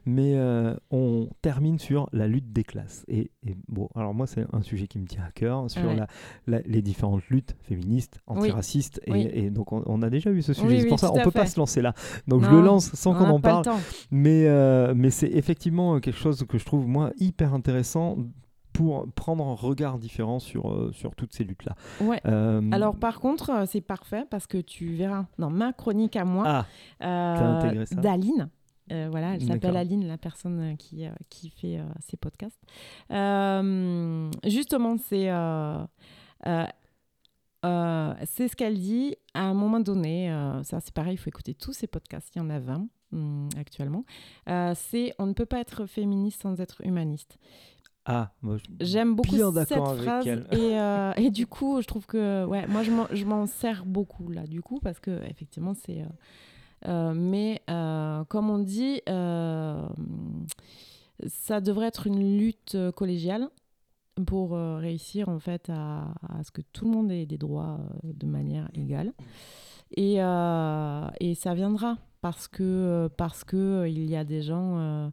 mais 0.06 0.36
euh, 0.36 0.76
on 0.92 1.30
termine 1.42 1.80
sur 1.80 2.08
la 2.14 2.28
lutte 2.28 2.54
des 2.54 2.64
classes. 2.64 3.04
Et, 3.08 3.32
et 3.46 3.56
bon, 3.68 3.90
alors 3.96 4.14
moi 4.14 4.28
c'est 4.28 4.46
un 4.54 4.62
sujet 4.62 4.88
qui 4.88 5.00
me 5.00 5.08
tient 5.08 5.24
à 5.24 5.32
cœur 5.32 5.70
sur 5.70 5.82
Ouais. 5.84 5.96
la, 5.96 6.08
la- 6.48 6.62
les 6.62 6.82
différentes 6.84 7.28
luttes 7.30 7.56
féministes, 7.62 8.20
antiracistes, 8.28 9.02
et, 9.08 9.50
donc 9.50 9.72
on, 9.74 9.82
on 9.88 10.02
a 10.04 10.10
déjà 10.12 10.30
eu 10.30 10.42
ce 10.44 10.54
sujet. 10.54 10.82
C'est 10.82 10.88
pour 10.88 11.00
ça 11.00 11.12
on 11.12 11.24
peut 11.24 11.32
pas 11.32 11.46
se 11.48 11.60
lancer 11.60 11.82
là. 11.82 11.94
Donc 12.28 12.44
je 12.44 12.50
le 12.50 12.62
lance 12.62 12.92
sans 12.94 13.12
on 13.14 13.18
qu'on 13.18 13.30
en 13.32 13.42
parle. 13.42 13.66
Mais 14.12 14.46
euh, 14.48 14.94
mais 14.96 15.10
c'est 15.10 15.28
effectivement 15.30 16.00
quelque 16.00 16.18
chose 16.20 16.46
que 16.48 16.58
je 16.60 16.66
trouve 16.66 16.88
moi 16.88 17.12
hyper 17.18 17.54
intéressant 17.54 18.18
pour 18.74 19.06
prendre 19.14 19.46
un 19.46 19.54
regard 19.54 19.98
différent 20.00 20.40
sur 20.40 20.72
euh, 20.72 20.92
sur 20.94 21.16
toutes 21.16 21.34
ces 21.34 21.44
luttes 21.44 21.66
là. 21.66 21.76
Ouais. 22.00 22.22
Euh, 22.26 22.62
Alors 22.72 22.96
par 22.96 23.20
contre, 23.20 23.50
euh, 23.52 23.66
c'est 23.68 23.82
parfait 23.82 24.26
parce 24.30 24.48
que 24.48 24.58
tu 24.58 24.94
verras 24.94 25.26
dans 25.40 25.50
ma 25.50 25.74
chronique 25.74 26.16
à 26.16 26.24
moi 26.26 26.44
Ah, 26.48 26.66
euh, 27.04 27.86
d'Aline. 27.92 28.50
euh, 28.92 29.08
voilà, 29.12 29.36
elle 29.36 29.46
s'appelle. 29.46 29.78
Aline, 29.78 30.08
la 30.08 30.18
personne 30.18 30.76
qui, 30.78 31.06
qui 31.30 31.50
fait 31.50 31.80
ces 32.00 32.18
podcasts. 32.18 32.62
Justement, 34.46 34.98
c'est 34.98 35.30
c'est 37.64 38.48
ce 38.48 38.56
qu'elle 38.56 38.80
dit. 38.80 39.16
À 39.34 39.44
un 39.44 39.54
moment 39.54 39.80
donné, 39.80 40.30
ça 40.64 40.80
c'est 40.80 40.94
pareil, 40.94 41.14
il 41.14 41.18
faut 41.18 41.30
écouter 41.30 41.54
tous 41.54 41.74
ces 41.74 41.88
podcasts, 41.88 42.36
il 42.36 42.40
y 42.40 42.42
en 42.42 42.50
a 42.50 42.60
20 42.60 42.88
hum, 43.14 43.50
actuellement. 43.58 44.04
Euh, 44.50 44.74
c'est 44.76 45.14
on 45.20 45.26
ne 45.28 45.34
peut 45.34 45.46
pas 45.46 45.60
être 45.60 45.86
féministe 45.86 46.42
sans 46.42 46.60
être 46.60 46.82
humaniste. 46.86 47.38
Ah, 48.06 48.32
moi, 48.42 48.58
J'aime 48.80 49.16
beaucoup 49.16 49.36
cette 49.66 49.78
phrase 50.04 50.28
elle. 50.28 50.48
et, 50.52 50.80
euh, 50.80 51.14
et 51.18 51.30
du 51.30 51.46
coup 51.48 51.82
je 51.82 51.88
trouve 51.88 52.06
que 52.08 52.46
ouais 52.46 52.66
moi 52.68 52.82
je 52.84 52.92
m'en- 52.92 53.08
je 53.12 53.26
m'en 53.26 53.46
sers 53.46 53.86
beaucoup 53.86 54.30
là 54.32 54.48
du 54.48 54.62
coup 54.62 54.80
parce 54.80 55.00
que 55.00 55.24
effectivement 55.30 55.74
c'est 55.76 56.02
euh, 56.02 56.06
euh, 56.88 57.14
mais 57.14 57.62
euh, 57.70 58.24
comme 58.26 58.50
on 58.50 58.58
dit 58.60 59.02
ça 61.28 61.62
devrait 61.62 61.88
être 61.88 62.08
une 62.08 62.38
lutte 62.38 62.76
collégiale 62.96 63.50
pour 64.26 64.52
réussir 64.52 65.30
en 65.30 65.40
fait 65.40 65.70
à, 65.70 66.14
à 66.28 66.44
ce 66.44 66.52
que 66.52 66.62
tout 66.74 66.86
le 66.86 66.92
monde 66.92 67.12
ait 67.12 67.26
des 67.26 67.38
droits 67.38 67.80
de 68.04 68.26
manière 68.26 68.70
égale 68.74 69.14
et, 69.96 70.16
et 70.16 71.36
ça 71.36 71.54
viendra 71.54 71.98
parce 72.22 72.48
que 72.48 73.10
parce 73.18 73.44
que 73.44 73.88
il 73.88 74.06
y 74.10 74.16
a 74.16 74.24
des 74.24 74.42
gens 74.42 75.12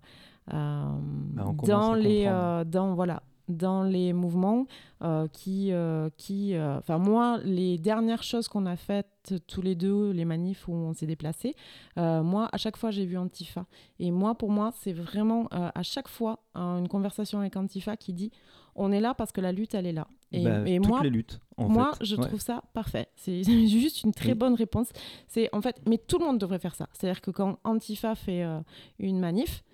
euh, 0.53 0.57
euh, 0.57 0.99
Bah, 1.34 1.44
commence 1.44 1.66
dans 1.68 1.94
les 1.94 2.24
euh, 2.26 2.64
dans 2.64 2.94
voilà 2.94 3.22
dans 3.49 3.82
les 3.82 4.12
mouvements 4.12 4.66
euh, 5.03 5.26
qui, 5.28 5.72
euh, 5.72 6.11
qui, 6.18 6.55
euh, 6.55 6.76
enfin 6.76 6.99
moi, 6.99 7.38
les 7.44 7.78
dernières 7.78 8.22
choses 8.22 8.46
qu'on 8.46 8.66
a 8.66 8.76
faites 8.76 9.32
tous 9.46 9.62
les 9.62 9.74
deux, 9.74 10.11
les 10.11 10.26
manifs 10.26 10.68
où 10.68 10.74
on 10.74 10.92
s'est 10.92 11.07
déplacé, 11.07 11.55
moi, 11.96 12.51
à 12.53 12.59
chaque 12.59 12.76
fois, 12.76 12.90
j'ai 12.90 13.07
vu 13.07 13.16
Antifa. 13.16 13.64
Et 14.01 14.11
moi, 14.11 14.34
pour 14.34 14.51
moi, 14.51 14.70
c'est 14.74 14.92
vraiment 14.92 15.49
à 15.51 15.82
chaque 15.82 16.09
fois 16.09 16.40
une 16.55 16.88
conversation 16.88 17.40
avec 17.40 17.57
Antifa 17.57 17.96
qui 17.96 18.12
dit, 18.12 18.30
on 18.74 18.92
est 18.92 19.01
là 19.01 19.14
parce 19.14 19.32
que 19.32 19.40
la 19.40 19.51
lutte, 19.53 19.74
elle 19.74 19.86
est 19.86 19.92
là. 19.92 20.07
Et, 20.30 20.44
Bah, 20.44 20.68
et 20.68 20.76
toutes 20.76 20.88
moi, 20.88 21.03
les 21.03 21.09
luttes, 21.11 21.40
en 21.57 21.70
moi, 21.70 21.92
fait. 21.94 22.05
je 22.05 22.16
Ouais. 22.16 22.26
trouve 22.26 22.40
ça 22.40 22.62
parfait. 22.74 23.09
C'est 23.16 23.42
juste 23.66 24.03
une 24.05 24.12
très 24.12 24.32
Oui. 24.32 24.34
bonne 24.34 24.55
réponse. 24.55 24.90
C'est 25.26 25.49
en 25.55 25.62
fait, 25.62 25.80
mais 25.88 25.96
tout 25.96 26.18
le 26.18 26.26
monde 26.26 26.36
devrait 26.38 26.59
faire 26.59 26.74
ça. 26.74 26.86
C'est-à-dire 26.92 27.22
que 27.22 27.30
quand 27.30 27.59
Antifa 27.64 28.14
fait 28.14 28.44
euh, 28.44 28.61
une 28.99 29.18
manif, 29.18 29.62
euh, 29.62 29.67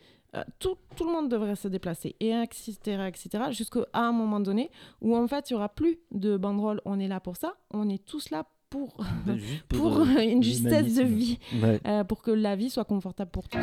tout, 0.59 0.77
tout 0.97 1.05
le 1.05 1.13
monde 1.13 1.29
devrait 1.29 1.57
se 1.57 1.69
déplacer, 1.69 2.17
et 2.21 2.31
etc., 2.31 2.73
etc., 3.09 3.29
jusqu'à 3.51 3.81
un 3.93 4.13
moment 4.13 4.41
donné 4.41 4.71
où 5.01 5.17
en 5.17 5.27
fait, 5.29 5.51
il 5.51 5.53
y 5.55 5.57
aura 5.57 5.69
plus 5.69 5.99
de 6.11 6.37
banderoles. 6.37 6.81
On 6.85 6.99
est 6.99 7.09
là 7.09 7.21
pour 7.21 7.37
ça. 7.37 7.55
On 7.73 7.89
est 7.89 8.05
tous 8.05 8.31
là 8.31 8.45
pour, 8.71 8.97
pour, 9.69 9.79
pour 9.79 10.01
euh, 10.01 10.19
une 10.21 10.43
justesse 10.43 10.95
de 10.97 11.03
vie, 11.05 11.39
Ouais. 11.63 11.81
euh, 11.87 12.05
pour 12.05 12.23
que 12.23 12.31
la 12.33 12.57
vie 12.57 12.71
soit 12.71 12.85
confortable 12.85 13.31
pour 13.31 13.49
tous. 13.49 13.61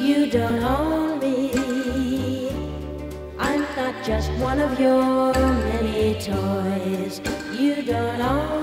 You 0.00 0.30
don't 0.30 0.62
own 0.62 1.18
me. 1.20 2.48
I'm 3.38 3.60
not 3.76 3.94
just 4.04 4.30
one 4.40 4.58
of 4.60 4.78
your 4.80 5.32
toys. 6.20 7.20
You 7.52 7.82
don't 7.82 8.20
own 8.20 8.57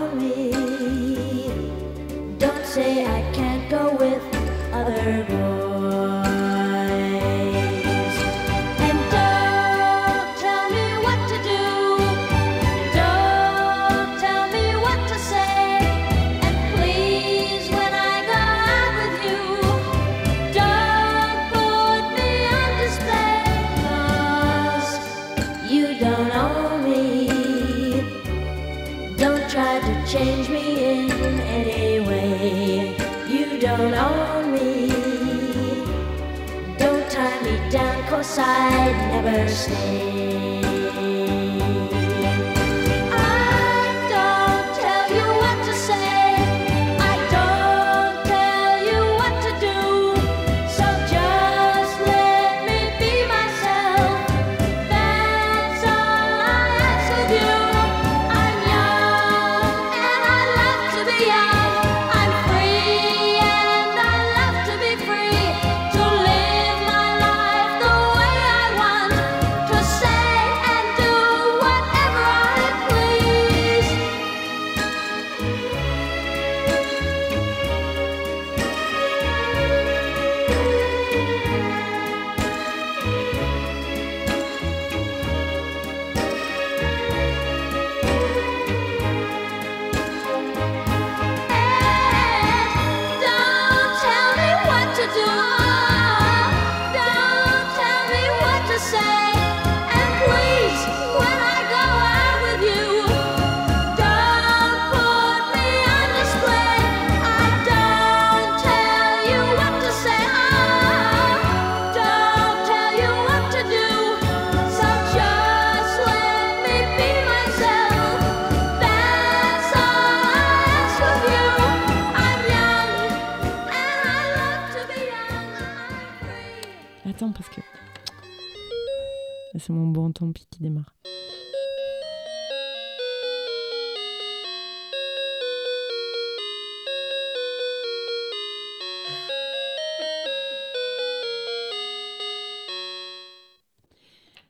C'est 129.66 129.74
mon 129.74 129.88
bon 129.88 130.12
tant 130.12 130.32
pis 130.32 130.46
qui 130.52 130.60
démarre. 130.62 130.94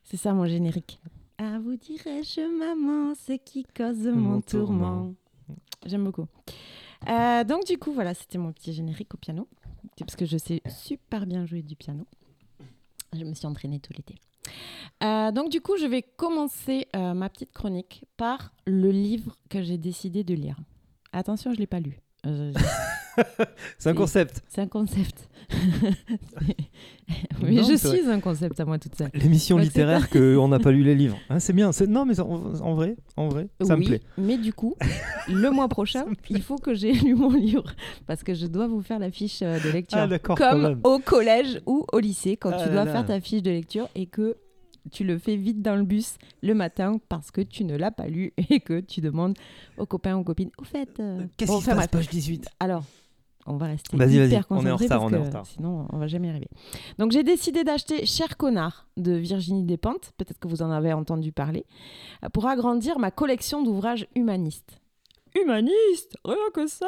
C'est 0.03 0.17
ça 0.17 0.33
mon 0.33 0.45
générique. 0.47 0.99
À 1.37 1.59
vous 1.59 1.77
dirai-je, 1.77 2.41
maman, 2.59 3.15
ce 3.15 3.33
qui 3.37 3.63
cause 3.63 4.07
mon, 4.07 4.15
Mon 4.15 4.41
tourment. 4.41 4.77
tourment. 4.77 5.15
J'aime 5.85 6.03
beaucoup. 6.03 6.27
Euh, 7.07 7.45
donc, 7.45 7.65
du 7.65 7.77
coup, 7.77 7.93
voilà, 7.93 8.13
c'était 8.13 8.37
mon 8.37 8.51
petit 8.51 8.73
générique 8.73 9.13
au 9.13 9.17
piano. 9.17 9.47
C'est 9.97 10.03
Parce 10.03 10.17
que 10.17 10.25
je 10.25 10.37
sais 10.37 10.61
super 10.67 11.25
bien 11.25 11.45
jouer 11.45 11.61
du 11.61 11.77
piano. 11.77 12.05
Je 13.13 13.23
me 13.23 13.33
suis 13.33 13.47
entraînée 13.47 13.79
tout 13.79 13.93
l'été. 13.93 14.15
Euh, 15.03 15.31
donc, 15.31 15.49
du 15.49 15.61
coup, 15.61 15.77
je 15.77 15.85
vais 15.85 16.01
commencer 16.01 16.87
euh, 16.95 17.13
ma 17.13 17.29
petite 17.29 17.51
chronique 17.51 18.05
par 18.17 18.53
le 18.65 18.91
livre 18.91 19.35
que 19.49 19.61
j'ai 19.61 19.77
décidé 19.77 20.23
de 20.23 20.33
lire. 20.33 20.57
Attention, 21.11 21.51
je 21.51 21.57
ne 21.57 21.61
l'ai 21.61 21.67
pas 21.67 21.79
lu. 21.79 21.99
Euh, 22.25 22.53
C'est 23.79 23.89
un 23.89 23.93
concept. 23.93 24.41
C'est 24.47 24.61
un 24.61 24.67
concept. 24.67 25.29
Mais 27.41 27.51
Non, 27.51 27.63
je 27.63 27.75
suis 27.75 28.07
un 28.09 28.19
concept 28.19 28.59
à 28.59 28.65
moi 28.65 28.79
toute 28.79 28.95
seule. 28.95 29.11
L'émission 29.13 29.57
littéraire 29.57 30.09
qu'on 30.09 30.47
n'a 30.47 30.57
pas 30.59 30.71
lu 30.71 30.83
les 30.83 30.95
livres. 31.03 31.17
Hein, 31.29 31.39
c'est 31.39 31.53
bien. 31.53 31.69
Non, 31.87 32.05
mais 32.05 32.19
en, 32.19 32.25
en 32.61 32.73
vrai, 32.73 32.95
en 33.15 33.27
vrai, 33.27 33.47
ça 33.61 33.75
oui, 33.75 33.81
me 33.81 33.85
plaît. 33.85 34.01
mais 34.17 34.37
du 34.37 34.53
coup, 34.53 34.75
le 35.29 35.49
mois 35.51 35.67
prochain, 35.67 36.05
il 36.29 36.41
faut 36.41 36.55
que 36.57 36.73
j'ai 36.73 36.93
lu 36.93 37.13
mon 37.15 37.31
livre 37.31 37.63
parce 38.07 38.23
que 38.23 38.33
je 38.33 38.47
dois 38.47 38.67
vous 38.67 38.81
faire 38.81 38.97
la 38.99 39.11
fiche 39.11 39.41
euh, 39.43 39.59
de 39.59 39.69
lecture. 39.69 39.99
Ah, 39.99 40.19
Comme 40.19 40.79
au 40.83 40.97
collège 40.99 41.61
ou 41.67 41.85
au 41.93 41.99
lycée, 41.99 42.37
quand 42.37 42.51
Ah 42.53 42.63
tu 42.63 42.69
dois 42.71 42.85
là. 42.85 42.91
faire 42.91 43.05
ta 43.05 43.19
fiche 43.21 43.43
de 43.43 43.51
lecture 43.51 43.87
et 43.93 44.07
que 44.07 44.35
tu 44.91 45.03
le 45.03 45.17
fais 45.19 45.35
vite 45.35 45.61
dans 45.61 45.75
le 45.75 45.83
bus 45.83 46.15
le 46.41 46.53
matin 46.53 46.99
parce 47.09 47.29
que 47.31 47.41
tu 47.41 47.63
ne 47.65 47.75
l'as 47.75 47.91
pas 47.91 48.07
lu 48.07 48.33
et 48.49 48.59
que 48.61 48.79
tu 48.79 49.01
demandes 49.01 49.35
aux 49.77 49.85
copains, 49.85 50.15
aux 50.17 50.23
copines, 50.23 50.51
au 50.57 50.63
fait. 50.63 50.89
euh, 50.99 51.21
Qu'est-ce 51.37 51.51
qui 51.55 51.61
se 51.61 51.69
passe, 51.71 51.87
page 51.87 52.09
18 52.09 52.47
Alors, 52.59 52.83
on 53.45 53.57
va 53.57 53.67
rester 53.67 53.95
Vas-y, 53.95 54.17
vas-y, 54.17 54.27
hyper 54.27 54.45
on 54.49 54.65
est 54.65 54.71
en 54.71 54.75
retard, 54.75 54.99
parce 54.99 55.11
on 55.11 55.15
est 55.15 55.19
en 55.19 55.23
retard. 55.25 55.45
Sinon, 55.45 55.87
on 55.91 55.97
va 55.97 56.07
jamais 56.07 56.27
y 56.27 56.29
arriver. 56.31 56.49
Donc, 56.97 57.11
j'ai 57.11 57.23
décidé 57.23 57.63
d'acheter 57.63 58.05
Cher 58.05 58.37
connard 58.37 58.87
de 58.97 59.11
Virginie 59.13 59.63
Despentes. 59.63 60.11
Peut-être 60.17 60.39
que 60.39 60.47
vous 60.47 60.61
en 60.61 60.71
avez 60.71 60.93
entendu 60.93 61.31
parler. 61.31 61.65
euh, 62.23 62.29
Pour 62.29 62.47
agrandir 62.47 62.97
ma 62.99 63.11
collection 63.11 63.61
d'ouvrages 63.63 64.07
humanistes. 64.15 64.81
Humaniste 65.35 66.17
Rien 66.25 66.37
que 66.53 66.67
ça 66.67 66.87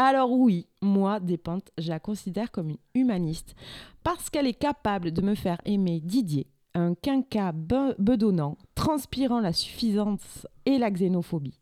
alors 0.00 0.30
oui, 0.30 0.68
moi, 0.80 1.18
Despentes, 1.18 1.72
je 1.76 1.88
la 1.88 1.98
considère 1.98 2.52
comme 2.52 2.68
une 2.70 2.78
humaniste 2.94 3.56
parce 4.04 4.30
qu'elle 4.30 4.46
est 4.46 4.52
capable 4.54 5.10
de 5.10 5.20
me 5.22 5.34
faire 5.34 5.58
aimer 5.64 5.98
Didier, 5.98 6.46
un 6.76 6.94
quinca 6.94 7.50
be- 7.50 7.96
bedonnant, 7.98 8.56
transpirant 8.76 9.40
la 9.40 9.52
suffisance 9.52 10.46
et 10.66 10.78
la 10.78 10.92
xénophobie. 10.92 11.58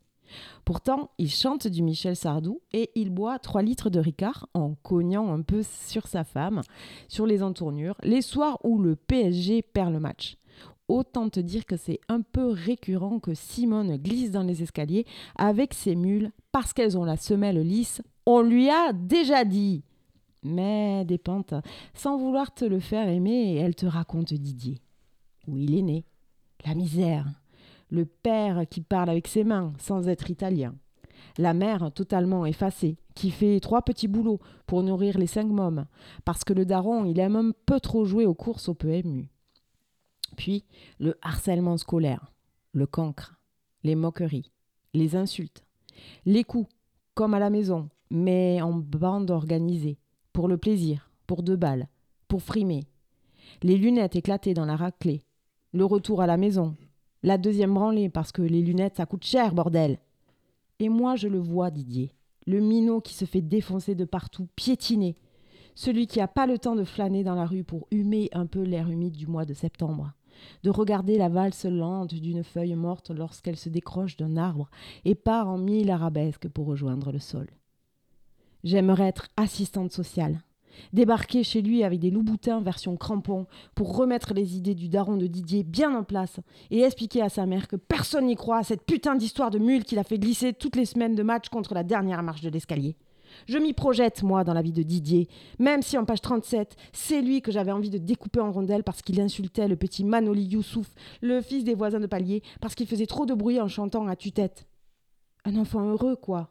Pourtant, 0.64 1.11
il 1.18 1.31
chante 1.31 1.66
du 1.66 1.83
Michel 1.83 2.16
Sardou 2.16 2.61
et 2.72 2.91
il 2.95 3.11
boit 3.11 3.39
3 3.39 3.62
litres 3.62 3.91
de 3.91 4.01
Ricard 4.01 4.49
en 4.55 4.74
cognant 4.74 5.33
un 5.33 5.43
peu 5.43 5.62
sur 5.62 6.07
sa 6.07 6.24
femme, 6.24 6.62
sur 7.09 7.27
les 7.27 7.43
entournures, 7.43 7.97
les 8.03 8.22
soirs 8.22 8.59
où 8.64 8.81
le 8.81 8.97
PSG 8.97 9.62
perd 9.62 9.93
le 9.93 10.01
match. 10.01 10.37
Autant 10.89 11.29
te 11.29 11.41
dire 11.41 11.66
que 11.66 11.77
c'est 11.77 12.01
un 12.09 12.20
peu 12.20 12.47
récurrent 12.47 13.18
que 13.18 13.35
Simone 13.35 13.97
glisse 13.97 14.31
dans 14.31 14.45
les 14.45 14.62
escaliers 14.62 15.05
avec 15.35 15.74
ses 15.74 15.97
mules 15.97 16.31
parce 16.53 16.72
qu'elles 16.72 16.97
ont 16.97 17.05
la 17.05 17.16
semelle 17.16 17.61
lisse. 17.61 18.03
On 18.24 18.41
lui 18.41 18.70
a 18.70 18.93
déjà 18.93 19.45
dit. 19.45 19.83
Mais 20.45 21.05
des 21.05 21.18
pentes, 21.18 21.55
sans 21.93 22.16
vouloir 22.16 22.55
te 22.55 22.64
le 22.64 22.79
faire 22.79 23.09
aimer, 23.09 23.57
elle 23.57 23.74
te 23.74 23.87
raconte 23.87 24.33
Didier. 24.33 24.81
Où 25.49 25.57
il 25.57 25.77
est 25.77 25.83
né. 25.83 26.05
La 26.64 26.74
misère. 26.74 27.27
Le 27.91 28.05
père 28.05 28.64
qui 28.68 28.80
parle 28.80 29.11
avec 29.11 29.28
ses 29.28 29.45
mains 29.45 29.72
sans 29.78 30.09
être 30.09 30.30
italien. 30.30 30.74
La 31.39 31.55
mère 31.55 31.93
totalement 31.93 32.47
effacée, 32.47 32.97
qui 33.14 33.30
fait 33.30 33.61
trois 33.61 33.82
petits 33.82 34.09
boulots 34.09 34.41
pour 34.66 34.82
nourrir 34.82 35.18
les 35.18 35.26
cinq 35.26 35.47
mômes, 35.47 35.87
parce 36.24 36.45
que 36.45 36.53
le 36.53 36.64
daron, 36.64 37.05
il 37.05 37.18
aime 37.18 37.37
un 37.37 37.51
peu 37.66 37.80
trop 37.80 38.05
jouer 38.05 38.26
aux 38.26 38.34
courses 38.34 38.68
au 38.68 38.74
PMU. 38.74 39.28
Puis 40.37 40.64
le 40.99 41.16
harcèlement 41.22 41.76
scolaire, 41.76 42.32
le 42.72 42.87
cancre, 42.87 43.39
les 43.84 43.95
moqueries, 43.95 44.53
les 44.95 45.16
insultes, 45.16 45.64
les 46.24 46.45
coups, 46.45 46.68
comme 47.14 47.34
à 47.34 47.39
la 47.39 47.51
maison, 47.51 47.89
mais 48.11 48.61
en 48.61 48.72
bande 48.72 49.30
organisée, 49.30 49.99
pour 50.32 50.49
le 50.49 50.59
plaisir, 50.59 51.11
pour 51.26 51.43
deux 51.43 51.57
balles, 51.57 51.89
pour 52.28 52.43
frimer, 52.43 52.84
les 53.62 53.76
lunettes 53.76 54.16
éclatées 54.16 54.55
dans 54.55 54.66
la 54.66 54.76
raclée, 54.76 55.22
le 55.72 55.84
retour 55.84 56.20
à 56.20 56.26
la 56.26 56.37
maison, 56.37 56.74
la 57.27 57.39
deuxième 57.39 57.74
branlée 57.74 58.09
parce 58.09 58.31
que 58.31 58.41
les 58.41 58.62
lunettes 58.62 58.97
ça 58.97 59.05
coûte 59.05 59.24
cher, 59.24 59.53
bordel. 59.53 59.99
Et 60.79 60.89
moi 60.89 61.16
je 61.16 61.27
le 61.27 61.41
vois, 61.41 61.72
Didier, 61.72 62.12
le 62.47 62.61
minot 62.61 63.01
qui 63.01 63.14
se 63.14 63.24
fait 63.24 63.41
défoncer 63.41 63.97
de 63.97 64.05
partout, 64.05 64.47
piétiner, 64.55 65.16
celui 65.74 66.07
qui 66.07 66.20
n'a 66.20 66.29
pas 66.29 66.47
le 66.47 66.57
temps 66.57 66.77
de 66.77 66.85
flâner 66.85 67.24
dans 67.24 67.35
la 67.35 67.45
rue 67.45 67.64
pour 67.64 67.89
humer 67.91 68.29
un 68.33 68.47
peu 68.47 68.62
l'air 68.62 68.89
humide 68.89 69.16
du 69.16 69.27
mois 69.27 69.45
de 69.45 69.55
septembre, 69.55 70.12
de 70.62 70.70
regarder 70.70 71.18
la 71.18 71.29
valse 71.29 71.64
lente 71.64 72.14
d'une 72.14 72.45
feuille 72.45 72.77
morte 72.77 73.11
lorsqu'elle 73.11 73.57
se 73.57 73.70
décroche 73.70 74.16
d'un 74.16 74.37
arbre 74.37 74.70
et 75.05 75.16
part 75.16 75.49
en 75.49 75.59
mille 75.59 75.91
arabesques 75.91 76.49
pour 76.49 76.66
rejoindre 76.66 77.11
le 77.11 77.18
sol. 77.18 77.49
J'aimerais 78.62 79.09
être 79.09 79.27
assistante 79.37 79.91
sociale, 79.91 80.43
débarquer 80.93 81.43
chez 81.43 81.62
lui 81.62 81.85
avec 81.85 82.01
des 82.01 82.11
loups-boutins 82.11 82.61
version 82.61 82.97
crampon 82.97 83.47
pour 83.74 83.97
remettre 83.97 84.35
les 84.35 84.57
idées 84.57 84.74
du 84.74 84.89
daron 84.89 85.16
de 85.16 85.27
Didier 85.27 85.62
bien 85.62 85.95
en 85.97 86.05
place 86.05 86.41
et 86.70 86.83
expliquer 86.83 87.22
à 87.22 87.29
sa 87.29 87.47
mère 87.47 87.68
que 87.68 87.77
personne 87.77 88.27
n'y 88.27 88.37
croit 88.37 88.59
à 88.59 88.64
cette 88.64 88.85
putain 88.85 89.14
d'histoire 89.14 89.51
de 89.51 89.59
mule 89.59 89.85
qu'il 89.85 89.99
a 89.99 90.05
fait 90.05 90.18
glisser 90.18 90.53
toutes 90.53 90.77
les 90.77 90.85
semaines 90.85 91.14
de 91.14 91.22
match 91.22 91.49
contre 91.49 91.74
la 91.74 91.83
dernière 91.83 92.22
marche 92.22 92.43
de 92.43 92.51
l'escalier. 92.51 92.97
Je 93.47 93.59
m'y 93.59 93.72
projette, 93.72 94.22
moi, 94.22 94.45
dans 94.45 94.55
la 94.55 94.62
vie 94.62 94.72
de 94.72 94.83
Didier, 94.83 95.29
même 95.59 95.83
si 95.83 95.99
en 95.99 96.05
page 96.05 96.20
37, 96.20 96.77
c'est 96.93 97.20
lui 97.20 97.43
que 97.43 97.53
j'avais 97.53 97.72
envie 97.72 97.91
de 97.91 97.99
découper 97.99 98.41
en 98.41 98.53
rondelles 98.53 98.85
parce 98.85 99.03
qu'il 99.03 99.20
insultait 99.20 99.68
le 99.68 99.77
petit 99.77 100.05
Manoli 100.05 100.45
Youssouf, 100.45 100.89
le 101.20 101.41
fils 101.41 101.64
des 101.64 101.74
voisins 101.74 102.01
de 102.01 102.07
palier, 102.07 102.43
parce 102.61 102.74
qu'il 102.74 102.87
faisait 102.87 103.07
trop 103.07 103.27
de 103.27 103.35
bruit 103.35 103.61
en 103.61 103.68
chantant 103.68 104.07
à 104.07 104.16
tue-tête. 104.16 104.66
Un 105.45 105.57
enfant 105.57 105.81
heureux, 105.81 106.16
quoi. 106.16 106.51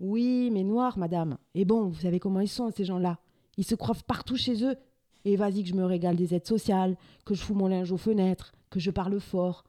Oui, 0.00 0.50
mais 0.52 0.64
noir, 0.64 0.98
madame. 0.98 1.38
Et 1.54 1.64
bon, 1.64 1.88
vous 1.88 2.00
savez 2.00 2.20
comment 2.20 2.40
ils 2.40 2.48
sont, 2.48 2.70
ces 2.70 2.84
gens-là. 2.84 3.18
Ils 3.58 3.64
se 3.64 3.74
croivent 3.74 4.04
partout 4.04 4.36
chez 4.36 4.64
eux. 4.64 4.76
Et 5.24 5.36
vas-y 5.36 5.62
que 5.62 5.68
je 5.68 5.74
me 5.74 5.84
régale 5.84 6.16
des 6.16 6.34
aides 6.34 6.46
sociales, 6.46 6.96
que 7.26 7.34
je 7.34 7.42
fous 7.42 7.54
mon 7.54 7.66
linge 7.66 7.92
aux 7.92 7.98
fenêtres, 7.98 8.52
que 8.70 8.80
je 8.80 8.90
parle 8.90 9.20
fort. 9.20 9.64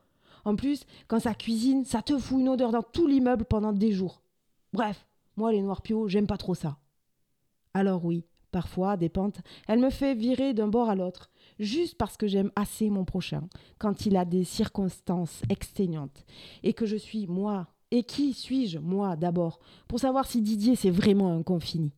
En 0.45 0.55
plus, 0.55 0.85
quand 1.07 1.19
ça 1.19 1.33
cuisine, 1.33 1.83
ça 1.83 2.01
te 2.01 2.17
fout 2.17 2.39
une 2.39 2.49
odeur 2.49 2.71
dans 2.71 2.83
tout 2.83 3.07
l'immeuble 3.07 3.43
pendant 3.43 3.73
des 3.73 3.91
jours. 3.91 4.21
Bref, 4.71 5.05
moi, 5.35 5.51
les 5.51 5.61
noirs 5.61 5.81
piaux, 5.81 6.07
j'aime 6.07 6.27
pas 6.27 6.37
trop 6.37 6.55
ça. 6.55 6.77
Alors 7.73 8.05
oui, 8.05 8.25
parfois, 8.51 8.95
des 8.95 9.09
pentes, 9.09 9.41
elle 9.67 9.79
me 9.79 9.89
fait 9.89 10.13
virer 10.13 10.53
d'un 10.53 10.67
bord 10.67 10.89
à 10.89 10.95
l'autre, 10.95 11.29
juste 11.59 11.97
parce 11.97 12.15
que 12.15 12.27
j'aime 12.27 12.51
assez 12.55 12.89
mon 12.89 13.05
prochain, 13.05 13.47
quand 13.79 14.05
il 14.05 14.15
a 14.15 14.25
des 14.25 14.43
circonstances 14.43 15.41
exténuantes, 15.49 16.25
et 16.63 16.73
que 16.73 16.85
je 16.85 16.95
suis 16.95 17.27
moi. 17.27 17.67
Et 17.91 18.03
qui 18.03 18.33
suis-je, 18.33 18.77
moi, 18.77 19.15
d'abord, 19.15 19.59
pour 19.87 19.99
savoir 19.99 20.27
si 20.27 20.43
Didier 20.43 20.75
c'est 20.75 20.91
vraiment 20.91 21.35
un 21.35 21.41
confini 21.41 21.91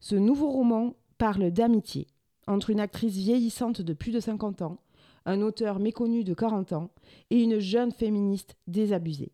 Ce 0.00 0.14
nouveau 0.14 0.50
roman 0.50 0.94
parle 1.18 1.50
d'amitié 1.50 2.06
entre 2.46 2.70
une 2.70 2.80
actrice 2.80 3.16
vieillissante 3.16 3.80
de 3.82 3.92
plus 3.92 4.12
de 4.12 4.20
50 4.20 4.62
ans, 4.62 4.78
un 5.24 5.40
auteur 5.42 5.78
méconnu 5.78 6.24
de 6.24 6.34
40 6.34 6.72
ans 6.72 6.90
et 7.30 7.42
une 7.42 7.58
jeune 7.58 7.90
féministe 7.90 8.56
désabusée. 8.66 9.32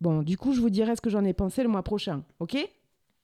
Bon, 0.00 0.22
du 0.22 0.36
coup, 0.36 0.52
je 0.52 0.60
vous 0.60 0.70
dirai 0.70 0.96
ce 0.96 1.00
que 1.00 1.10
j'en 1.10 1.24
ai 1.24 1.32
pensé 1.32 1.62
le 1.62 1.68
mois 1.68 1.82
prochain, 1.82 2.22
ok? 2.40 2.56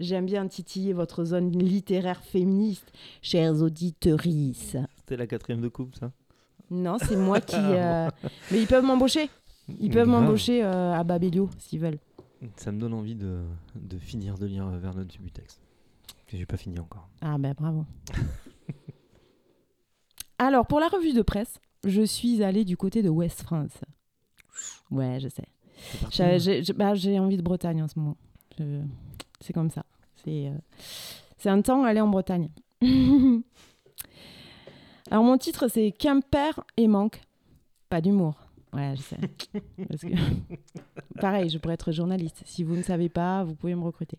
J'aime 0.00 0.26
bien 0.26 0.46
titiller 0.48 0.92
votre 0.92 1.24
zone 1.24 1.50
littéraire 1.50 2.22
féministe, 2.24 2.92
chers 3.20 3.62
auditrices. 3.62 4.76
C'était 4.96 5.16
la 5.16 5.26
quatrième 5.26 5.60
de 5.60 5.68
coupe, 5.68 5.94
ça? 5.94 6.12
Non, 6.70 6.96
c'est 6.98 7.16
moi 7.16 7.40
qui. 7.40 7.56
euh, 7.58 8.08
Mais 8.50 8.60
ils 8.60 8.66
peuvent 8.66 8.84
m'embaucher. 8.84 9.28
Ils 9.78 9.90
peuvent 9.90 10.08
m'embaucher 10.08 10.64
euh, 10.64 10.92
à 10.92 11.04
Babelio 11.04 11.50
s'ils 11.58 11.78
veulent. 11.78 11.98
Ça 12.56 12.72
me 12.72 12.80
donne 12.80 12.94
envie 12.94 13.14
de, 13.14 13.42
de 13.76 13.98
finir 13.98 14.38
de 14.38 14.46
lire 14.46 14.66
euh, 14.66 14.78
Vernon 14.78 15.06
Subutex. 15.08 15.60
Que 16.32 16.38
j'ai 16.38 16.46
pas 16.46 16.56
fini 16.56 16.78
encore. 16.78 17.10
Ah 17.20 17.36
ben 17.36 17.52
bravo. 17.52 17.84
Alors, 20.38 20.66
pour 20.66 20.80
la 20.80 20.88
revue 20.88 21.12
de 21.12 21.20
presse, 21.20 21.60
je 21.84 22.00
suis 22.02 22.42
allée 22.42 22.64
du 22.64 22.78
côté 22.78 23.02
de 23.02 23.10
West 23.10 23.42
France. 23.42 23.78
Ouais, 24.90 25.20
je 25.20 25.28
sais. 25.28 25.44
J'ai- 26.10 26.38
J'ai 26.38 26.62
j'ai- 26.62 26.72
bah, 26.72 26.94
j'ai 26.94 27.18
envie 27.18 27.36
de 27.36 27.42
Bretagne 27.42 27.82
en 27.82 27.88
ce 27.88 27.98
moment. 27.98 28.16
Je- 28.58 28.80
C'est 29.40 29.52
comme 29.52 29.68
ça. 29.70 29.84
C'est 30.24 30.48
euh, 30.48 30.56
c'est 31.36 31.50
un 31.50 31.60
temps 31.60 31.84
aller 31.84 32.00
en 32.00 32.08
Bretagne. 32.08 32.48
Alors, 35.10 35.24
mon 35.24 35.36
titre, 35.36 35.68
c'est 35.68 35.92
Quimper 35.92 36.64
et 36.78 36.88
manque. 36.88 37.20
Pas 37.90 38.00
d'humour. 38.00 38.36
Ouais, 38.72 38.94
je 38.96 39.02
sais. 39.02 39.18
Parce 39.88 40.00
que... 40.00 40.14
Pareil, 41.20 41.50
je 41.50 41.58
pourrais 41.58 41.74
être 41.74 41.92
journaliste. 41.92 42.40
Si 42.46 42.64
vous 42.64 42.74
ne 42.76 42.82
savez 42.82 43.10
pas, 43.10 43.44
vous 43.44 43.54
pouvez 43.54 43.74
me 43.74 43.82
recruter. 43.82 44.16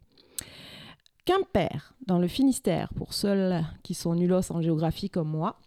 Quimper, 1.26 1.96
dans 2.06 2.20
le 2.20 2.28
Finistère, 2.28 2.94
pour 2.96 3.14
ceux 3.14 3.52
qui 3.82 3.94
sont 3.94 4.14
nulos 4.14 4.52
en 4.52 4.62
géographie 4.62 5.10
comme 5.10 5.30
moi, 5.30 5.58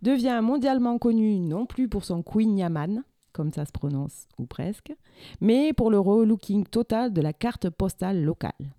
devient 0.00 0.40
mondialement 0.42 0.98
connu 0.98 1.38
non 1.40 1.66
plus 1.66 1.88
pour 1.88 2.06
son 2.06 2.22
Queen 2.22 2.56
Yaman, 2.56 3.04
comme 3.32 3.52
ça 3.52 3.66
se 3.66 3.72
prononce, 3.72 4.28
ou 4.38 4.46
presque, 4.46 4.94
mais 5.42 5.74
pour 5.74 5.90
le 5.90 5.98
relooking 5.98 6.64
total 6.64 7.12
de 7.12 7.20
la 7.20 7.34
carte 7.34 7.68
postale 7.68 8.22
locale. 8.22 8.74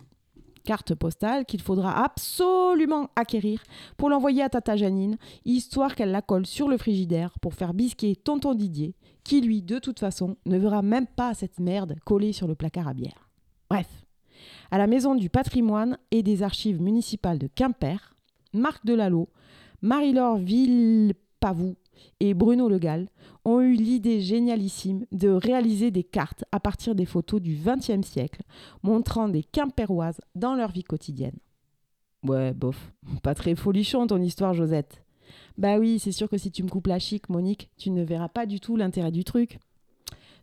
Carte 0.64 0.96
postale 0.96 1.44
qu'il 1.44 1.62
faudra 1.62 2.02
absolument 2.04 3.08
acquérir 3.14 3.62
pour 3.96 4.10
l'envoyer 4.10 4.42
à 4.42 4.48
Tata 4.48 4.74
Janine, 4.74 5.18
histoire 5.44 5.94
qu'elle 5.94 6.10
la 6.10 6.22
colle 6.22 6.46
sur 6.46 6.68
le 6.68 6.76
frigidaire 6.76 7.38
pour 7.38 7.54
faire 7.54 7.72
bisquer 7.72 8.16
tonton 8.16 8.54
Didier, 8.54 8.96
qui 9.22 9.42
lui, 9.42 9.62
de 9.62 9.78
toute 9.78 10.00
façon, 10.00 10.36
ne 10.44 10.58
verra 10.58 10.82
même 10.82 11.06
pas 11.06 11.34
cette 11.34 11.60
merde 11.60 11.96
collée 12.04 12.32
sur 12.32 12.48
le 12.48 12.56
placard 12.56 12.88
à 12.88 12.94
bière. 12.94 13.30
Bref, 13.70 14.05
à 14.70 14.78
la 14.78 14.86
Maison 14.86 15.14
du 15.14 15.30
patrimoine 15.30 15.98
et 16.10 16.22
des 16.22 16.42
archives 16.42 16.80
municipales 16.80 17.38
de 17.38 17.46
Quimper, 17.46 18.14
Marc 18.52 18.84
Delalot, 18.84 19.28
Marie-Laure 19.82 20.38
Villepavou 20.38 21.76
et 22.20 22.34
Bruno 22.34 22.68
Legal 22.68 23.08
ont 23.44 23.60
eu 23.60 23.74
l'idée 23.74 24.20
génialissime 24.20 25.06
de 25.12 25.28
réaliser 25.28 25.90
des 25.90 26.04
cartes 26.04 26.44
à 26.52 26.60
partir 26.60 26.94
des 26.94 27.06
photos 27.06 27.40
du 27.40 27.56
XXe 27.56 28.06
siècle 28.06 28.42
montrant 28.82 29.28
des 29.28 29.42
Quimperoises 29.42 30.20
dans 30.34 30.54
leur 30.54 30.70
vie 30.70 30.84
quotidienne. 30.84 31.38
Ouais, 32.26 32.52
bof, 32.52 32.92
pas 33.22 33.34
très 33.34 33.54
folichon 33.54 34.06
ton 34.06 34.20
histoire, 34.20 34.54
Josette. 34.54 35.02
Bah 35.58 35.78
oui, 35.78 35.98
c'est 35.98 36.12
sûr 36.12 36.28
que 36.28 36.38
si 36.38 36.50
tu 36.50 36.62
me 36.62 36.68
coupes 36.68 36.86
la 36.86 36.98
chic, 36.98 37.28
Monique, 37.28 37.70
tu 37.76 37.90
ne 37.90 38.02
verras 38.02 38.28
pas 38.28 38.46
du 38.46 38.60
tout 38.60 38.76
l'intérêt 38.76 39.12
du 39.12 39.24
truc. 39.24 39.58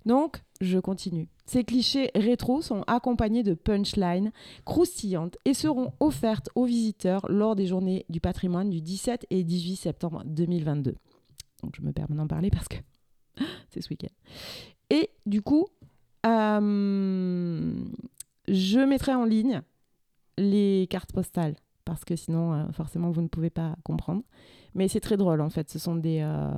Donc, 0.06 0.44
je 0.62 0.80
continue. 0.80 1.28
Ces 1.46 1.64
clichés 1.64 2.12
rétro 2.16 2.62
sont 2.62 2.84
accompagnés 2.88 3.44
de 3.44 3.54
punchlines 3.54 4.32
croustillantes 4.66 5.38
et 5.46 5.54
seront 5.54 5.94
offertes 6.00 6.50
aux 6.56 6.66
visiteurs 6.66 7.26
lors 7.30 7.56
des 7.56 7.66
journées 7.66 8.06
du 8.10 8.20
patrimoine 8.20 8.70
du 8.70 8.82
17 8.82 9.28
et 9.30 9.44
18 9.44 9.76
septembre 9.76 10.24
2022. 10.26 10.96
Donc, 11.64 11.76
je 11.76 11.82
me 11.82 11.92
permets 11.92 12.16
d'en 12.16 12.28
parler 12.28 12.50
parce 12.50 12.68
que 12.68 12.78
c'est 13.70 13.82
ce 13.82 13.90
week-end. 13.90 14.14
Et 14.90 15.10
du 15.26 15.42
coup, 15.42 15.68
euh, 16.26 17.74
je 18.48 18.80
mettrai 18.80 19.14
en 19.14 19.26
ligne 19.26 19.62
les 20.38 20.88
cartes 20.90 21.14
postales 21.14 21.56
parce 21.86 22.06
que 22.06 22.16
sinon, 22.16 22.54
euh, 22.54 22.72
forcément, 22.72 23.12
vous 23.12 23.22
ne 23.22 23.28
pouvez 23.28 23.50
pas 23.50 23.76
comprendre. 23.84 24.24
Mais 24.76 24.88
c'est 24.88 25.00
très 25.00 25.18
drôle 25.18 25.42
en 25.42 25.50
fait. 25.50 25.70
Ce 25.70 25.80
sont 25.80 25.96
des, 25.96 26.20
euh, 26.22 26.52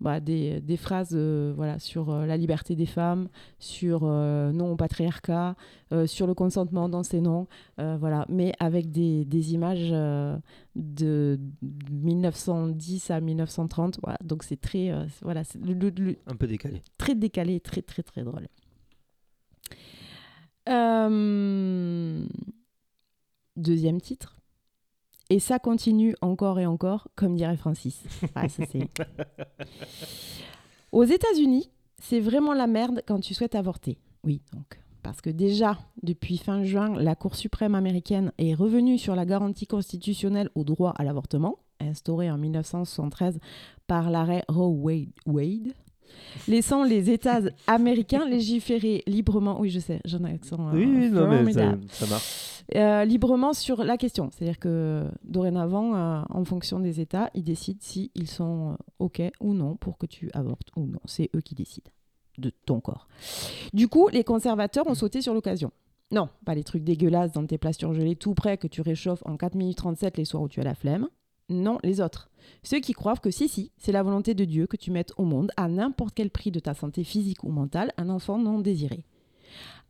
bah, 0.00 0.20
des, 0.20 0.60
des 0.60 0.76
phrases 0.76 1.12
euh, 1.14 1.52
voilà, 1.56 1.78
sur 1.78 2.10
euh, 2.10 2.26
la 2.26 2.36
liberté 2.36 2.76
des 2.76 2.86
femmes, 2.86 3.28
sur 3.58 4.00
euh, 4.04 4.52
non 4.52 4.72
au 4.72 4.76
patriarcat, 4.76 5.56
sur 6.06 6.26
le 6.26 6.34
consentement 6.34 6.88
dans 6.88 7.02
ces 7.02 7.20
noms, 7.22 7.46
voilà. 7.78 8.26
mais 8.28 8.52
avec 8.60 8.90
des, 8.90 9.24
des 9.24 9.54
images 9.54 9.90
de 10.76 11.40
1910 11.90 13.10
à 13.10 13.20
1930. 13.20 13.98
Voilà. 14.02 14.18
Donc 14.22 14.42
c'est 14.44 14.60
très. 14.60 14.92
voilà, 15.22 15.42
le- 15.64 15.88
le- 15.90 16.16
Un 16.26 16.36
peu 16.36 16.46
décalé. 16.46 16.82
très 16.98 17.14
décalé, 17.14 17.58
très 17.60 17.80
très 17.80 18.02
très 18.02 18.22
drôle. 18.22 18.48
Deuxième 23.56 24.00
titre, 24.00 24.37
Et 25.30 25.40
ça 25.40 25.58
continue 25.58 26.14
encore 26.22 26.58
et 26.58 26.66
encore, 26.66 27.08
comme 27.14 27.36
dirait 27.36 27.56
Francis. 27.56 28.02
Ah, 28.34 28.48
ça, 28.48 28.62
Aux 30.92 31.04
États-Unis, 31.04 31.70
c'est 32.00 32.20
vraiment 32.20 32.54
la 32.54 32.66
merde 32.66 33.02
quand 33.06 33.20
tu 33.20 33.34
souhaites 33.34 33.54
avorter. 33.54 33.98
Oui, 34.24 34.40
donc. 34.52 34.80
Parce 35.02 35.20
que 35.20 35.30
déjà, 35.30 35.78
depuis 36.02 36.38
fin 36.38 36.64
juin, 36.64 36.94
la 36.98 37.14
Cour 37.14 37.34
suprême 37.34 37.74
américaine 37.74 38.32
est 38.38 38.54
revenue 38.54 38.98
sur 38.98 39.14
la 39.14 39.24
garantie 39.24 39.66
constitutionnelle 39.66 40.50
au 40.54 40.64
droit 40.64 40.92
à 40.98 41.04
l'avortement, 41.04 41.58
instaurée 41.80 42.30
en 42.30 42.36
1973 42.38 43.38
par 43.86 44.10
l'arrêt 44.10 44.44
Roe 44.48 44.68
Wade, 44.68 45.08
Wade, 45.24 45.72
laissant 46.46 46.84
les 46.84 47.10
États 47.10 47.40
américains 47.66 48.28
légiférer 48.28 49.02
librement. 49.06 49.60
Oui, 49.60 49.70
je 49.70 49.78
sais, 49.78 50.00
j'ai 50.04 50.16
un 50.16 50.24
accent. 50.24 50.68
euh, 50.68 50.72
Oui, 50.72 51.10
non, 51.10 51.42
mais 51.44 51.52
ça 51.52 52.06
marche. 52.06 52.57
Euh, 52.76 53.04
librement 53.04 53.54
sur 53.54 53.82
la 53.82 53.96
question. 53.96 54.30
C'est-à-dire 54.30 54.58
que 54.58 55.06
dorénavant, 55.24 55.94
euh, 55.94 56.22
en 56.28 56.44
fonction 56.44 56.80
des 56.80 57.00
États, 57.00 57.30
ils 57.34 57.44
décident 57.44 57.80
s'ils 57.80 58.28
sont 58.28 58.72
euh, 58.72 58.76
OK 58.98 59.22
ou 59.40 59.54
non 59.54 59.76
pour 59.76 59.96
que 59.96 60.06
tu 60.06 60.30
avortes 60.34 60.68
ou 60.76 60.86
non. 60.86 61.00
C'est 61.06 61.30
eux 61.34 61.40
qui 61.40 61.54
décident 61.54 61.90
de 62.36 62.52
ton 62.66 62.80
corps. 62.80 63.08
Du 63.72 63.88
coup, 63.88 64.08
les 64.08 64.22
conservateurs 64.22 64.86
ont 64.86 64.94
sauté 64.94 65.22
sur 65.22 65.32
l'occasion. 65.32 65.72
Non, 66.10 66.28
pas 66.44 66.54
les 66.54 66.64
trucs 66.64 66.84
dégueulasses 66.84 67.32
dans 67.32 67.46
tes 67.46 67.58
plats 67.58 67.72
surgelés 67.72 68.16
tout 68.16 68.34
prêts 68.34 68.58
que 68.58 68.66
tu 68.66 68.80
réchauffes 68.80 69.22
en 69.24 69.36
4 69.36 69.54
minutes 69.54 69.78
37 69.78 70.16
les 70.16 70.24
soirs 70.24 70.42
où 70.42 70.48
tu 70.48 70.60
as 70.60 70.64
la 70.64 70.74
flemme. 70.74 71.08
Non, 71.50 71.78
les 71.82 72.02
autres. 72.02 72.30
Ceux 72.62 72.80
qui 72.80 72.92
croient 72.92 73.16
que 73.16 73.30
si, 73.30 73.48
si, 73.48 73.72
c'est 73.78 73.92
la 73.92 74.02
volonté 74.02 74.34
de 74.34 74.44
Dieu 74.44 74.66
que 74.66 74.76
tu 74.76 74.90
mettes 74.90 75.12
au 75.16 75.24
monde, 75.24 75.50
à 75.56 75.68
n'importe 75.68 76.14
quel 76.14 76.30
prix 76.30 76.50
de 76.50 76.60
ta 76.60 76.74
santé 76.74 77.04
physique 77.04 77.42
ou 77.44 77.50
mentale, 77.50 77.92
un 77.96 78.10
enfant 78.10 78.38
non 78.38 78.58
désiré. 78.58 79.04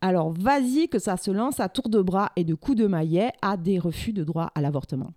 Alors 0.01 0.31
vas-y 0.31 0.87
que 0.87 0.99
ça 0.99 1.17
se 1.17 1.31
lance 1.31 1.59
à 1.59 1.69
tour 1.69 1.89
de 1.89 2.01
bras 2.01 2.31
et 2.35 2.43
de 2.43 2.55
coups 2.55 2.77
de 2.77 2.87
maillet 2.87 3.31
à 3.41 3.57
des 3.57 3.79
refus 3.79 4.13
de 4.13 4.23
droit 4.23 4.51
à 4.55 4.61
l'avortement. 4.61 5.11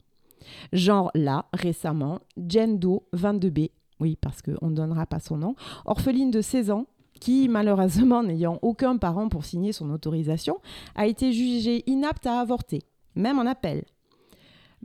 Genre 0.72 1.11
là, 1.14 1.47
récemment, 1.53 2.20
Jen 2.36 2.78
Doe, 2.78 3.03
22B, 3.14 3.70
oui 4.01 4.18
parce 4.20 4.43
qu'on 4.43 4.70
ne 4.70 4.74
donnera 4.74 5.07
pas 5.07 5.20
son 5.20 5.36
nom, 5.36 5.55
orpheline 5.84 6.30
de 6.30 6.40
16 6.40 6.70
ans, 6.70 6.86
qui 7.20 7.49
malheureusement 7.49 8.22
n'ayant 8.24 8.59
aucun 8.62 8.97
parent 8.97 9.28
pour 9.28 9.45
signer 9.45 9.72
son 9.72 9.90
autorisation, 9.90 10.59
a 10.95 11.07
été 11.07 11.32
jugée 11.32 11.84
inapte 11.86 12.26
à 12.26 12.40
avorter, 12.40 12.82
même 13.14 13.38
en 13.38 13.47
appel. 13.47 13.84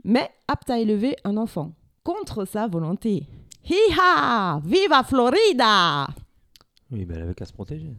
Mais 0.04 0.30
apte 0.46 0.70
à 0.70 0.78
élever 0.78 1.16
un 1.24 1.36
enfant, 1.36 1.72
contre 2.04 2.44
sa 2.44 2.68
volonté. 2.68 3.26
Hi-ha 3.64 4.60
Viva 4.64 5.02
Florida 5.02 6.06
Oui, 6.90 7.04
ben, 7.04 7.16
elle 7.16 7.22
avait 7.22 7.34
qu'à 7.34 7.44
se 7.44 7.52
protéger. 7.52 7.92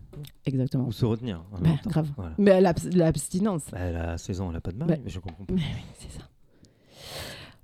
Exactement. 0.46 0.86
Ou 0.88 0.92
se 0.92 1.06
retenir. 1.06 1.44
en 1.52 1.60
Bah, 1.60 1.70
même 1.70 1.78
temps. 1.80 1.90
grave. 1.90 2.10
Voilà. 2.18 2.34
Mais 2.40 2.60
l'abs- 2.62 2.90
l'abstinence. 2.94 3.64
Bah, 3.72 3.78
elle 3.80 3.96
a 3.98 4.18
16 4.18 4.42
ans, 4.42 4.48
elle 4.48 4.54
n'a 4.54 4.62
pas 4.62 4.72
de 4.72 4.78
mari, 4.78 4.92
Bah, 4.96 4.98
mais 5.04 5.10
je 5.10 5.20
comprends 5.20 5.46
pas. 5.46 5.54
Mais 5.54 5.62
oui, 5.62 5.82
c'est 6.00 6.12
ça. 6.12 6.28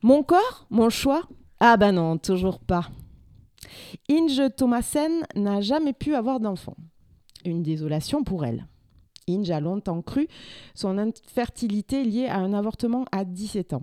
Mon 0.03 0.21
corps, 0.23 0.67
mon 0.69 0.89
choix? 0.89 1.23
Ah 1.59 1.77
bah 1.77 1.91
non, 1.91 2.17
toujours 2.17 2.59
pas. 2.59 2.89
Inge 4.09 4.41
Thomasen 4.55 5.23
n'a 5.35 5.61
jamais 5.61 5.93
pu 5.93 6.13
avoir 6.13 6.39
d'enfant. 6.39 6.75
Une 7.43 7.63
désolation 7.63 8.23
pour 8.23 8.45
elle. 8.45 8.67
Inge 9.27 9.49
a 9.49 9.59
longtemps 9.59 10.01
cru 10.03 10.27
son 10.75 10.97
infertilité 10.99 12.03
liée 12.03 12.27
à 12.27 12.37
un 12.37 12.53
avortement 12.53 13.05
à 13.11 13.25
17 13.25 13.73
ans. 13.73 13.81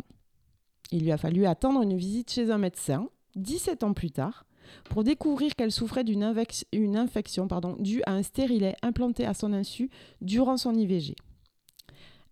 Il 0.92 1.02
lui 1.02 1.10
a 1.12 1.16
fallu 1.16 1.46
attendre 1.46 1.82
une 1.82 1.96
visite 1.96 2.30
chez 2.30 2.50
un 2.50 2.58
médecin, 2.58 3.08
17 3.34 3.82
ans 3.82 3.94
plus 3.94 4.10
tard, 4.10 4.44
pour 4.90 5.04
découvrir 5.04 5.54
qu'elle 5.54 5.72
souffrait 5.72 6.04
d'une 6.04 6.34
une 6.72 6.96
infection 6.96 7.48
pardon, 7.48 7.76
due 7.78 8.02
à 8.06 8.12
un 8.12 8.22
stérilet 8.22 8.76
implanté 8.82 9.26
à 9.26 9.34
son 9.34 9.52
insu 9.52 9.90
durant 10.20 10.56
son 10.56 10.74
IVG 10.74 11.14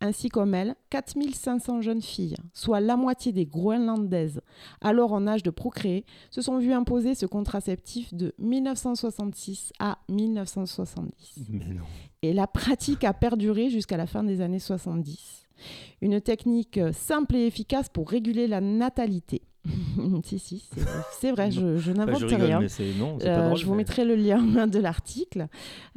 ainsi 0.01 0.29
comme 0.29 0.55
elle, 0.55 0.75
4500 0.91 1.83
jeunes 1.83 2.03
filles, 2.03 2.37
soit 2.55 2.81
la 2.81 2.97
moitié 2.97 3.33
des 3.33 3.47
Groenlandaises, 3.47 4.41
alors 4.81 5.13
en 5.13 5.27
âge 5.27 5.43
de 5.43 5.51
procréer, 5.51 6.05
se 6.31 6.43
sont 6.43 6.59
vues 6.59 6.73
imposer 6.73 7.15
ce 7.15 7.27
contraceptif 7.27 8.15
de 8.15 8.35
1966 8.39 9.73
à 9.79 9.99
1970. 10.09 11.47
Mais 11.51 11.67
non. 11.67 11.83
Et 12.23 12.33
la 12.33 12.47
pratique 12.47 13.05
a 13.05 13.13
perduré 13.13 13.71
jusqu'à 13.71 13.97
la 13.97 14.07
fin 14.07 14.25
des 14.25 14.41
années 14.41 14.59
70. 14.59 15.47
Une 16.01 16.21
technique 16.21 16.81
simple 16.93 17.37
et 17.37 17.47
efficace 17.47 17.91
pour 17.91 18.09
réguler 18.09 18.47
la 18.47 18.63
natalité. 18.63 19.43
si, 20.25 20.39
si, 20.39 20.63
c'est- 21.21 21.33
vrai, 21.33 21.51
je, 21.51 21.77
je 21.79 21.93
n'invente 21.93 22.23
rien. 22.23 22.61
non, 22.99 23.19
Euh, 23.23 23.55
je 23.55 23.65
vous 23.67 23.73
mais- 23.73 23.79
mettrai 23.79 24.05
le 24.05 24.15
lien 24.17 24.67
de 24.67 24.79
l'article. 24.79 25.47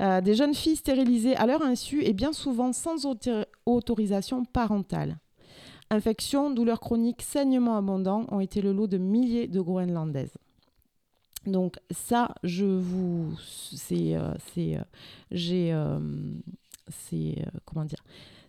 Euh, 0.01 0.22
des 0.22 0.36
jeunes 0.36 0.53
filles 0.53 0.76
stérilisées 0.76 1.36
à 1.36 1.45
leur 1.45 1.61
insu 1.61 2.03
et 2.03 2.14
bien 2.14 2.34
souvent 2.34 2.74
sans 2.74 3.05
autor- 3.05 3.45
autorisation 3.66 4.43
parentale. 4.45 5.18
Infections, 5.89 6.49
douleurs 6.49 6.80
chroniques, 6.80 7.22
saignements 7.22 7.78
abondants 7.78 8.26
ont 8.32 8.39
été 8.39 8.61
le 8.61 8.74
lot 8.74 8.88
de 8.88 8.97
milliers 8.97 9.47
de 9.47 9.61
Groenlandaises. 9.61 10.34
Donc 11.45 11.76
ça, 11.91 12.34
je 12.43 12.66
vous, 12.66 13.38
c'est, 13.76 14.16
euh, 14.16 14.32
c'est, 14.53 14.76
euh, 14.78 14.82
j'ai, 15.32 15.76
c'est, 16.89 17.45
comment 17.66 17.86
dire, 17.86 18.03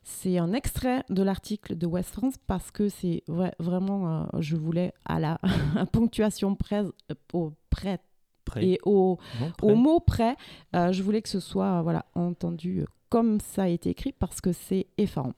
c'est 0.05 0.39
un 0.39 0.53
extrait 0.53 1.03
de 1.09 1.23
l'article 1.23 1.77
de 1.77 1.87
West 1.87 2.11
France 2.11 2.35
parce 2.47 2.71
que 2.71 2.89
c'est 2.89 3.23
vrai- 3.27 3.55
vraiment, 3.59 4.23
euh, 4.23 4.25
je 4.39 4.55
voulais 4.57 4.93
à 5.07 5.19
la 5.19 5.41
ponctuation 5.93 6.55
près, 6.55 6.81
euh, 6.85 7.15
au 7.33 7.53
près 7.71 7.99
Près. 8.45 8.67
et 8.67 8.79
au, 8.85 9.17
près. 9.57 9.73
au 9.73 9.75
mot 9.75 10.01
près, 10.01 10.37
euh, 10.77 10.93
je 10.93 11.03
voulais 11.03 11.23
que 11.23 11.31
ce 11.31 11.41
soit 11.41 11.81
voilà 11.81 12.05
entendu 12.15 12.85
comme 13.15 13.39
ça 13.39 13.63
a 13.63 13.69
été 13.69 13.91
écrit 13.91 14.11
parce 14.11 14.41
que 14.41 14.51
c'est 14.51 14.89
effarant. 14.99 15.35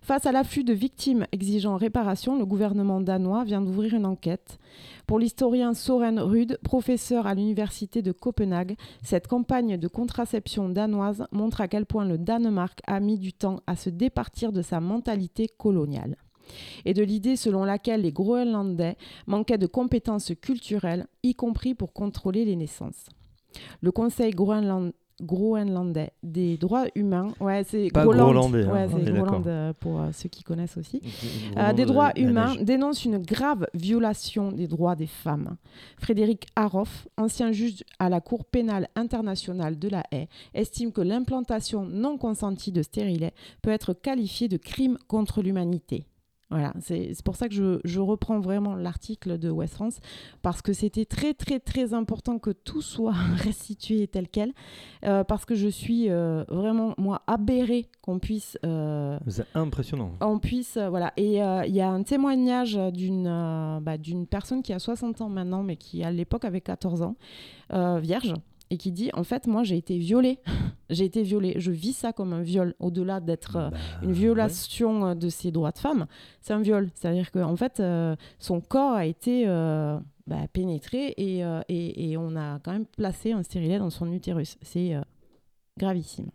Face 0.00 0.24
à 0.24 0.32
l'afflux 0.32 0.64
de 0.64 0.72
victimes 0.72 1.26
exigeant 1.32 1.76
réparation, 1.76 2.38
le 2.38 2.46
gouvernement 2.46 3.02
danois 3.02 3.44
vient 3.44 3.60
d'ouvrir 3.60 3.92
une 3.92 4.06
enquête. 4.06 4.58
Pour 5.06 5.18
l'historien 5.18 5.74
Soren 5.74 6.18
Rudd, 6.18 6.58
professeur 6.64 7.26
à 7.26 7.34
l'université 7.34 8.00
de 8.00 8.12
Copenhague, 8.12 8.74
cette 9.02 9.26
campagne 9.26 9.76
de 9.76 9.86
contraception 9.86 10.70
danoise 10.70 11.26
montre 11.30 11.60
à 11.60 11.68
quel 11.68 11.84
point 11.84 12.06
le 12.06 12.16
Danemark 12.16 12.80
a 12.86 13.00
mis 13.00 13.18
du 13.18 13.34
temps 13.34 13.60
à 13.66 13.76
se 13.76 13.90
départir 13.90 14.50
de 14.50 14.62
sa 14.62 14.80
mentalité 14.80 15.46
coloniale 15.46 16.16
et 16.86 16.94
de 16.94 17.02
l'idée 17.02 17.36
selon 17.36 17.64
laquelle 17.64 18.00
les 18.00 18.12
Groenlandais 18.12 18.96
manquaient 19.26 19.58
de 19.58 19.66
compétences 19.66 20.32
culturelles, 20.40 21.06
y 21.22 21.34
compris 21.34 21.74
pour 21.74 21.92
contrôler 21.92 22.46
les 22.46 22.56
naissances. 22.56 23.10
Le 23.82 23.92
Conseil 23.92 24.30
groenland- 24.30 24.92
groenlandais 25.20 26.10
des 26.22 26.56
droits 26.56 26.86
humains, 26.94 27.28
ouais, 27.40 27.64
c'est 27.64 27.88
Pas 27.92 28.04
Groland, 28.04 28.24
groenlandais, 28.32 28.64
hein, 28.64 28.72
ouais, 28.72 28.88
c'est 29.04 29.12
Groland 29.12 29.42
euh, 29.46 29.72
pour 29.78 30.00
euh, 30.00 30.10
ceux 30.12 30.28
qui 30.28 30.42
connaissent 30.42 30.76
aussi. 30.76 31.00
Groenland, 31.00 31.70
Euh, 31.70 31.72
des 31.74 31.84
droits 31.84 32.12
humains 32.16 32.54
neige. 32.54 32.64
dénonce 32.64 33.04
une 33.04 33.18
grave 33.18 33.66
violation 33.74 34.52
des 34.52 34.66
droits 34.66 34.96
des 34.96 35.06
femmes. 35.06 35.56
Frédéric 35.98 36.46
Haroff, 36.56 37.06
ancien 37.16 37.52
juge 37.52 37.84
à 37.98 38.08
la 38.08 38.20
Cour 38.20 38.44
pénale 38.44 38.88
internationale 38.96 39.78
de 39.78 39.88
la 39.88 40.02
Haye, 40.10 40.28
estime 40.54 40.92
que 40.92 41.00
l'implantation 41.00 41.84
non 41.84 42.18
consentie 42.18 42.72
de 42.72 42.82
stérilets 42.82 43.32
peut 43.62 43.70
être 43.70 43.92
qualifiée 43.92 44.48
de 44.48 44.56
crime 44.56 44.96
contre 45.08 45.42
l'humanité. 45.42 46.06
Voilà, 46.50 46.72
c'est 46.80 47.12
pour 47.24 47.36
ça 47.36 47.48
que 47.48 47.54
je, 47.54 47.78
je 47.84 48.00
reprends 48.00 48.40
vraiment 48.40 48.74
l'article 48.74 49.38
de 49.38 49.50
West 49.50 49.74
France, 49.74 50.00
parce 50.42 50.62
que 50.62 50.72
c'était 50.72 51.04
très 51.04 51.32
très 51.32 51.60
très 51.60 51.94
important 51.94 52.38
que 52.40 52.50
tout 52.50 52.82
soit 52.82 53.12
restitué 53.36 54.08
tel 54.08 54.28
quel, 54.28 54.52
euh, 55.04 55.22
parce 55.22 55.44
que 55.44 55.54
je 55.54 55.68
suis 55.68 56.10
euh, 56.10 56.44
vraiment, 56.48 56.94
moi, 56.98 57.22
aberrée 57.28 57.86
qu'on 58.02 58.18
puisse... 58.18 58.58
euh, 58.66 59.18
C'est 59.28 59.46
impressionnant. 59.54 60.12
on 60.20 60.38
puisse 60.40 60.76
voilà 60.76 61.12
et 61.16 61.36
il 61.36 61.74
y 61.74 61.80
a 61.80 61.88
un 61.90 62.02
témoignage 62.02 62.74
d'une 62.92 63.24
bah, 63.82 63.96
d'une 63.98 64.26
personne 64.26 64.62
qui 64.62 64.72
a 64.72 64.78
60 64.78 65.20
ans 65.20 65.28
maintenant 65.28 65.62
mais 65.62 65.76
qui 65.76 66.02
à 66.02 66.10
l'époque 66.10 66.44
avait 66.44 66.60
14 66.60 67.02
ans 67.02 67.14
vierge 68.00 68.34
et 68.70 68.76
qui 68.76 68.92
dit 68.92 69.10
en 69.14 69.24
fait 69.24 69.46
moi 69.46 69.62
j'ai 69.62 69.76
été 69.76 69.98
violée. 69.98 70.38
J'ai 70.90 71.04
été 71.04 71.22
violée. 71.22 71.54
Je 71.56 71.70
vis 71.70 71.92
ça 71.92 72.12
comme 72.12 72.32
un 72.32 72.42
viol 72.42 72.74
au-delà 72.80 73.20
d'être 73.20 73.54
euh, 73.54 73.70
une 74.02 74.10
violation 74.10 75.06
euh, 75.06 75.14
de 75.14 75.28
ses 75.28 75.52
droits 75.52 75.70
de 75.70 75.78
femme. 75.78 76.06
C'est 76.40 76.52
un 76.52 76.60
viol. 76.60 76.88
C'est 76.96 77.06
à 77.06 77.12
dire 77.12 77.30
que 77.30 77.38
en 77.38 77.54
fait 77.54 77.78
euh, 77.78 78.16
son 78.40 78.60
corps 78.60 78.94
a 78.94 79.06
été 79.06 79.44
euh, 79.46 80.00
bah, 80.26 80.48
pénétré 80.52 81.14
et, 81.16 81.44
et, 81.68 82.10
et 82.10 82.16
on 82.16 82.34
a 82.34 82.58
quand 82.58 82.72
même 82.72 82.86
placé 82.86 83.30
un 83.30 83.44
stérilet 83.44 83.78
dans 83.78 83.90
son 83.90 84.10
utérus. 84.12 84.56
C'est 84.62 84.96
gravissime. 85.78 86.30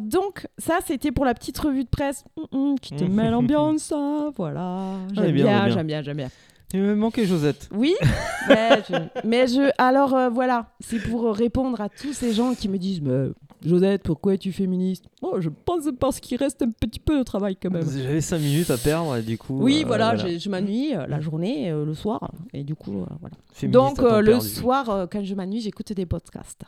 Donc, 0.00 0.46
ça, 0.58 0.78
c'était 0.84 1.12
pour 1.12 1.24
la 1.24 1.34
petite 1.34 1.58
revue 1.58 1.84
de 1.84 1.88
presse. 1.88 2.24
Mm, 2.52 2.72
mm, 2.72 2.78
qui 2.78 2.94
te 2.94 3.04
met 3.10 3.30
l'ambiance, 3.30 3.82
ça, 3.82 4.30
voilà. 4.36 4.94
J'aime 5.12 5.32
bien, 5.32 5.44
bien, 5.44 5.44
on 5.44 5.62
est 5.62 5.66
bien. 5.66 5.74
j'aime 5.74 5.86
bien, 5.86 6.02
j'aime 6.02 6.16
bien. 6.16 6.28
Il 6.72 6.80
me 6.82 6.94
manquait 6.94 7.26
Josette. 7.26 7.68
Oui, 7.74 7.94
mais 8.48 8.82
je, 8.88 8.94
mais 9.26 9.46
je- 9.48 9.70
alors 9.78 10.14
euh, 10.14 10.28
voilà, 10.28 10.66
c'est 10.80 11.00
pour 11.00 11.34
répondre 11.34 11.80
à 11.80 11.88
tous 11.88 12.12
ces 12.12 12.32
gens 12.32 12.54
qui 12.54 12.68
me 12.68 12.78
disent 12.78 13.00
mais 13.00 13.28
Josette, 13.64 14.02
pourquoi 14.04 14.34
es-tu 14.34 14.52
féministe? 14.52 15.04
Oh, 15.20 15.36
je 15.40 15.48
pense 15.50 15.84
parce 15.98 16.20
qu'il 16.20 16.38
reste 16.38 16.62
un 16.62 16.70
petit 16.70 17.00
peu 17.00 17.18
de 17.18 17.22
travail 17.24 17.56
quand 17.60 17.70
même. 17.70 17.86
J'avais 17.90 18.20
5 18.20 18.38
minutes 18.38 18.70
à 18.70 18.78
perdre 18.78 19.16
et 19.16 19.22
du 19.22 19.36
coup. 19.36 19.58
Oui, 19.60 19.82
euh, 19.82 19.86
voilà, 19.86 20.16
je 20.16 20.48
m'ennuie 20.48 20.94
euh, 20.94 21.06
la 21.06 21.20
journée, 21.20 21.70
euh, 21.70 21.84
le 21.84 21.92
soir, 21.94 22.30
et 22.54 22.62
du 22.64 22.74
coup, 22.74 23.00
euh, 23.02 23.06
voilà. 23.20 23.36
Féministe 23.52 23.96
Donc, 23.98 24.06
euh, 24.06 24.20
le 24.20 24.30
perdu. 24.32 24.48
soir, 24.48 24.88
euh, 24.90 25.06
quand 25.10 25.22
je 25.24 25.34
m'ennuie, 25.34 25.60
j'écoute 25.60 25.92
des 25.92 26.06
podcasts. 26.06 26.62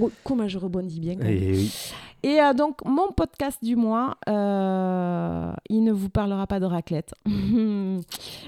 Oh, 0.00 0.10
comment 0.24 0.48
je 0.48 0.58
rebondis 0.58 1.00
bien. 1.00 1.16
même. 1.16 1.28
Et 1.28 1.52
oui. 1.52 1.92
Et 2.22 2.40
euh, 2.40 2.52
donc, 2.52 2.84
mon 2.84 3.12
podcast 3.12 3.58
du 3.62 3.76
mois, 3.76 4.16
euh, 4.28 5.52
il 5.68 5.84
ne 5.84 5.92
vous 5.92 6.10
parlera 6.10 6.46
pas 6.46 6.60
de 6.60 6.66
raclette, 6.66 7.14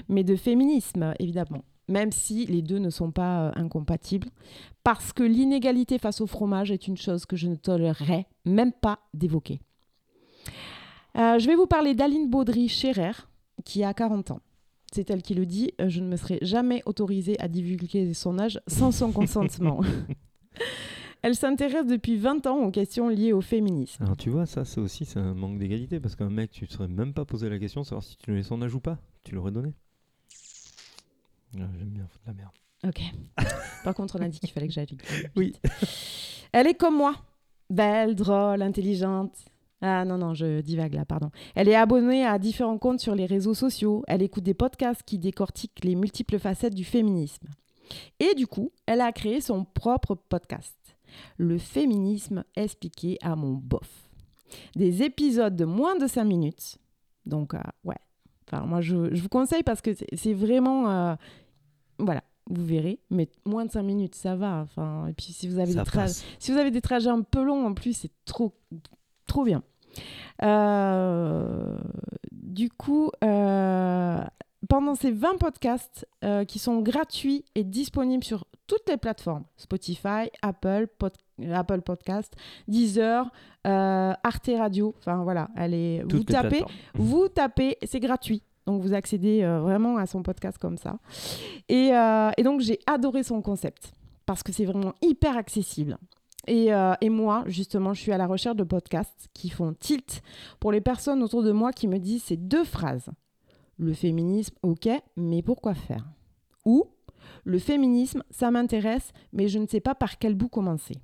mais 0.09 0.23
de 0.23 0.35
féminisme, 0.35 1.13
évidemment. 1.19 1.63
Même 1.89 2.11
si 2.11 2.45
les 2.45 2.61
deux 2.61 2.77
ne 2.77 2.89
sont 2.89 3.11
pas 3.11 3.47
euh, 3.47 3.51
incompatibles. 3.55 4.29
Parce 4.83 5.11
que 5.11 5.23
l'inégalité 5.23 5.97
face 5.97 6.21
au 6.21 6.27
fromage 6.27 6.71
est 6.71 6.87
une 6.87 6.97
chose 6.97 7.25
que 7.25 7.35
je 7.35 7.47
ne 7.47 7.55
tolérerais 7.55 8.27
même 8.45 8.73
pas 8.73 8.99
d'évoquer. 9.13 9.59
Je 11.15 11.45
vais 11.45 11.55
vous 11.55 11.67
parler 11.67 11.93
d'Aline 11.93 12.29
Baudry-Scherer, 12.29 13.11
qui 13.63 13.83
a 13.83 13.93
40 13.93 14.31
ans. 14.31 14.39
C'est 14.91 15.09
elle 15.09 15.21
qui 15.21 15.35
le 15.35 15.45
dit, 15.45 15.71
je 15.79 16.01
ne 16.01 16.07
me 16.07 16.17
serais 16.17 16.39
jamais 16.41 16.81
autorisée 16.85 17.39
à 17.39 17.47
divulguer 17.47 18.13
son 18.13 18.39
âge 18.39 18.59
sans 18.67 18.91
son 18.91 19.11
consentement. 19.11 19.81
Elle 21.23 21.35
s'intéresse 21.35 21.87
depuis 21.87 22.17
20 22.17 22.45
ans 22.47 22.57
aux 22.59 22.69
questions 22.69 23.07
liées 23.07 23.31
au 23.31 23.39
féminisme. 23.39 24.03
Alors 24.03 24.17
tu 24.17 24.29
vois, 24.29 24.45
ça 24.45 24.65
c'est 24.65 24.81
aussi 24.81 25.05
c'est 25.05 25.19
un 25.19 25.33
manque 25.33 25.57
d'égalité 25.57 26.01
parce 26.01 26.15
qu'un 26.17 26.29
mec, 26.29 26.51
tu 26.51 26.65
ne 26.65 26.69
serais 26.69 26.89
même 26.89 27.13
pas 27.13 27.23
posé 27.23 27.49
la 27.49 27.57
question 27.57 27.81
de 27.81 27.85
savoir 27.85 28.03
si 28.03 28.17
tu 28.17 28.29
lui 28.29 28.37
laissais 28.37 28.49
son 28.49 28.61
âge 28.61 28.75
ou 28.75 28.81
pas. 28.81 28.97
Tu 29.23 29.33
l'aurais 29.33 29.51
donné. 29.51 29.73
Ah, 31.55 31.61
J'aime 31.77 31.89
bien 31.89 32.05
foutre 32.07 32.25
la 32.27 32.33
merde. 32.33 32.51
Ok. 32.85 33.01
Par 33.85 33.95
contre, 33.95 34.17
on 34.19 34.21
a 34.21 34.27
dit 34.27 34.39
qu'il 34.39 34.51
fallait 34.51 34.67
que 34.67 34.73
j'aille. 34.73 34.97
Oui. 35.37 35.53
Elle 36.51 36.67
est 36.67 36.73
comme 36.73 36.97
moi. 36.97 37.15
Belle, 37.69 38.15
drôle, 38.15 38.61
intelligente. 38.61 39.33
Ah 39.79 40.03
non, 40.03 40.17
non, 40.17 40.33
je 40.33 40.59
divague 40.59 40.93
là, 40.93 41.05
pardon. 41.05 41.31
Elle 41.55 41.69
est 41.69 41.75
abonnée 41.75 42.25
à 42.25 42.37
différents 42.37 42.77
comptes 42.77 42.99
sur 42.99 43.15
les 43.15 43.25
réseaux 43.25 43.53
sociaux. 43.53 44.03
Elle 44.07 44.21
écoute 44.21 44.43
des 44.43 44.53
podcasts 44.53 45.03
qui 45.03 45.19
décortiquent 45.19 45.83
les 45.85 45.95
multiples 45.95 46.37
facettes 46.37 46.75
du 46.75 46.83
féminisme. 46.83 47.47
Et 48.19 48.33
du 48.35 48.45
coup, 48.45 48.71
elle 48.85 48.99
a 49.01 49.11
créé 49.13 49.39
son 49.39 49.63
propre 49.63 50.15
podcast. 50.15 50.75
Le 51.37 51.57
féminisme 51.57 52.43
expliqué 52.55 53.17
à 53.21 53.35
mon 53.35 53.53
bof. 53.53 54.09
Des 54.75 55.01
épisodes 55.03 55.55
de 55.55 55.65
moins 55.65 55.95
de 55.97 56.07
5 56.07 56.23
minutes. 56.23 56.77
Donc, 57.25 57.53
euh, 57.53 57.59
ouais. 57.83 57.97
Enfin, 58.47 58.65
moi, 58.65 58.81
je, 58.81 59.13
je 59.15 59.21
vous 59.21 59.29
conseille 59.29 59.63
parce 59.63 59.81
que 59.81 59.91
c'est- 59.93 60.33
vraiment... 60.33 60.89
euh, 60.89 61.15
voilà, 61.97 62.23
vous 62.49 62.63
verrez. 62.65 62.99
Mais 63.09 63.29
moins 63.45 63.65
de 63.65 63.71
5 63.71 63.81
minutes, 63.83 64.15
ça 64.15 64.35
va. 64.35 64.61
Enfin, 64.61 65.07
et 65.07 65.13
puis, 65.13 65.27
si 65.33 65.47
vous 65.47 65.57
avez, 65.59 65.71
Ça 65.73 65.83
des, 65.83 65.89
passe. 65.91 66.23
si 66.39 66.51
vous 66.51 66.57
avez 66.57 66.69
des 66.71 66.81
trajets 66.81 67.09
un 67.09 67.21
peu 67.21 67.43
longs, 67.43 67.65
en 67.65 67.73
plus, 67.73 67.93
c'est 67.93 68.11
trop, 68.25 68.53
trop 69.25 69.43
bien. 69.43 69.63
Euh, 70.43 71.77
du 72.31 72.69
coup, 72.69 73.09
euh, 73.23 74.23
pendant 74.69 74.95
ces 74.95 75.11
20 75.11 75.37
podcasts 75.39 76.07
euh, 76.23 76.45
qui 76.45 76.59
sont 76.59 76.79
gratuits 76.81 77.45
et 77.55 77.63
disponibles 77.63 78.23
sur 78.23 78.45
toutes 78.67 78.87
les 78.89 78.97
plateformes, 78.97 79.43
Spotify, 79.57 80.29
Apple, 80.41 80.87
Pod- 80.97 81.13
Apple 81.51 81.81
Podcast, 81.81 82.33
Deezer, 82.67 83.29
euh, 83.67 84.13
Arte 84.23 84.51
Radio, 84.57 84.95
enfin 84.99 85.23
voilà, 85.23 85.49
est, 85.57 86.03
vous 86.03 86.23
tapez, 86.23 86.63
vous 86.95 87.27
tapez, 87.27 87.77
c'est 87.83 87.99
gratuit. 87.99 88.41
Donc 88.65 88.81
vous 88.81 88.93
accédez 88.93 89.43
euh, 89.43 89.59
vraiment 89.59 89.97
à 89.97 90.05
son 90.05 90.23
podcast 90.23 90.57
comme 90.57 90.77
ça. 90.77 90.97
Et, 91.67 91.93
euh, 91.93 92.31
et 92.37 92.43
donc 92.43 92.61
j'ai 92.61 92.79
adoré 92.87 93.23
son 93.23 93.41
concept 93.41 93.91
parce 94.25 94.41
que 94.41 94.53
c'est 94.53 94.63
vraiment 94.65 94.93
hyper 95.01 95.35
accessible. 95.35 95.97
Et, 96.47 96.73
euh, 96.73 96.93
et 97.01 97.09
moi, 97.09 97.43
justement, 97.47 97.93
je 97.93 98.01
suis 98.01 98.11
à 98.13 98.17
la 98.17 98.27
recherche 98.27 98.55
de 98.55 98.63
podcasts 98.63 99.27
qui 99.33 99.49
font 99.49 99.73
tilt 99.73 100.21
pour 100.59 100.71
les 100.71 100.81
personnes 100.81 101.23
autour 101.23 101.43
de 101.43 101.51
moi 101.51 101.71
qui 101.73 101.87
me 101.87 101.97
disent 101.99 102.23
ces 102.23 102.37
deux 102.37 102.63
phrases. 102.63 103.09
Le 103.77 103.93
féminisme, 103.93 104.55
ok, 104.61 104.87
mais 105.17 105.41
pourquoi 105.41 105.73
faire? 105.73 106.05
Ou 106.65 106.85
le 107.43 107.59
féminisme, 107.59 108.23
ça 108.29 108.51
m'intéresse, 108.51 109.11
mais 109.31 109.47
je 109.47 109.59
ne 109.59 109.67
sais 109.67 109.79
pas 109.79 109.95
par 109.95 110.17
quel 110.17 110.35
bout 110.35 110.49
commencer. 110.49 110.95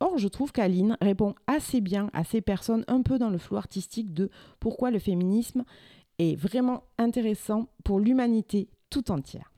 Or, 0.00 0.18
je 0.18 0.28
trouve 0.28 0.52
qu'Aline 0.52 0.96
répond 1.00 1.34
assez 1.46 1.80
bien 1.80 2.10
à 2.12 2.22
ces 2.22 2.40
personnes 2.40 2.84
un 2.86 3.02
peu 3.02 3.18
dans 3.18 3.30
le 3.30 3.38
flou 3.38 3.56
artistique 3.56 4.12
de 4.12 4.30
pourquoi 4.60 4.90
le 4.90 4.98
féminisme 4.98 5.64
est 6.18 6.36
vraiment 6.36 6.84
intéressant 6.98 7.68
pour 7.84 8.00
l'humanité 8.00 8.68
tout 8.90 9.10
entière. 9.10 9.52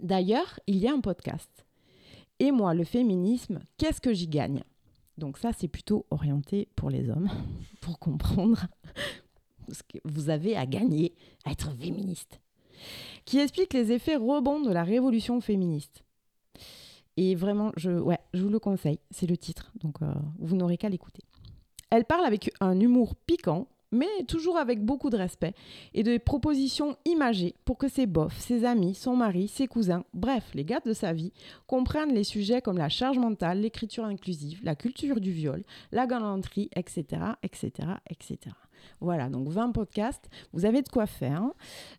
D'ailleurs, 0.00 0.58
il 0.66 0.76
y 0.76 0.88
a 0.88 0.92
un 0.92 1.00
podcast. 1.00 1.64
Et 2.38 2.50
moi, 2.50 2.74
le 2.74 2.84
féminisme, 2.84 3.60
qu'est-ce 3.76 4.00
que 4.00 4.12
j'y 4.12 4.28
gagne? 4.28 4.62
Donc 5.18 5.38
ça, 5.38 5.52
c'est 5.52 5.68
plutôt 5.68 6.06
orienté 6.10 6.68
pour 6.74 6.90
les 6.90 7.08
hommes, 7.10 7.30
pour 7.80 7.98
comprendre 7.98 8.66
ce 9.68 9.82
que 9.82 9.98
vous 10.04 10.30
avez 10.30 10.56
à 10.56 10.66
gagner 10.66 11.14
à 11.44 11.52
être 11.52 11.70
féministe. 11.76 12.40
Qui 13.24 13.38
explique 13.38 13.72
les 13.72 13.92
effets 13.92 14.16
rebonds 14.16 14.60
de 14.60 14.72
la 14.72 14.84
révolution 14.84 15.40
féministe. 15.40 16.04
Et 17.16 17.34
vraiment, 17.34 17.72
je, 17.76 17.90
ouais, 17.90 18.18
je 18.32 18.42
vous 18.42 18.48
le 18.48 18.58
conseille, 18.58 18.98
c'est 19.10 19.28
le 19.28 19.36
titre, 19.36 19.72
donc 19.80 20.02
euh, 20.02 20.12
vous 20.38 20.56
n'aurez 20.56 20.76
qu'à 20.76 20.88
l'écouter. 20.88 21.22
Elle 21.90 22.04
parle 22.04 22.26
avec 22.26 22.50
un 22.60 22.78
humour 22.80 23.14
piquant, 23.14 23.68
mais 23.92 24.24
toujours 24.26 24.58
avec 24.58 24.84
beaucoup 24.84 25.10
de 25.10 25.16
respect, 25.16 25.54
et 25.94 26.02
des 26.02 26.18
propositions 26.18 26.96
imagées 27.04 27.54
pour 27.64 27.78
que 27.78 27.86
ses 27.86 28.06
bofs, 28.06 28.36
ses 28.40 28.64
amis, 28.64 28.94
son 28.94 29.14
mari, 29.14 29.46
ses 29.46 29.68
cousins, 29.68 30.04
bref, 30.12 30.50
les 30.54 30.64
gars 30.64 30.80
de 30.84 30.92
sa 30.92 31.12
vie, 31.12 31.32
comprennent 31.68 32.12
les 32.12 32.24
sujets 32.24 32.60
comme 32.60 32.78
la 32.78 32.88
charge 32.88 33.18
mentale, 33.18 33.60
l'écriture 33.60 34.04
inclusive, 34.04 34.60
la 34.64 34.74
culture 34.74 35.20
du 35.20 35.30
viol, 35.30 35.62
la 35.92 36.08
galanterie, 36.08 36.68
etc., 36.74 37.04
etc., 37.44 37.70
etc. 38.10 38.38
Voilà, 39.00 39.28
donc 39.28 39.48
20 39.48 39.72
podcasts, 39.72 40.28
vous 40.52 40.64
avez 40.64 40.82
de 40.82 40.88
quoi 40.88 41.06
faire. 41.06 41.42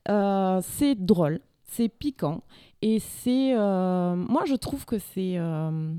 Euh, 0.10 0.62
c'est 0.64 0.96
drôle, 0.96 1.40
c'est 1.64 1.90
piquant, 1.90 2.44
et 2.82 3.00
c'est... 3.00 3.54
euh, 3.58 4.16
moi, 4.16 4.44
je 4.46 4.56
trouve 4.56 4.86
que 4.86 4.98
c'est... 5.00 5.38
euh, 5.38 5.94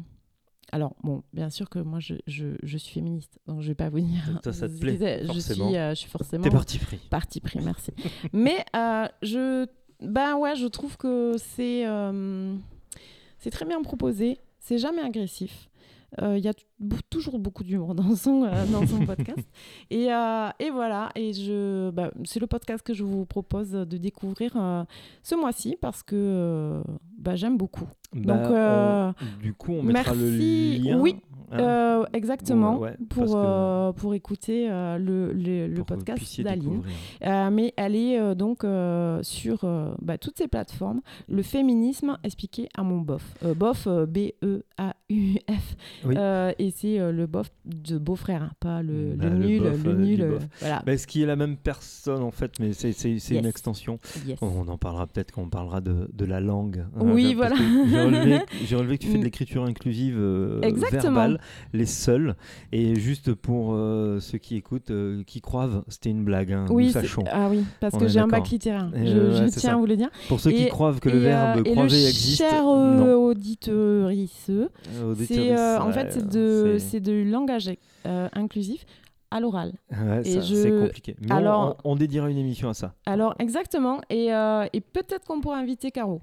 alors, 0.73 0.97
bon, 1.05 1.23
bien 1.33 1.49
sûr 1.51 1.71
que 1.71 1.79
moi, 1.79 2.01
je, 2.01 2.15
je- 2.27 2.57
je 2.63 2.77
suis 2.79 2.93
féministe, 2.95 3.39
donc 3.47 3.61
je 3.63 3.69
vais 3.69 3.75
pas 3.77 3.89
vous 3.89 4.01
dire. 4.01 4.41
Ça, 4.43 4.53
ça 4.53 4.69
te 4.69 4.79
plaît, 4.79 4.99
je 5.23 5.27
forcément. 5.27 5.69
suis, 5.69 5.75
je 5.79 5.95
suis 5.95 6.11
forcément. 6.11 6.43
T'es 6.45 6.51
parti 6.51 6.79
pris. 6.79 6.97
Parti 7.09 7.41
pris, 7.41 7.61
merci. 7.63 7.93
Mais 8.33 8.65
je, 9.23 9.67
ben 10.01 10.37
ouais, 10.37 10.57
je 10.57 10.67
trouve 10.67 10.97
que 10.97 11.37
c'est, 11.39 11.85
c'est 13.39 13.51
très 13.51 13.65
bien 13.65 13.81
proposé. 13.83 14.39
C'est 14.59 14.79
jamais 14.79 15.03
agressif. 15.03 15.69
Euh, 16.23 16.39
Il 16.39 16.45
y 16.45 16.49
a 16.49 16.53
toujours 17.11 17.39
beaucoup 17.39 17.63
d'humour 17.65 17.95
dans 17.95 18.15
son, 18.17 18.45
euh, 18.45 18.67
dans 18.67 18.87
son 18.87 18.99
podcast. 19.07 19.47
Et, 19.91 20.13
euh, 20.13 20.49
et 20.59 20.71
voilà, 20.71 21.11
et 21.15 21.33
je, 21.33 21.91
bah, 21.91 22.11
c'est 22.25 22.41
le 22.41 22.47
podcast 22.47 22.83
que 22.85 22.95
je 22.95 23.05
vous 23.05 23.27
propose 23.27 23.71
de 23.73 23.97
découvrir 23.97 24.53
euh, 24.57 24.85
ce 25.23 25.35
mois-ci 25.35 25.77
parce 25.81 26.03
que 26.03 26.17
euh, 26.17 26.83
bah, 27.19 27.37
j'aime 27.37 27.57
beaucoup. 27.57 27.89
Bah, 28.15 28.35
Donc, 28.35 28.51
euh, 28.53 29.13
on- 29.21 29.43
du 29.43 29.53
coup, 29.55 29.73
on 29.73 29.83
mettra 29.83 30.15
le 30.15 30.21
merci. 30.21 30.79
lien, 30.79 30.99
Oui, 31.01 31.17
hein. 31.53 31.59
euh, 31.61 32.05
exactement, 32.13 32.79
ouais, 32.79 32.95
pour, 33.09 33.25
que- 33.27 33.31
euh, 33.35 33.93
pour 33.93 34.15
écouter 34.15 34.69
euh, 34.71 34.99
le, 34.99 35.33
le, 35.33 35.75
Pour 35.75 35.87
podcast 35.87 36.41
d'Aline. 36.43 36.83
Euh, 37.25 37.51
mais 37.51 37.73
elle 37.77 37.95
est 37.97 38.19
euh, 38.19 38.35
donc 38.35 38.65
euh, 38.65 39.23
sur 39.23 39.65
euh, 39.65 39.93
bah, 40.03 40.19
toutes 40.19 40.39
ces 40.39 40.49
plateformes. 40.49 41.01
Le 41.29 41.43
féminisme 41.43 42.19
expliqué 42.25 42.69
à 42.77 42.83
mon 42.83 42.99
bof. 43.01 43.35
Euh, 43.45 43.55
bof, 43.55 43.87
euh, 43.87 44.07
B-E-A-U-F. 44.07 45.77
Oui. 46.05 46.15
Euh, 46.17 46.53
et 46.59 46.71
c'est 46.71 46.99
euh, 47.01 47.13
le 47.13 47.27
bof 47.27 47.51
de 47.65 47.99
beau-frère, 47.99 48.43
hein, 48.43 48.51
pas 48.61 48.83
le, 48.83 49.11
le 49.11 49.17
Bah, 49.17 49.31
nul, 49.31 49.63
bof, 49.63 49.85
le 49.85 49.91
euh, 49.91 49.95
nul. 49.97 50.21
euh, 50.23 50.39
voilà. 50.61 50.83
Bah, 50.85 50.97
ce 50.97 51.07
qui 51.07 51.23
est 51.23 51.27
la 51.27 51.37
même 51.37 51.57
personne 51.57 52.23
en 52.23 52.31
fait, 52.31 52.53
mais 52.61 52.73
c'est 52.73 52.93
c'est 52.93 53.11
une 53.11 53.37
Yes. 53.37 53.47
extension. 53.47 53.99
Yes. 54.27 54.39
On 54.43 54.67
en 54.69 54.79
parlera 54.79 55.07
peut-être 55.07 55.33
quand 55.33 55.43
on 55.43 55.49
parlera 55.49 55.81
de, 55.81 56.09
de 56.13 56.25
la 56.25 56.41
langue. 56.41 56.85
hein, 56.97 57.01
Oui, 57.03 57.35
voilà. 57.35 57.57
J'ai 58.65 58.77
relevé, 58.77 58.99
que 58.99 59.03
tu 59.05 59.09
fais 59.09 59.15
de 59.15 59.19
Mm. 59.21 59.25
l'écriture 59.25 59.65
inclusive 59.65 60.17
euh, 60.19 60.61
Exactement. 60.63 61.03
verbale, 61.03 61.36
les 61.73 61.87
seuls. 61.87 62.35
Et 62.73 62.95
juste 62.97 63.33
pour 63.35 63.75
euh, 63.75 64.21
ceux 64.21 64.39
qui 64.39 64.57
écoutent, 64.57 64.91
euh, 64.91 65.23
qui 65.25 65.41
croivent, 65.41 65.83
c'était 65.89 66.11
une 66.11 66.25
blague. 66.25 66.53
Hein, 66.53 66.67
Oui, 66.71 66.87
nous 66.87 66.91
sachons. 66.93 67.25
ah 67.31 67.49
oui, 67.51 67.65
parce 67.81 67.95
On 67.95 67.99
que 67.99 68.09
j'ai 68.09 68.21
un 68.21 68.29
bac 68.29 68.49
littéraire. 68.49 68.91
Je, 68.95 68.99
euh, 68.99 69.37
je 69.37 69.43
ouais, 69.45 69.51
tiens 69.51 69.75
à 69.75 69.77
vous 69.77 69.87
le 69.87 69.97
dire. 69.97 70.11
Pour 70.29 70.41
ceux 70.41 70.51
qui 70.53 70.69
croient 70.69 70.95
que 70.95 71.09
le 71.09 71.19
verbe 71.19 71.63
croiver 71.65 72.03
le 72.03 72.09
existe, 72.09 72.39
Cher 72.39 72.65
auditorice, 72.67 74.51
c'est 75.27 75.55
en 75.79 75.93
fait 75.93 76.13
c'est 76.13 77.01
de 77.01 77.07
de 77.07 77.31
langage 77.31 77.71
inclusif 78.33 78.85
à 79.31 79.41
l'oral. 79.41 79.73
Ouais, 79.91 80.23
je- 80.25 80.41
c'est 80.41 80.71
compliqué. 80.71 81.17
Mais 81.21 81.33
on- 81.33 81.37
alors, 81.37 81.77
on, 81.85 81.93
on 81.93 81.97
dédiera 81.97 82.31
une 82.31 82.39
émission 82.39 82.69
à 82.69 82.75
ça. 82.75 82.95
Alors, 83.07 83.35
exactement. 83.41 84.01
Et, 84.09 84.33
euh, 84.33 84.67
et 84.73 84.81
peut-être 84.81 85.27
qu'on 85.27 85.41
pourrait 85.41 85.59
inviter 85.59 85.91
Caro. 85.91 86.21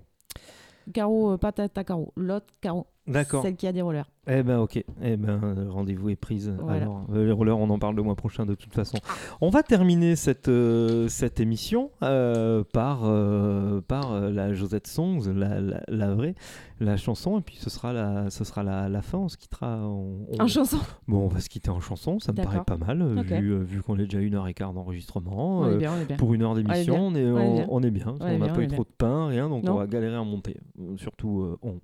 Caro, 0.93 1.33
euh, 1.33 1.37
pas 1.37 1.51
ta, 1.51 1.67
ta 1.67 1.83
Caro, 1.83 2.13
l'autre 2.15 2.45
Caro. 2.61 2.87
D'accord. 3.05 3.43
Celle 3.43 3.55
qui 3.57 3.67
a 3.67 3.73
des 3.73 3.81
rollers. 3.81 4.09
Eh 4.27 4.41
ben 4.43 4.59
ok, 4.59 4.81
eh 5.01 5.17
ben 5.17 5.41
euh, 5.43 5.69
rendez-vous 5.69 6.09
est 6.09 6.15
prise. 6.15 6.49
Voilà. 6.61 6.83
Alors 6.83 7.05
euh, 7.13 7.25
les 7.25 7.31
rollers, 7.33 7.57
on 7.59 7.69
en 7.69 7.77
parle 7.77 7.97
le 7.97 8.03
mois 8.03 8.15
prochain 8.15 8.45
de 8.45 8.55
toute 8.55 8.73
façon. 8.73 8.97
On 9.41 9.49
va 9.49 9.61
terminer 9.63 10.15
cette 10.15 10.47
euh, 10.47 11.09
cette 11.09 11.41
émission 11.41 11.91
euh, 12.03 12.63
par 12.71 13.01
euh, 13.03 13.81
par 13.85 14.17
la 14.21 14.53
Josette 14.53 14.87
Songs, 14.87 15.19
la, 15.35 15.59
la, 15.59 15.81
la 15.89 16.15
vraie, 16.15 16.35
la 16.79 16.95
chanson, 16.95 17.37
et 17.37 17.41
puis 17.41 17.57
ce 17.59 17.69
sera 17.69 17.91
la 17.91 18.29
ce 18.29 18.45
sera 18.45 18.63
la, 18.63 18.87
la 18.87 19.01
fin. 19.01 19.17
On 19.17 19.27
se 19.27 19.35
quittera 19.35 19.79
on- 19.85 20.25
on- 20.31 20.41
En 20.41 20.47
chanson 20.47 20.77
Bon, 21.09 21.25
on 21.25 21.27
va 21.27 21.41
se 21.41 21.49
quitter 21.49 21.69
en 21.71 21.81
chanson. 21.81 22.19
Ça 22.19 22.31
me 22.31 22.37
paraît 22.41 22.63
pas 22.65 22.77
mal 22.77 23.03
vu, 23.25 23.61
vu 23.65 23.81
qu'on 23.83 23.99
est 23.99 24.05
déjà 24.05 24.19
une 24.21 24.35
heure 24.35 24.47
et 24.47 24.53
quart 24.53 24.71
d'enregistrement. 24.71 25.59
On 25.59 25.71
est 25.71 25.77
bien, 25.77 25.91
on 25.97 25.99
est 26.01 26.05
bien. 26.05 26.15
Pour 26.15 26.33
une 26.33 26.43
heure 26.43 26.55
d'émission, 26.55 27.07
on 27.07 27.15
est 27.15 27.25
On 27.67 27.83
est 27.83 27.91
bien. 27.91 28.15
on 28.21 28.37
n'a 28.37 28.47
pas 28.47 28.61
eu 28.61 28.67
trop 28.69 28.83
de 28.85 28.89
pain, 28.97 29.27
rien, 29.27 29.49
donc 29.49 29.65
Non. 29.65 29.73
on 29.73 29.77
va 29.79 29.87
galérer 29.87 30.15
à 30.15 30.23
monter. 30.23 30.55
Surtout 30.95 31.57
on. 31.61 31.81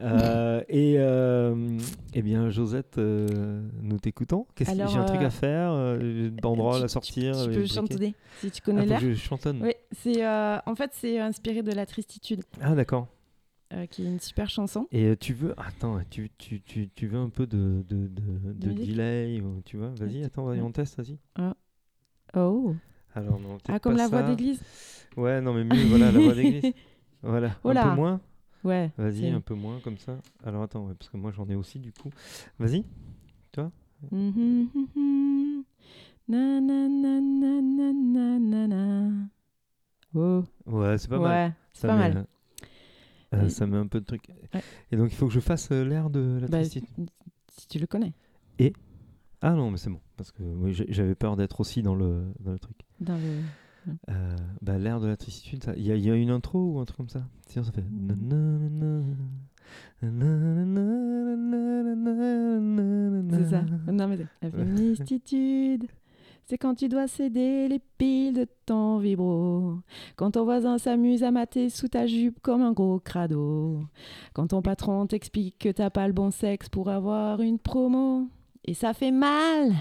Euh, 0.00 0.62
et 0.68 0.94
euh, 0.98 1.78
eh 2.14 2.22
bien, 2.22 2.50
Josette, 2.50 2.98
euh, 2.98 3.60
nous 3.82 3.98
t'écoutons. 3.98 4.46
Qu'est-ce 4.54 4.70
que 4.70 4.74
Alors, 4.76 4.88
j'ai 4.92 4.98
un 4.98 5.04
truc 5.04 5.22
à 5.22 5.30
faire 5.30 5.72
Banderole 6.42 6.84
à 6.84 6.88
sortir 6.88 7.34
Tu 7.34 7.50
euh, 7.50 7.54
peux 7.54 7.66
chantonner 7.66 8.14
si 8.40 8.50
tu 8.50 8.62
connais 8.62 8.82
Ah, 8.82 8.86
l'air. 8.86 9.00
je 9.00 9.14
chantonne. 9.14 9.60
Oui, 9.62 9.72
c'est 9.92 10.26
en 10.26 10.74
fait 10.76 10.90
c'est 10.94 11.18
inspiré 11.18 11.62
de 11.62 11.72
la 11.72 11.84
tristitude, 11.86 12.42
Ah, 12.60 12.74
d'accord. 12.74 13.08
qui 13.90 14.02
est 14.04 14.06
une 14.06 14.20
super 14.20 14.48
chanson. 14.48 14.86
Et 14.92 15.16
tu 15.16 15.34
veux. 15.34 15.54
Attends, 15.58 15.98
tu, 16.10 16.30
tu, 16.38 16.60
tu, 16.62 16.88
tu 16.88 17.06
veux 17.06 17.18
un 17.18 17.28
peu 17.30 17.46
de, 17.46 17.84
de, 17.88 18.06
de, 18.52 18.72
delay 18.72 19.40
ou- 19.40 19.60
Tu 19.64 19.76
vois 19.76 19.88
Vas-y, 19.98 20.22
attends, 20.24 20.44
vas-y, 20.44 20.60
on 20.60 20.70
teste, 20.70 20.96
vas-y. 20.96 21.18
Ah. 21.36 21.54
Oh. 22.36 22.74
Alors, 23.14 23.40
non, 23.40 23.58
Ah, 23.68 23.78
comme 23.80 23.96
la 23.96 24.06
voix 24.06 24.22
d'église. 24.22 24.60
Ouais, 25.16 25.40
non, 25.40 25.52
mais 25.54 25.64
mieux, 25.64 25.84
voilà, 25.86 26.12
la 26.12 26.20
voix 26.20 26.34
d'église. 26.34 26.72
Voilà, 27.20 27.50
Oh 27.64 27.70
un 27.70 27.74
là. 27.74 27.82
peu 27.82 27.96
moins. 27.96 28.20
Ouais. 28.64 28.90
Vas-y, 28.98 29.20
c'est- 29.20 29.30
un 29.30 29.40
peu 29.40 29.54
moins 29.54 29.80
comme 29.80 29.98
ça. 29.98 30.18
Alors 30.44 30.62
attends, 30.62 30.86
ouais, 30.86 30.94
parce 30.94 31.08
que 31.10 31.16
moi 31.16 31.30
j'en 31.32 31.48
ai 31.48 31.54
aussi 31.54 31.78
du 31.78 31.92
coup. 31.92 32.10
Vas-y. 32.58 32.84
Oh. 40.14 40.42
Ouais, 40.66 40.98
c'est 40.98 41.08
pas 41.08 41.18
mal. 41.18 41.48
Ouais, 41.48 41.54
c'est 41.72 41.80
Ça 41.82 41.88
pas 41.88 41.96
met, 41.96 42.14
mal. 42.14 42.26
euh, 43.34 43.46
Et- 43.46 43.50
ça 43.50 43.66
met 43.66 43.76
un 43.76 43.86
peu 43.86 44.00
de 44.00 44.04
truc. 44.06 44.22
Ouais. 44.54 44.62
Et 44.90 44.96
donc 44.96 45.10
il 45.12 45.16
faut 45.16 45.26
que 45.26 45.32
je 45.32 45.40
fasse 45.40 45.70
euh, 45.70 45.84
l'air 45.84 46.10
de 46.10 46.38
la 46.40 46.48
Bah, 46.48 46.58
tristitude. 46.58 47.10
si 47.52 47.68
tu 47.68 47.78
le 47.78 47.86
connais. 47.86 48.12
Et? 48.58 48.72
Ah 49.40 49.52
non, 49.52 49.70
mais 49.70 49.76
c'est 49.78 49.90
bon. 49.90 50.00
Parce 50.16 50.32
que 50.32 50.42
oui, 50.42 50.72
j'avais 50.88 51.14
peur 51.14 51.36
d'être 51.36 51.60
aussi 51.60 51.82
dans 51.82 51.94
le, 51.94 52.24
dans 52.40 52.52
le 52.52 52.58
truc. 52.58 52.76
Dans 53.00 53.16
le. 53.16 53.40
Euh, 54.10 54.36
bah, 54.62 54.78
l'air 54.78 55.00
de 55.00 55.06
la 55.06 55.16
tristitude, 55.16 55.64
il 55.76 55.82
y, 55.86 55.92
a- 55.92 55.96
il 55.96 56.04
y 56.04 56.10
a 56.10 56.14
une 56.14 56.30
intro 56.30 56.58
ou 56.74 56.78
un 56.80 56.84
truc 56.84 56.96
comme 56.98 57.08
ça 57.08 57.22
Sinon 57.48 57.64
ça 57.64 57.72
fait. 57.72 57.84
C'est 63.30 63.44
ça. 63.50 63.62
Non, 63.92 64.08
mais 64.08 64.18
la 64.42 64.50
féministitude, 64.50 65.86
c'est 66.46 66.56
quand 66.58 66.74
tu 66.74 66.88
dois 66.88 67.06
céder 67.08 67.68
les 67.68 67.80
piles 67.98 68.34
de 68.34 68.46
ton 68.66 68.98
vibro. 68.98 69.74
Quand 70.16 70.30
ton 70.32 70.44
voisin 70.44 70.78
s'amuse 70.78 71.22
à 71.22 71.30
mater 71.30 71.68
sous 71.68 71.88
ta 71.88 72.06
jupe 72.06 72.40
comme 72.40 72.62
un 72.62 72.72
gros 72.72 72.98
crado. 73.00 73.80
Quand 74.32 74.48
ton 74.48 74.62
patron 74.62 75.06
t'explique 75.06 75.58
que 75.58 75.68
t'as 75.70 75.90
pas 75.90 76.06
le 76.06 76.12
bon 76.14 76.30
sexe 76.30 76.68
pour 76.68 76.88
avoir 76.88 77.40
une 77.40 77.58
promo. 77.58 78.28
Et 78.68 78.74
ça 78.74 78.92
fait 78.92 79.12
mal. 79.12 79.72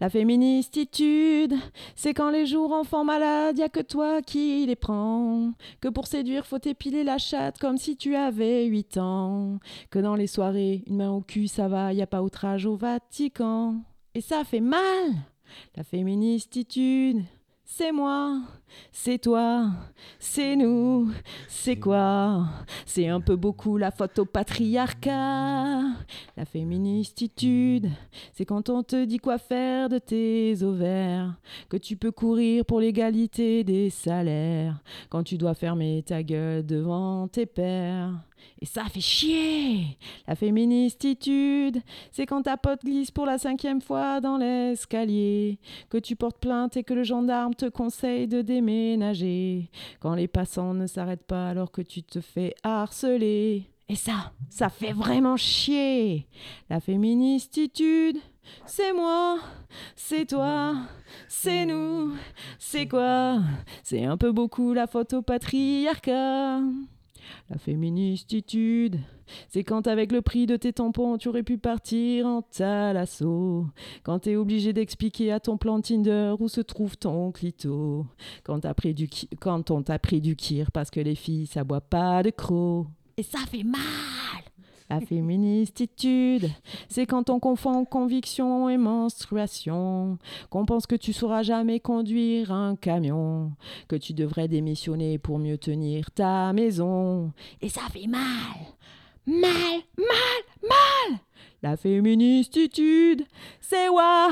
La 0.00 0.10
féministitude, 0.10 1.54
c'est 1.94 2.14
quand 2.14 2.30
les 2.30 2.46
jours 2.46 2.72
enfants 2.72 3.04
malades, 3.04 3.56
y 3.56 3.62
a 3.62 3.68
que 3.68 3.78
toi 3.78 4.22
qui 4.22 4.66
les 4.66 4.74
prends. 4.74 5.52
Que 5.80 5.86
pour 5.86 6.08
séduire, 6.08 6.44
faut 6.44 6.58
t'épiler 6.58 7.04
la 7.04 7.16
chatte 7.16 7.60
comme 7.60 7.78
si 7.78 7.96
tu 7.96 8.16
avais 8.16 8.64
8 8.64 8.98
ans. 8.98 9.60
Que 9.88 10.00
dans 10.00 10.16
les 10.16 10.26
soirées, 10.26 10.82
une 10.88 10.96
main 10.96 11.12
au 11.12 11.20
cul, 11.20 11.46
ça 11.46 11.68
va, 11.68 11.92
y 11.92 12.02
a 12.02 12.08
pas 12.08 12.24
outrage 12.24 12.66
au 12.66 12.74
Vatican. 12.74 13.76
Et 14.16 14.20
ça 14.20 14.42
fait 14.42 14.58
mal. 14.58 15.12
La 15.76 15.84
féministitude, 15.84 17.22
c'est 17.64 17.92
moi, 17.92 18.40
c'est 18.92 19.18
toi, 19.18 19.70
c'est 20.18 20.56
nous, 20.56 21.10
c'est 21.48 21.76
quoi? 21.76 22.46
C'est 22.86 23.08
un 23.08 23.20
peu 23.20 23.36
beaucoup 23.36 23.76
la 23.76 23.90
faute 23.90 24.18
au 24.18 24.24
patriarcat. 24.24 25.80
La 26.36 26.44
féministitude, 26.44 27.88
c'est 28.32 28.44
quand 28.44 28.70
on 28.70 28.82
te 28.82 29.04
dit 29.04 29.18
quoi 29.18 29.38
faire 29.38 29.88
de 29.88 29.98
tes 29.98 30.62
ovaires, 30.62 31.34
que 31.68 31.76
tu 31.76 31.96
peux 31.96 32.12
courir 32.12 32.64
pour 32.64 32.80
l'égalité 32.80 33.64
des 33.64 33.90
salaires, 33.90 34.80
quand 35.08 35.24
tu 35.24 35.36
dois 35.36 35.54
fermer 35.54 36.02
ta 36.06 36.22
gueule 36.22 36.64
devant 36.64 37.28
tes 37.28 37.46
pères. 37.46 38.12
Et 38.60 38.66
ça 38.66 38.84
fait 38.84 39.00
chier 39.00 39.98
La 40.26 40.34
féministitude, 40.34 41.80
c'est 42.10 42.26
quand 42.26 42.42
ta 42.42 42.56
pote 42.56 42.84
glisse 42.84 43.10
pour 43.10 43.26
la 43.26 43.38
cinquième 43.38 43.80
fois 43.80 44.20
dans 44.20 44.36
l'escalier, 44.36 45.58
que 45.90 45.98
tu 45.98 46.16
portes 46.16 46.38
plainte 46.38 46.76
et 46.76 46.84
que 46.84 46.94
le 46.94 47.04
gendarme 47.04 47.54
te 47.54 47.66
conseille 47.66 48.26
de 48.26 48.42
quand 50.00 50.14
les 50.14 50.28
passants 50.28 50.74
ne 50.74 50.86
s'arrêtent 50.86 51.26
pas 51.26 51.48
alors 51.48 51.70
que 51.70 51.82
tu 51.82 52.02
te 52.02 52.20
fais 52.20 52.54
harceler. 52.62 53.70
Et 53.88 53.96
ça, 53.96 54.32
ça 54.48 54.70
fait 54.70 54.92
vraiment 54.92 55.36
chier 55.36 56.26
La 56.70 56.80
féministitude, 56.80 58.16
c'est 58.64 58.92
moi, 58.94 59.38
c'est 59.94 60.26
toi, 60.26 60.74
c'est 61.28 61.66
nous, 61.66 62.14
c'est 62.58 62.88
quoi? 62.88 63.40
C'est 63.82 64.04
un 64.04 64.16
peu 64.16 64.32
beaucoup 64.32 64.72
la 64.72 64.86
faute 64.86 65.12
au. 65.12 65.22
La 67.50 67.58
féministitude, 67.58 68.98
c'est 69.48 69.64
quand 69.64 69.86
avec 69.86 70.12
le 70.12 70.22
prix 70.22 70.46
de 70.46 70.56
tes 70.56 70.72
tampons, 70.72 71.18
tu 71.18 71.28
aurais 71.28 71.42
pu 71.42 71.58
partir 71.58 72.26
en 72.26 72.42
talasso. 72.42 73.66
Quand 74.02 74.20
t'es 74.20 74.36
obligé 74.36 74.72
d'expliquer 74.72 75.32
à 75.32 75.40
ton 75.40 75.56
plan 75.56 75.80
Tinder 75.80 76.34
où 76.38 76.48
se 76.48 76.60
trouve 76.60 76.96
ton 76.96 77.32
clito. 77.32 78.06
Quand, 78.44 78.60
t'as 78.60 78.74
pris 78.74 78.94
du 78.94 79.08
quand 79.40 79.70
on 79.70 79.82
t'a 79.82 79.98
pris 79.98 80.20
du 80.20 80.36
kir 80.36 80.70
parce 80.72 80.90
que 80.90 81.00
les 81.00 81.14
filles, 81.14 81.46
ça 81.46 81.64
boit 81.64 81.80
pas 81.80 82.22
de 82.22 82.30
croc. 82.30 82.86
Et 83.16 83.22
ça 83.22 83.38
fait 83.50 83.62
mal 83.62 83.80
la 84.90 85.00
féministitude, 85.00 86.50
c'est 86.88 87.06
quand 87.06 87.30
on 87.30 87.40
confond 87.40 87.84
conviction 87.84 88.68
et 88.68 88.76
menstruation, 88.76 90.18
qu'on 90.50 90.66
pense 90.66 90.86
que 90.86 90.94
tu 90.94 91.12
sauras 91.12 91.42
jamais 91.42 91.80
conduire 91.80 92.52
un 92.52 92.76
camion, 92.76 93.52
que 93.88 93.96
tu 93.96 94.12
devrais 94.12 94.48
démissionner 94.48 95.18
pour 95.18 95.38
mieux 95.38 95.58
tenir 95.58 96.10
ta 96.10 96.52
maison. 96.52 97.32
Et 97.62 97.70
ça 97.70 97.82
fait 97.92 98.06
mal, 98.06 98.20
mal, 99.26 99.80
mal, 99.96 100.42
mal. 100.62 101.18
La 101.62 101.78
féministitude, 101.78 103.24
c'est 103.62 103.88
wa, 103.88 104.28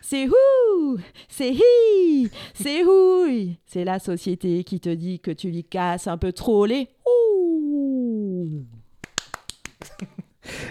c'est 0.00 0.26
hou, 0.26 0.98
c'est 1.28 1.54
hi, 1.54 2.28
c'est 2.54 2.82
houille. 2.82 3.56
C'est 3.66 3.84
la 3.84 4.00
société 4.00 4.64
qui 4.64 4.80
te 4.80 4.88
dit 4.88 5.20
que 5.20 5.30
tu 5.30 5.52
lui 5.52 5.62
casses 5.62 6.08
un 6.08 6.18
peu 6.18 6.32
trop 6.32 6.66
les 6.66 6.88
ouh. 7.06 7.31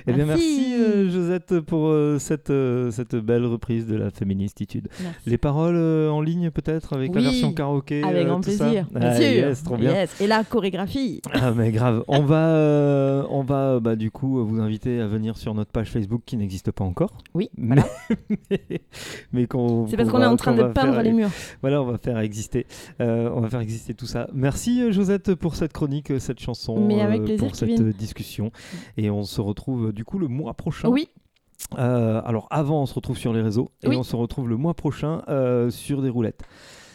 Eh 0.07 0.13
bien, 0.13 0.25
merci, 0.25 0.67
Merci. 0.69 0.73
euh, 0.81 1.09
Josette 1.09 1.59
pour 1.61 1.87
euh, 1.87 2.17
cette, 2.19 2.49
euh, 2.49 2.91
cette 2.91 3.15
belle 3.15 3.45
reprise 3.45 3.87
de 3.87 3.95
la 3.95 4.09
féministitude. 4.11 4.89
Merci. 5.01 5.29
Les 5.29 5.37
paroles 5.37 5.75
euh, 5.77 6.09
en 6.09 6.21
ligne 6.21 6.49
peut-être 6.51 6.93
avec 6.93 7.15
la 7.15 7.21
version 7.21 7.53
karaoké 7.53 8.03
Avec 8.03 8.27
grand 8.27 8.41
plaisir, 8.41 8.85
bien 8.91 9.01
Ah, 9.01 9.15
sûr. 9.15 9.23
yes, 9.23 9.63
trop 9.63 9.77
bien. 9.77 9.91
Yes. 9.93 10.19
Et 10.19 10.27
la 10.27 10.43
chorégraphie. 10.43 11.21
Ah 11.33 11.51
mais 11.55 11.71
grave, 11.71 12.03
on 12.09 12.21
va, 12.21 13.25
on 13.29 13.43
va 13.43 13.79
bah, 13.79 13.95
du 13.95 14.11
coup 14.11 14.43
vous 14.45 14.59
inviter 14.59 14.99
à 14.99 15.07
venir 15.07 15.37
sur 15.37 15.53
notre 15.53 15.71
page 15.71 15.89
Facebook 15.89 16.23
qui 16.25 16.35
n'existe 16.37 16.71
pas 16.71 16.83
encore. 16.83 17.11
Oui, 17.33 17.49
mais, 17.57 17.75
mais, 18.49 18.81
mais 19.31 19.47
qu'on. 19.47 19.87
C'est 19.87 19.95
parce 19.97 20.09
qu'on 20.09 20.21
est 20.21 20.25
en 20.25 20.35
train 20.35 20.53
de 20.53 20.63
peindre 20.63 20.93
faire- 20.93 21.03
les 21.03 21.13
murs. 21.13 21.29
Voilà, 21.61 21.81
on 21.81 21.85
va 21.85 21.97
faire 21.97 22.19
exister, 22.19 22.65
on 22.99 23.39
va 23.39 23.49
faire 23.49 23.61
exister 23.61 23.93
tout 23.93 24.05
ça. 24.05 24.27
Merci 24.33 24.91
Josette 24.91 25.33
pour 25.35 25.55
cette 25.55 25.71
chronique, 25.73 26.11
cette 26.19 26.39
chanson, 26.39 26.85
Mais 26.85 27.01
avec 27.01 27.23
plaisir, 27.23 27.45
pour 27.47 27.55
cette 27.55 27.81
discussion, 27.97 28.51
et 28.97 29.09
on 29.09 29.23
se 29.23 29.39
retrouve 29.39 29.60
euh, 29.69 29.93
du 29.93 30.03
coup 30.05 30.19
le 30.19 30.27
mois 30.27 30.53
prochain. 30.53 30.89
Oui. 30.89 31.09
Euh, 31.77 32.21
alors 32.25 32.47
avant, 32.49 32.81
on 32.81 32.85
se 32.85 32.93
retrouve 32.93 33.17
sur 33.17 33.33
les 33.33 33.41
réseaux 33.41 33.69
et 33.83 33.87
Oui. 33.87 33.95
on 33.95 34.03
se 34.03 34.15
retrouve 34.15 34.49
le 34.49 34.57
mois 34.57 34.73
prochain 34.73 35.21
euh, 35.29 35.69
sur 35.69 36.01
des 36.01 36.09
roulettes. 36.09 36.41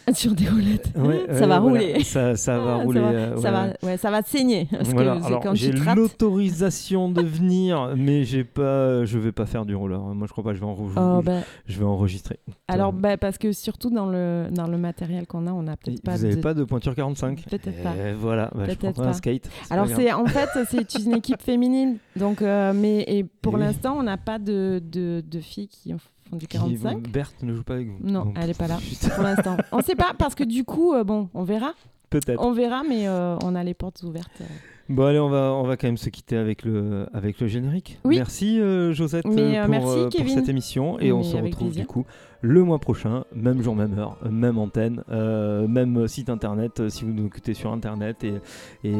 Sur 0.13 0.33
des 0.33 0.47
roulettes. 0.47 0.91
Ouais, 0.95 1.25
ça 1.27 1.33
ouais, 1.33 1.39
va 1.47 1.59
voilà. 1.59 1.59
rouler. 1.59 2.03
Ça, 2.03 2.35
ça 2.37 2.57
va 2.59 2.75
Ah, 2.79 2.83
rouler. 2.83 2.99
Ça 3.01 3.05
va, 3.05 3.11
euh, 3.11 3.37
ça, 3.37 3.51
ouais. 3.51 3.51
va, 3.51 3.87
ouais, 3.87 3.97
ça 3.97 4.11
va 4.11 4.21
saigner. 4.21 4.67
Voilà, 4.93 5.19
j'ai 5.53 5.71
l'autorisation 5.73 7.09
de 7.09 7.21
venir, 7.25 7.93
mais 7.95 8.23
j'ai 8.23 8.43
pas, 8.43 9.05
je 9.05 9.17
vais 9.17 9.31
pas 9.31 9.45
faire 9.45 9.65
du 9.65 9.75
roller. 9.75 9.99
Moi, 9.99 10.27
je 10.27 10.31
crois 10.31 10.43
pas. 10.43 10.53
Je 10.53 10.59
vais, 10.59 10.65
enre- 10.65 10.77
Oh, 10.95 11.21
bah. 11.21 11.41
je 11.65 11.77
vais 11.77 11.85
enregistrer. 11.85 12.39
Alors, 12.67 12.93
bah, 12.93 13.17
parce 13.17 13.37
que 13.37 13.51
surtout 13.51 13.89
dans 13.89 14.07
le, 14.07 14.47
dans 14.51 14.67
le 14.67 14.77
matériel 14.77 15.27
qu'on 15.27 15.45
a, 15.47 15.51
on 15.51 15.63
n'a 15.63 15.75
peut-être 15.77 16.01
pas 16.01 16.15
Vous 16.15 16.25
avez 16.25 16.35
de... 16.35 16.41
pas 16.41 16.53
de 16.53 16.63
pointure 16.63 16.95
45 16.95 17.43
Peut-être 17.49 17.83
pas. 17.83 17.93
Voilà, 18.17 18.49
bah, 18.55 18.63
je 18.69 18.75
Peut-être 18.75 19.01
un 19.01 19.13
skate. 19.13 19.49
Alors 19.69 19.87
c'est 19.87 20.11
en 20.13 20.25
fait 20.25 20.49
c'est 20.69 20.95
une 20.99 21.13
équipe 21.15 21.41
féminine 21.41 21.97
donc 22.15 22.41
euh, 22.41 22.73
mais 22.75 23.03
et 23.07 23.23
pour 23.23 23.53
oui. 23.55 23.59
l'instant 23.61 23.97
on 23.97 24.03
n'a 24.03 24.17
pas 24.17 24.39
de, 24.39 24.81
de, 24.83 25.23
de 25.25 25.39
filles 25.39 25.67
qui 25.67 25.93
font 26.29 26.35
du 26.37 26.47
Qui- 26.47 26.57
45. 26.57 27.07
Berthe 27.09 27.41
ne 27.43 27.53
joue 27.55 27.63
pas 27.63 27.75
avec 27.75 27.87
vous. 27.87 27.97
Non, 28.01 28.25
Donc, 28.25 28.35
elle 28.39 28.49
est 28.49 28.57
pas 28.57 28.67
là 28.67 28.77
putain. 28.81 29.09
pour 29.09 29.23
l'instant. 29.23 29.57
On 29.71 29.81
sait 29.81 29.95
pas 29.95 30.13
parce 30.17 30.35
que 30.35 30.43
du 30.43 30.63
coup 30.63 30.93
euh, 30.93 31.03
bon 31.03 31.29
on 31.33 31.43
verra. 31.43 31.73
Peut-être. 32.09 32.41
On 32.41 32.51
verra 32.53 32.83
mais 32.87 33.07
euh, 33.07 33.37
on 33.43 33.53
a 33.55 33.63
les 33.63 33.73
portes 33.73 34.01
ouvertes. 34.03 34.41
Bon 34.89 35.03
allez, 35.05 35.19
on 35.19 35.29
va, 35.29 35.51
on 35.53 35.63
va 35.63 35.75
quand 35.75 35.87
même 35.87 35.97
se 35.97 36.09
quitter 36.09 36.37
avec 36.37 36.63
le, 36.63 37.07
avec 37.13 37.41
le 37.41 37.47
générique. 37.47 37.99
Oui. 38.05 38.15
Merci 38.15 38.59
euh, 38.61 38.93
Josette 38.93 39.25
Mais, 39.25 39.57
euh, 39.57 39.61
pour, 39.61 39.69
merci, 39.69 39.97
euh, 39.97 40.09
pour 40.09 40.29
cette 40.29 40.47
émission 40.49 40.97
et 40.99 41.11
on 41.11 41.23
se 41.23 41.35
retrouve 41.35 41.67
plaisir. 41.69 41.81
du 41.81 41.87
coup 41.87 42.05
le 42.41 42.63
mois 42.63 42.77
prochain, 42.77 43.25
même 43.35 43.63
jour, 43.63 43.75
même 43.75 43.97
heure, 43.97 44.15
même 44.29 44.59
antenne, 44.59 45.03
même 45.09 46.07
site 46.07 46.29
internet 46.29 46.87
si 46.89 47.03
vous 47.03 47.11
nous 47.11 47.25
écoutez 47.25 47.55
sur 47.55 47.71
internet 47.71 48.23
et, 48.23 48.35
et 48.83 48.93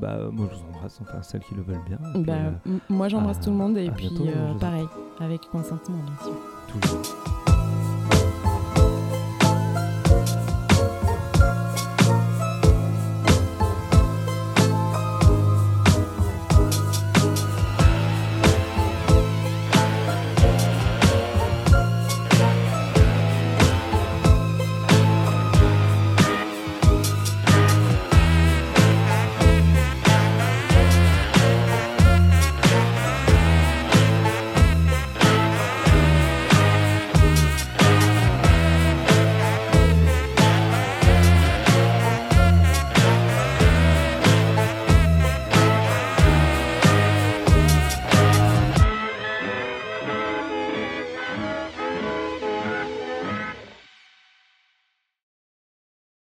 bah 0.00 0.30
moi 0.30 0.48
je 0.52 0.56
vous 0.56 0.64
embrasse, 0.72 1.00
enfin 1.02 1.20
celles 1.22 1.42
qui 1.42 1.54
le 1.56 1.62
veulent 1.62 1.82
bien. 1.86 1.98
Puis, 2.14 2.22
Bah, 2.22 2.52
moi 2.88 3.08
j'embrasse 3.08 3.40
tout 3.40 3.50
le 3.50 3.56
monde 3.56 3.76
et 3.76 3.90
puis 3.90 4.08
bientôt, 4.08 4.30
pareil 4.60 4.86
avec 5.20 5.40
consentement 5.50 5.96
bien 5.96 6.24
sûr. 6.24 6.80
Toujours. 6.80 7.53